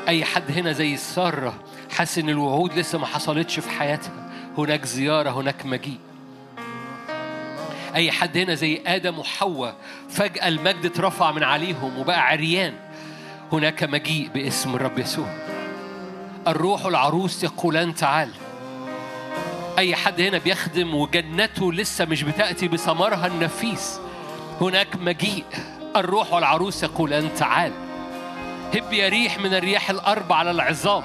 [0.08, 1.54] أي حد هنا زي سارة
[1.90, 4.27] حاسس إن الوعود لسه ما حصلتش في حياتها.
[4.58, 5.98] هناك زيارة هناك مجيء.
[7.94, 9.76] أي حد هنا زي آدم وحواء
[10.08, 12.74] فجأة المجد اترفع من عليهم وبقى عريان.
[13.52, 15.26] هناك مجيء باسم الرب يسوع.
[16.48, 18.30] الروح والعروس يقولان تعال.
[19.78, 24.00] أي حد هنا بيخدم وجنته لسه مش بتأتي بثمرها النفيس.
[24.60, 25.44] هناك مجيء.
[25.96, 27.72] الروح والعروس يقولان تعال.
[28.74, 31.02] هب يا ريح من الرياح الأربع على العظام.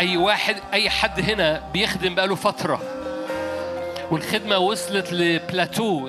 [0.00, 2.80] أي واحد أي حد هنا بيخدم بقاله فترة.
[4.10, 6.08] والخدمة وصلت لبلاتو.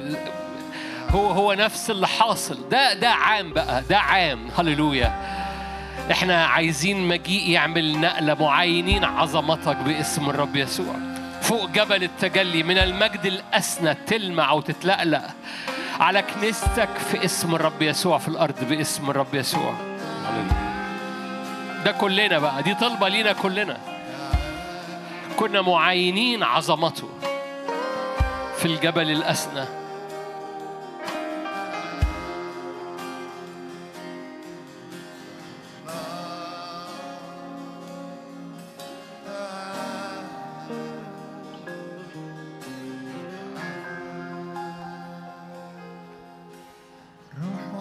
[1.10, 2.70] هو هو نفس اللي حاصل.
[2.70, 3.84] ده ده عام بقى.
[3.90, 4.50] ده عام.
[4.58, 5.16] هللويا.
[6.12, 8.34] إحنا عايزين مجيء يعمل نقلة.
[8.34, 10.96] معينين عظمتك باسم الرب يسوع.
[11.42, 15.30] فوق جبل التجلي من المجد الأسنى تلمع وتتلألأ.
[16.00, 19.74] على كنيستك في اسم الرب يسوع في الأرض باسم الرب يسوع.
[21.86, 23.78] ده كلنا بقى دي طلبة لينا كلنا.
[25.38, 27.10] كنا معينين عظمته
[28.58, 29.66] في الجبل الأسنى.
[47.38, 47.74] روح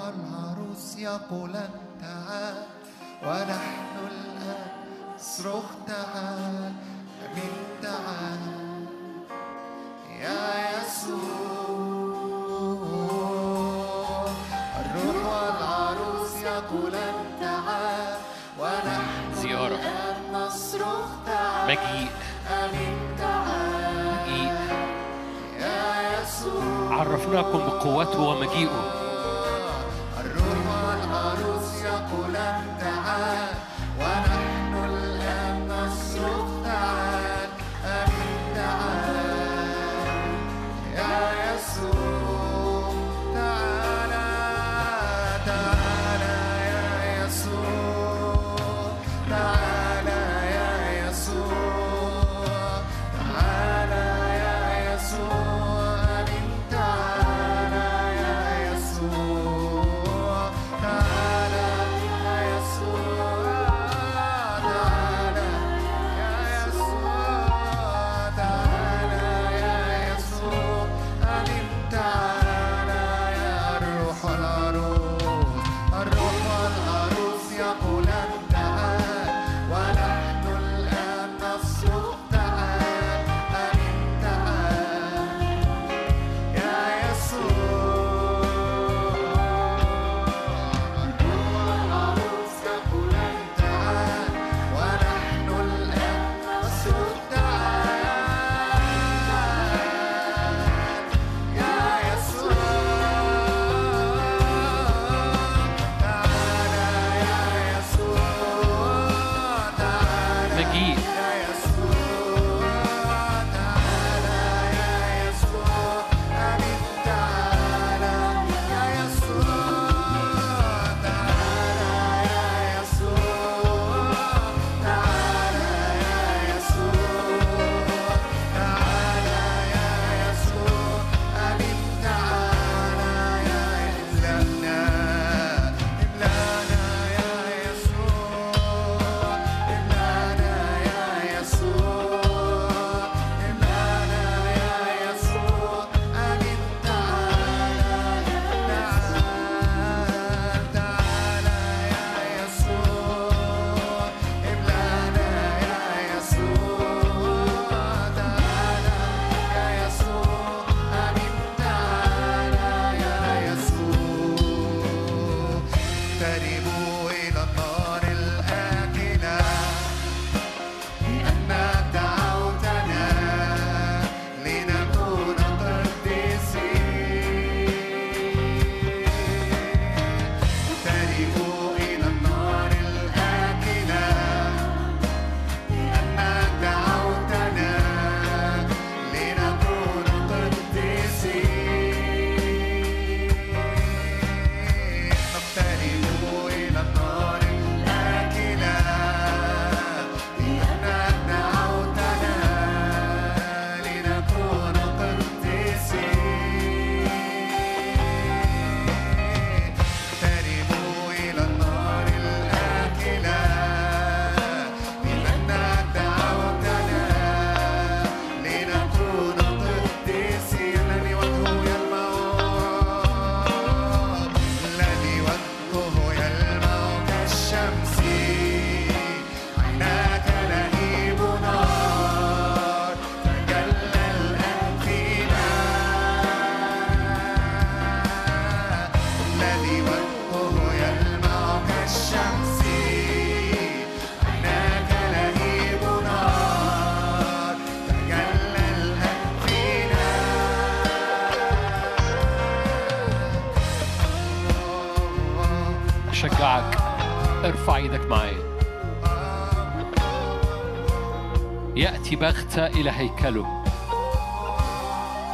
[261.77, 263.65] يأتي بغتة إلى هيكله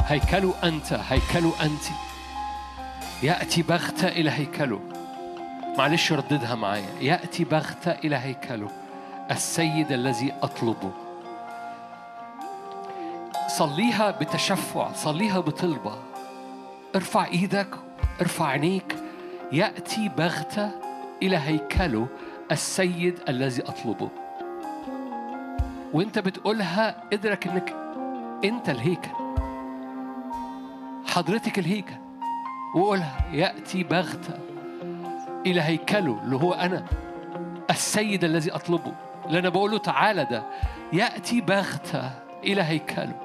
[0.05, 1.83] هيكله أنت هيكله أنت.
[3.23, 4.79] يأتي بغتة إلى هيكله
[5.77, 6.89] معلش رددها معايا.
[7.01, 8.69] يأتي بغتة إلى هيكله
[9.31, 10.91] السيد الذي أطلبه
[13.47, 15.95] صليها بتشفع صليها بطلبة.
[16.95, 17.75] ارفع إيدك
[18.21, 18.95] ارفع عينيك.
[19.51, 20.71] يأتي بغتة
[21.23, 22.07] إلى هيكله
[22.51, 24.09] السيد الذي أطلبه
[25.93, 27.75] وانت بتقولها ادرك انك
[28.43, 29.09] انت الهيكل.
[31.07, 31.95] حضرتك الهيكل.
[32.75, 34.39] وقولها يأتي بغتة
[35.45, 36.85] إلى هيكله اللي هو أنا
[37.69, 38.93] السيد الذي أطلبه.
[39.25, 40.43] اللي أنا بقوله تعالى ده
[40.93, 42.11] يأتي بغتة
[42.43, 43.21] إلى هيكله.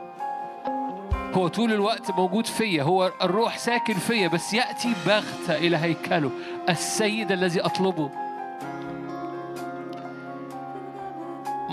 [1.35, 6.31] هو طول الوقت موجود فيا هو الروح ساكن فيا بس يأتي بغتة إلى هيكله
[6.69, 8.11] السيد الذي أطلبه.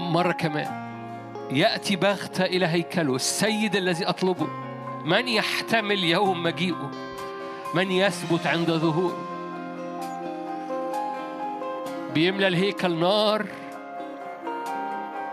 [0.10, 0.90] مرة كمان.
[1.52, 4.48] يأتي بغتة إلى هيكله السيد الذي أطلبه.
[5.06, 6.91] من يحتمل يوم مجيئه؟
[7.73, 9.26] من يثبت عند ظهوره؟
[12.13, 13.46] بيملى الهيكل نار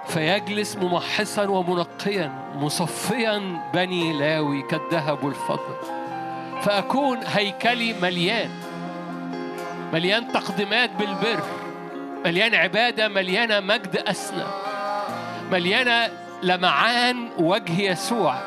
[0.06, 5.76] فيجلس ممحصا ومنقيا مصفيا بني لاوي كالذهب والفضة
[6.62, 8.50] فأكون هيكلي مليان.
[9.92, 11.42] مليان تقديمات بالبر.
[12.24, 14.65] مليان عبادة مليانة مجد أسنى.
[15.50, 16.10] مليانة
[16.42, 18.38] لمعان وجه يسوع.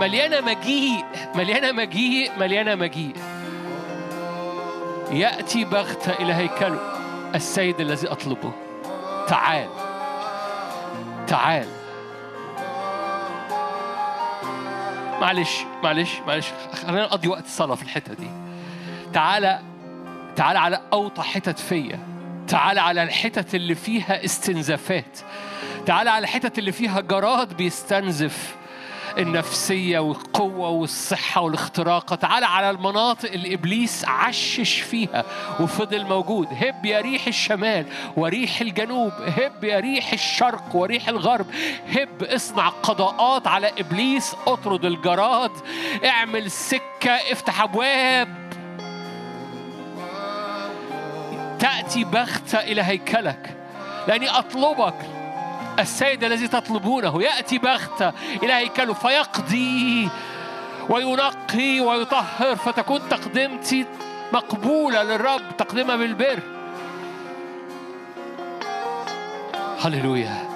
[0.00, 3.16] مليانة مجيء مليانة مجيء مليانة مجيء.
[5.10, 6.78] يأتي بغتة إلى هيكله
[7.34, 8.52] السيد الذي أطلبه.
[9.28, 9.68] تعال
[11.26, 11.66] تعال.
[15.20, 16.46] معلش معلش معلش.
[16.86, 18.30] خلينا نقضي وقت الصلاة في الحتة دي.
[19.12, 19.60] تعالى
[20.36, 21.98] تعالى على أوطى حتت فيا.
[22.48, 25.18] تعالى على الحتت اللي فيها استنزافات.
[25.86, 28.54] تعالى على الحتت اللي فيها جراد بيستنزف
[29.18, 32.14] النفسية والقوة والصحة والاختراق.
[32.14, 35.24] تعالى على المناطق اللي إبليس عشش فيها
[35.60, 36.48] وفضل موجود.
[36.50, 41.46] هب يا ريح الشمال وريح الجنوب هب يا ريح الشرق وريح الغرب.
[41.88, 45.52] هب اصنع قضاءات على إبليس اطرد الجراد
[46.04, 48.44] اعمل سكة افتح أبواب.
[51.58, 53.56] تأتي بغتة إلى هيكلك
[54.08, 54.94] لأني أطلبك
[55.78, 57.22] السيد الذي تطلبونه.
[57.22, 58.12] يأتي بغتة
[58.42, 60.08] إلى هيكله فيقضي
[60.88, 63.86] وينقي ويطهر فتكون تقدمتي
[64.32, 66.42] مقبولة للرب تقدمها بالبر.
[69.84, 70.54] هللويا.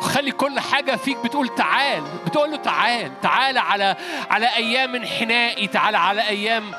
[0.00, 3.96] خلي كل حاجة فيك بتقول تعال بتقول له تعال تعال على
[4.30, 6.72] على أيام انحنائي تعال على أيام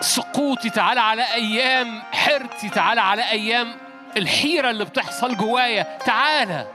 [0.00, 3.74] سقوطي تعال على أيام حيرتي تعال على أيام
[4.18, 5.98] الحيرة اللي بتحصل جوايا.
[6.06, 6.66] تعالى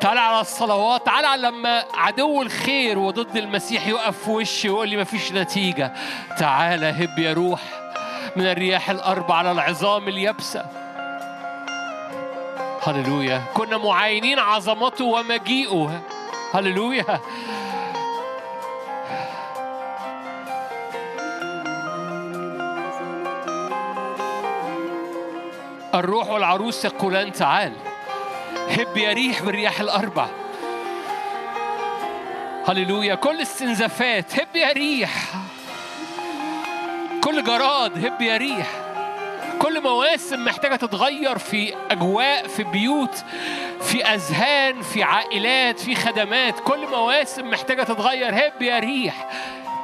[0.00, 5.32] تعالى على الصلوات تعالى لما عدو الخير وضد المسيح يقف في وشي ويقول لي مفيش
[5.32, 5.92] نتيجة.
[6.38, 7.60] تعالى هب يا روح
[8.36, 10.64] من الرياح الأربع على العظام اليابسة.
[12.86, 13.42] هللويا.
[13.54, 16.02] كنا معاينين عظمته ومجيئه.
[16.54, 17.20] هللويا.
[25.94, 27.72] الروح والعروس يقولان تعال.
[28.68, 30.26] هب يا ريح بالرياح الأربع.
[32.68, 33.14] هللويا.
[33.14, 35.10] كل استنزافات هب يا ريح
[37.24, 38.66] كل جراد هب يا ريح
[39.58, 43.24] كل مواسم محتاجة تتغير في أجواء في بيوت
[43.80, 46.60] في أذهان في عائلات في خدمات.
[46.60, 49.28] كل مواسم محتاجة تتغير هب يا ريح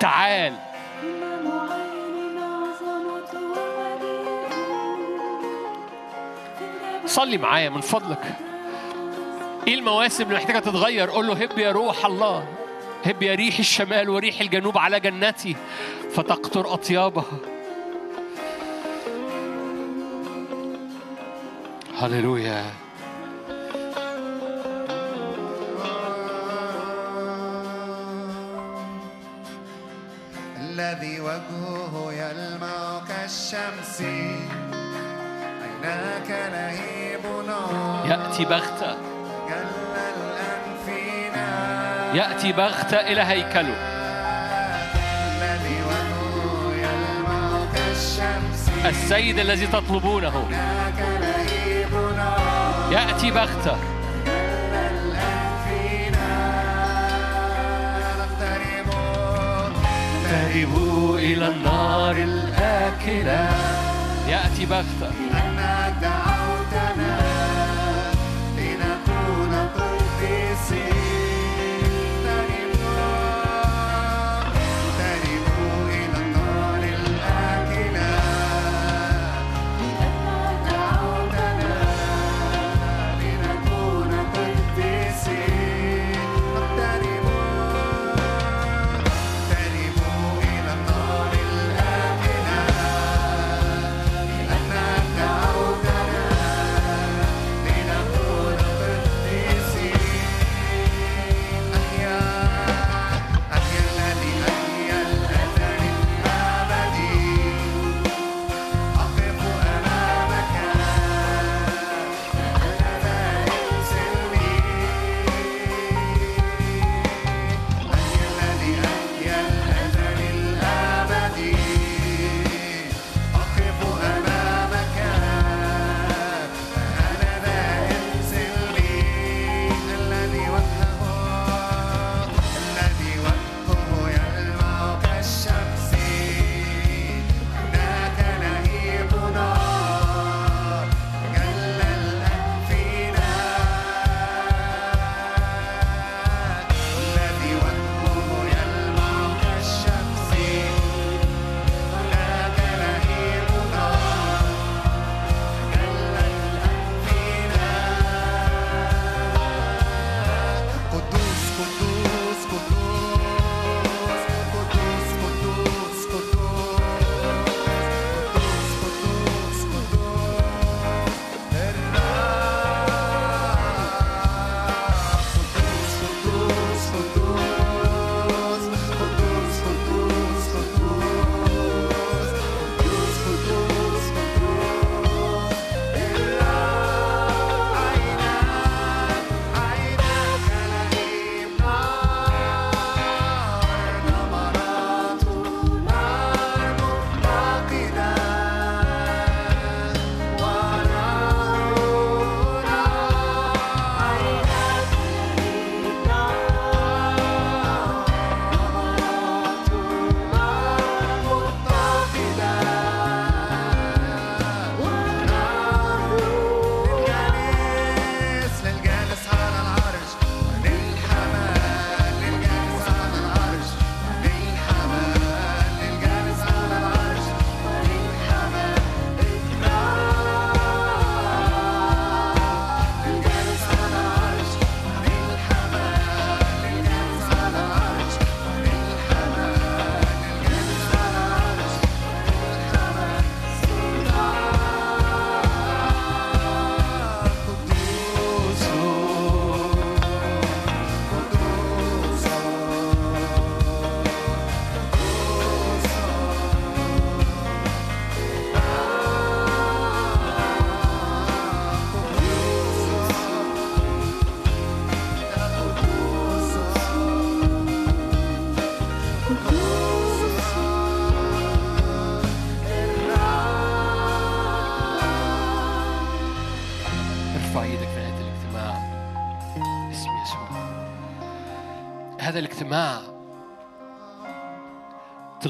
[0.01, 0.55] تعال.
[7.11, 8.37] صلي معايا من فضلك.
[9.67, 12.49] إيه المواسم اللي محتاجة تتغير؟ قول له هب يا روح الله.
[13.05, 15.57] هب يا ريح الشمال وريح الجنوب على جنتي
[16.15, 17.25] فتقطر أطيابها.
[21.99, 22.65] هللويا.
[30.61, 34.03] الذي وجهه يلمع كالشمس.
[35.85, 38.07] عيناك لهيب نار.
[38.09, 38.93] يأتي بغتة.
[39.49, 41.49] جل الآن فينا
[42.15, 43.77] يأتي بغتة إلى هيكله.
[48.87, 50.49] السيد الذي تطلبونه.
[55.65, 56.33] فينا
[58.19, 58.89] نقترب
[60.27, 63.51] اقتربوا إلى النار الآكلة.
[64.29, 65.11] يأتي بغتة.
[66.01, 66.50] thou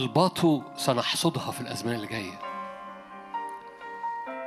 [0.00, 2.38] طلباته سنحصدها في الأزمنة اللي جاية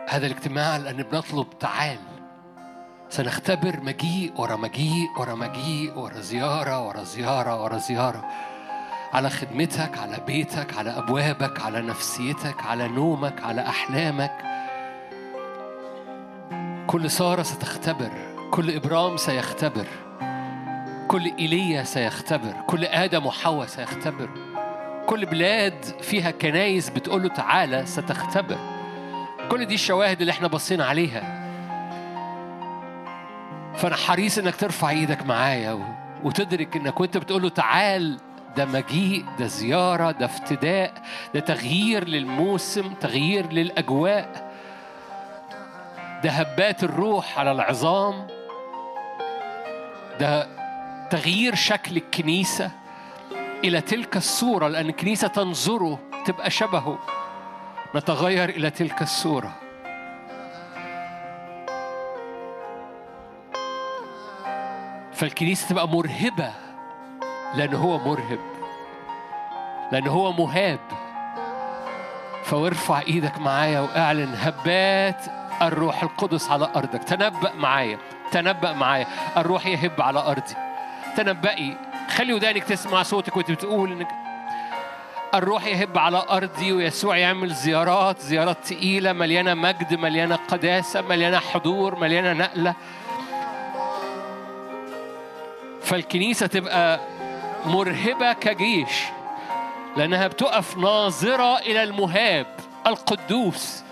[0.09, 1.99] هذا الاجتماع لأن بنطلب تعال.
[3.09, 8.25] سنختبر مجيء ورا مجيء ورا مجيء ورا زيارة ورا زيارة ورا زيارة.
[9.13, 14.37] على خدمتك على بيتك على أبوابك على نفسيتك على نومك على أحلامك.
[16.87, 18.11] كل سارة ستختبر
[18.51, 19.87] كل إبرام سيختبر
[21.07, 24.52] كل إيليا سيختبر كل آدم وحواء سيختبر.
[25.07, 28.57] كل بلاد فيها كنايس بتقول له تعالى ستختبر.
[29.51, 31.43] كل دي الشواهد اللي إحنا بصينا عليها.
[33.75, 35.97] فأنا حريص إنك ترفع إيدك معايا.
[36.23, 38.17] وتدرك إنك وأنت بتقول له تعال
[38.57, 40.93] ده مجيء ده زيارة ده افتداء
[41.33, 44.53] ده تغيير للموسم تغيير للأجواء.
[46.23, 48.27] ده هبات الروح على العظام.
[50.19, 50.47] ده
[51.09, 52.71] تغيير شكل الكنيسة.
[53.63, 56.99] إلى تلك الصورة لأن الكنيسة تنظره تبقى شبهه.
[57.95, 59.51] نتغير إلى تلك الصورة.
[65.13, 66.51] فالكنيسة تبقى مرهبة
[67.55, 68.39] لأن هو مرهب.
[69.91, 70.79] لأن هو مهاب.
[72.43, 75.25] فوارفع إيدك معايا وأعلن هبات
[75.61, 77.03] الروح القدس على أرضك.
[77.03, 77.97] تنبأ معايا
[78.31, 79.07] تنبأ معايا.
[79.37, 80.55] الروح يهب على أرضي.
[81.17, 81.77] تنبئي.
[82.17, 84.07] خلي ودانك تسمع صوتك وانت بتقول إنك
[85.33, 91.99] الروح يهب على أرضي ويسوع يعمل زيارات زيارات تقيلة مليانة مجد مليانة قداسة مليانة حضور
[91.99, 92.73] مليانة نقلة.
[95.81, 96.99] فالكنيسة تبقى
[97.65, 99.03] مرهبة كجيش
[99.97, 102.47] لأنها بتقف ناظرة إلى المهاب
[102.87, 103.83] القدوس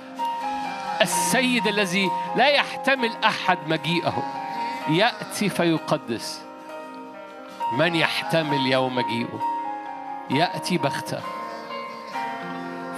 [1.01, 4.24] السيد الذي لا يحتمل أحد مجيئه.
[4.90, 6.51] يأتي فيقدس.
[7.72, 9.40] من يحتمل يوم مجيئه
[10.30, 11.22] يأتي بغته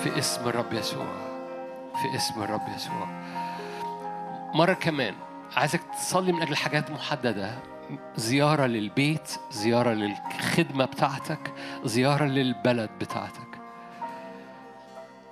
[0.04, 1.06] في اسم الرب يسوع.
[2.02, 3.08] في اسم الرب يسوع.
[4.54, 5.16] مرة كمان
[5.58, 7.60] عايزك تصلي من أجل حاجات محددة.
[8.16, 11.54] زيارة للبيت زيارة للخدمة بتاعتك
[11.84, 13.60] زيارة للبلد بتاعتك.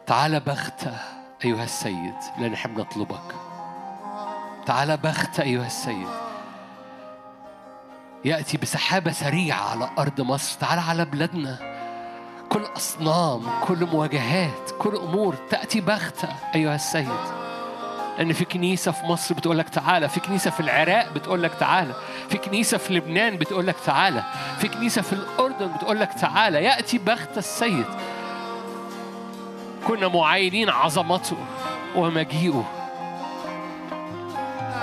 [0.07, 0.97] تعال بغته
[1.45, 3.35] أيها السيد لأن إحنا بنطلبك.
[4.65, 6.30] تعال بغته أيها السيد.
[8.25, 10.59] يأتي بسحابة سريعة على أرض مصر.
[10.59, 11.57] تعال على بلادنا.
[12.49, 17.07] كل أصنام كل مواجهات كل أمور تأتي بغتة أيها السيد.
[18.17, 20.09] لأن في كنيسة في مصر بتقول لك تعالى.
[20.09, 21.93] في كنيسة في العراق بتقول لك تعالى.
[22.29, 24.23] في كنيسة في لبنان بتقول لك تعالى.
[24.59, 26.63] في كنيسة في الأردن بتقول لك تعالى.
[26.63, 27.85] يأتي بغتة السيد.
[29.87, 31.37] كنا معاينين عظمته
[31.95, 32.63] ومجيئه.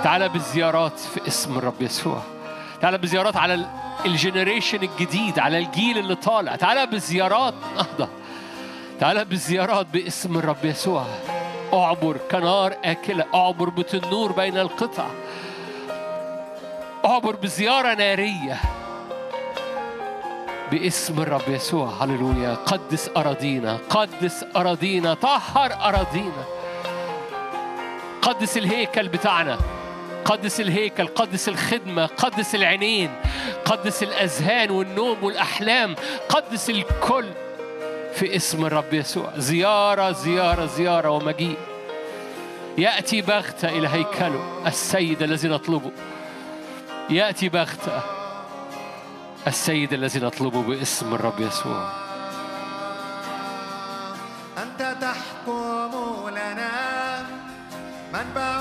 [0.03, 2.21] تعالى بالزيارات في اسم الرب يسوع.
[2.81, 3.67] تعالى بزيارات على ال-
[4.05, 6.55] الجنريشن الجديد على الجيل اللي طالع.
[6.55, 7.53] تعالى بزيارات.
[7.75, 8.09] نهضة.
[8.99, 11.05] تعالى بالزيارات باسم الرب يسوع.
[11.73, 13.25] أعبر كنار آكلة.
[13.35, 15.05] أعبر بتنور بين القطع.
[17.05, 18.57] أعبر بزيارة نارية.
[20.71, 21.89] باسم الرب يسوع.
[22.01, 22.55] هللويا.
[22.55, 23.77] قدس أراضينا.
[23.89, 25.13] قدس أراضينا.
[25.13, 26.43] طهر أراضينا.
[28.21, 29.57] قدس الهيكل بتاعنا.
[30.29, 33.11] قدس الهيكل قدس الخدمة قدس العينين
[33.65, 35.95] قدس الأذهان والنوم والأحلام
[36.29, 37.25] قدس الكل
[38.13, 39.33] في اسم الرب يسوع.
[39.37, 41.57] زيارة زيارة زيارة ومجيء.
[42.77, 45.91] يأتي بغتة إلى هيكله السيد الذي نطلبه.
[47.09, 48.01] يأتي بغتة
[49.47, 51.91] السيد الذي نطلبه باسم الرب يسوع.
[54.57, 57.25] أنت تحكم لنا
[58.13, 58.58] منبع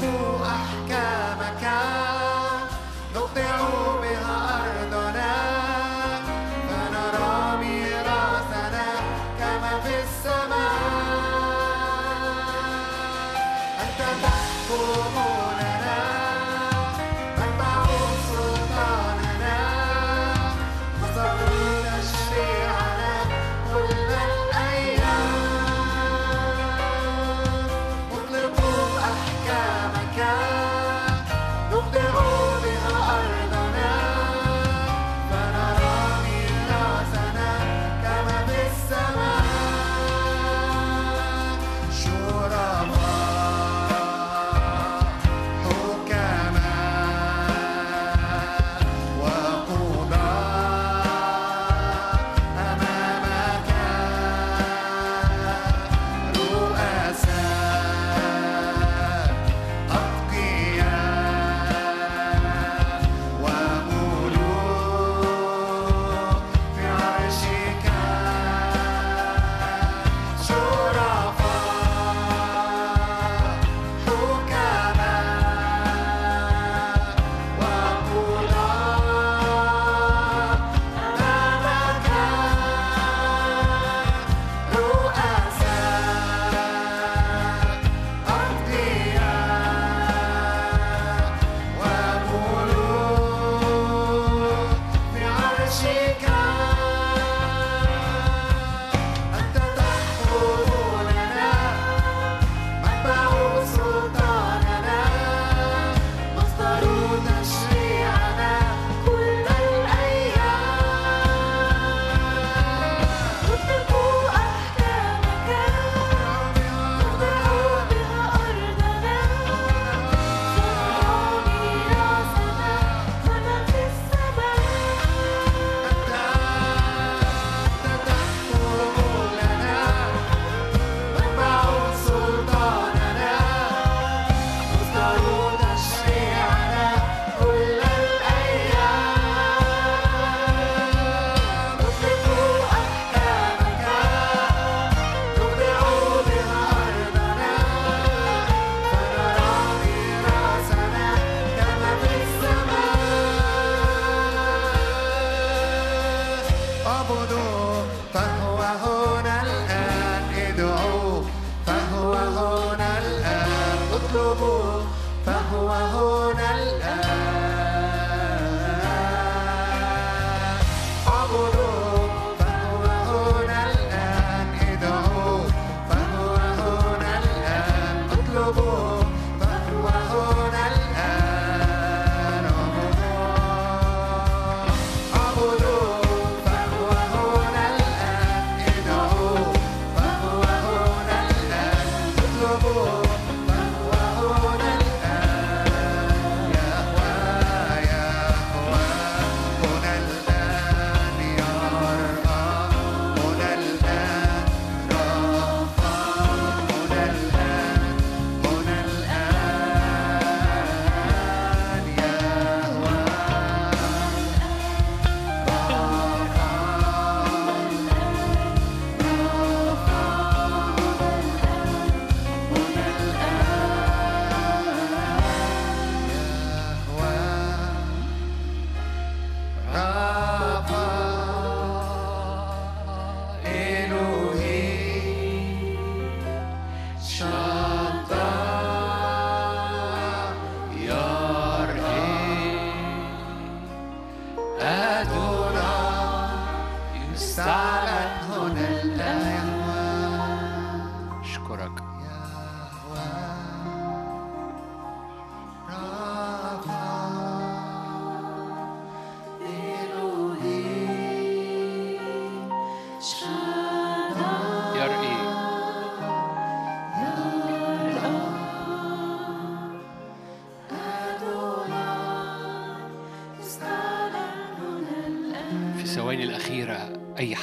[0.00, 0.79] نطلق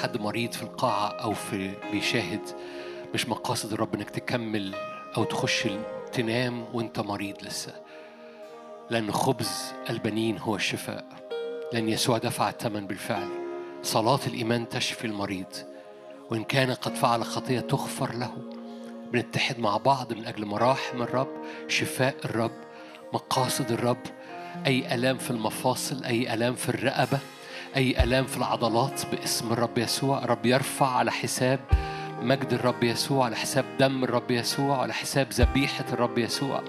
[0.02, 2.40] حد مريض في القاعة أو في بيشاهد
[3.14, 4.74] مش مقاصد الرب إنك تكمل
[5.16, 5.68] أو تخش
[6.12, 7.72] تنام وأنت مريض لسه.
[8.90, 11.04] لأن خبز البنين هو الشفاء.
[11.72, 13.28] لأن يسوع دفع الثمن بالفعل.
[13.82, 15.52] صلاة الإيمان تشفي المريض.
[16.30, 18.32] وإن كان قد فعل خطية تغفر له.
[19.12, 22.52] بنتحد مع بعض من أجل مراحم الرب شفاء الرب
[23.12, 24.02] مقاصد الرب
[24.66, 27.18] أي ألام في المفاصل أي ألام في الرقبة.
[27.76, 30.24] أي ألام في العضلات باسم الرب يسوع.
[30.24, 31.60] رب يرفع على حساب
[32.22, 36.62] مجد الرب يسوع على حساب دم الرب يسوع على حساب ذبيحة الرب يسوع.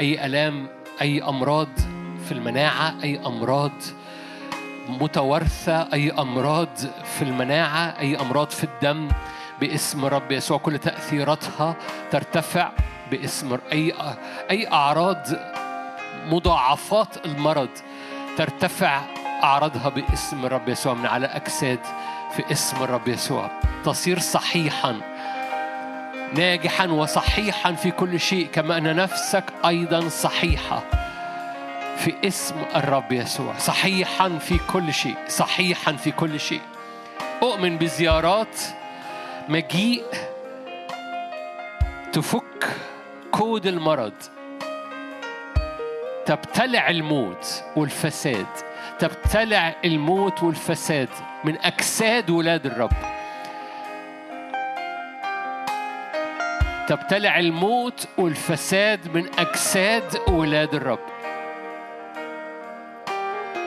[0.00, 0.68] أي ألام
[1.00, 1.68] أي أمراض
[2.24, 3.72] في المناعة أي أمراض
[4.88, 9.08] متوارثة أي أمراض في المناعة أي أمراض في الدم
[9.60, 10.58] باسم رب يسوع.
[10.58, 11.76] كل تأثيراتها
[12.10, 12.70] ترتفع
[13.10, 13.94] باسم أي
[14.50, 15.26] أي أعراض
[16.26, 17.68] مضاعفات المرض
[18.36, 19.00] ترتفع
[19.42, 21.78] أعراضها باسم الرب يسوع من على أجساد
[22.36, 23.50] في اسم الرب يسوع.
[23.84, 25.00] تصير صحيحا
[26.34, 30.82] ناجحا وصحيحا في كل شيء كما أن نفسك أيضا صحيحة
[31.96, 33.58] في اسم الرب يسوع.
[33.58, 36.60] صحيحا في كل شيء صحيحا في كل شيء.
[37.42, 38.60] أؤمن بزيارات
[39.48, 40.04] مجيء
[42.12, 42.76] تفك
[43.30, 44.12] كود المرض
[46.26, 48.46] تبتلع الموت والفساد.
[48.98, 51.08] تبتلع الموت والفساد
[51.44, 52.90] من أجساد ولاد الرب.
[56.88, 60.98] تبتلع الموت والفساد من أجساد ولاد الرب.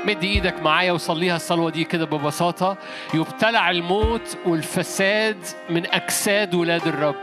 [0.05, 2.77] مد إيدك معايا وصليها الصلوة دي كده ببساطة.
[3.13, 5.37] يبتلع الموت والفساد
[5.69, 7.15] من أجساد ولاد الرب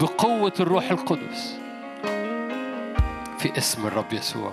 [0.00, 1.58] بقوة الروح القدس.
[3.38, 4.52] في اسم الرب يسوع.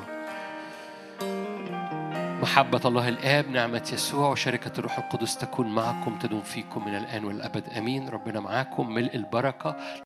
[2.41, 7.63] محبة الله الآب نعمة يسوع وشركة الروح القدس تكون معكم تدوم فيكم من الآن والأبد.
[7.77, 8.09] آمين.
[8.09, 8.89] ربنا معاكم.
[8.93, 9.75] ملء البركة.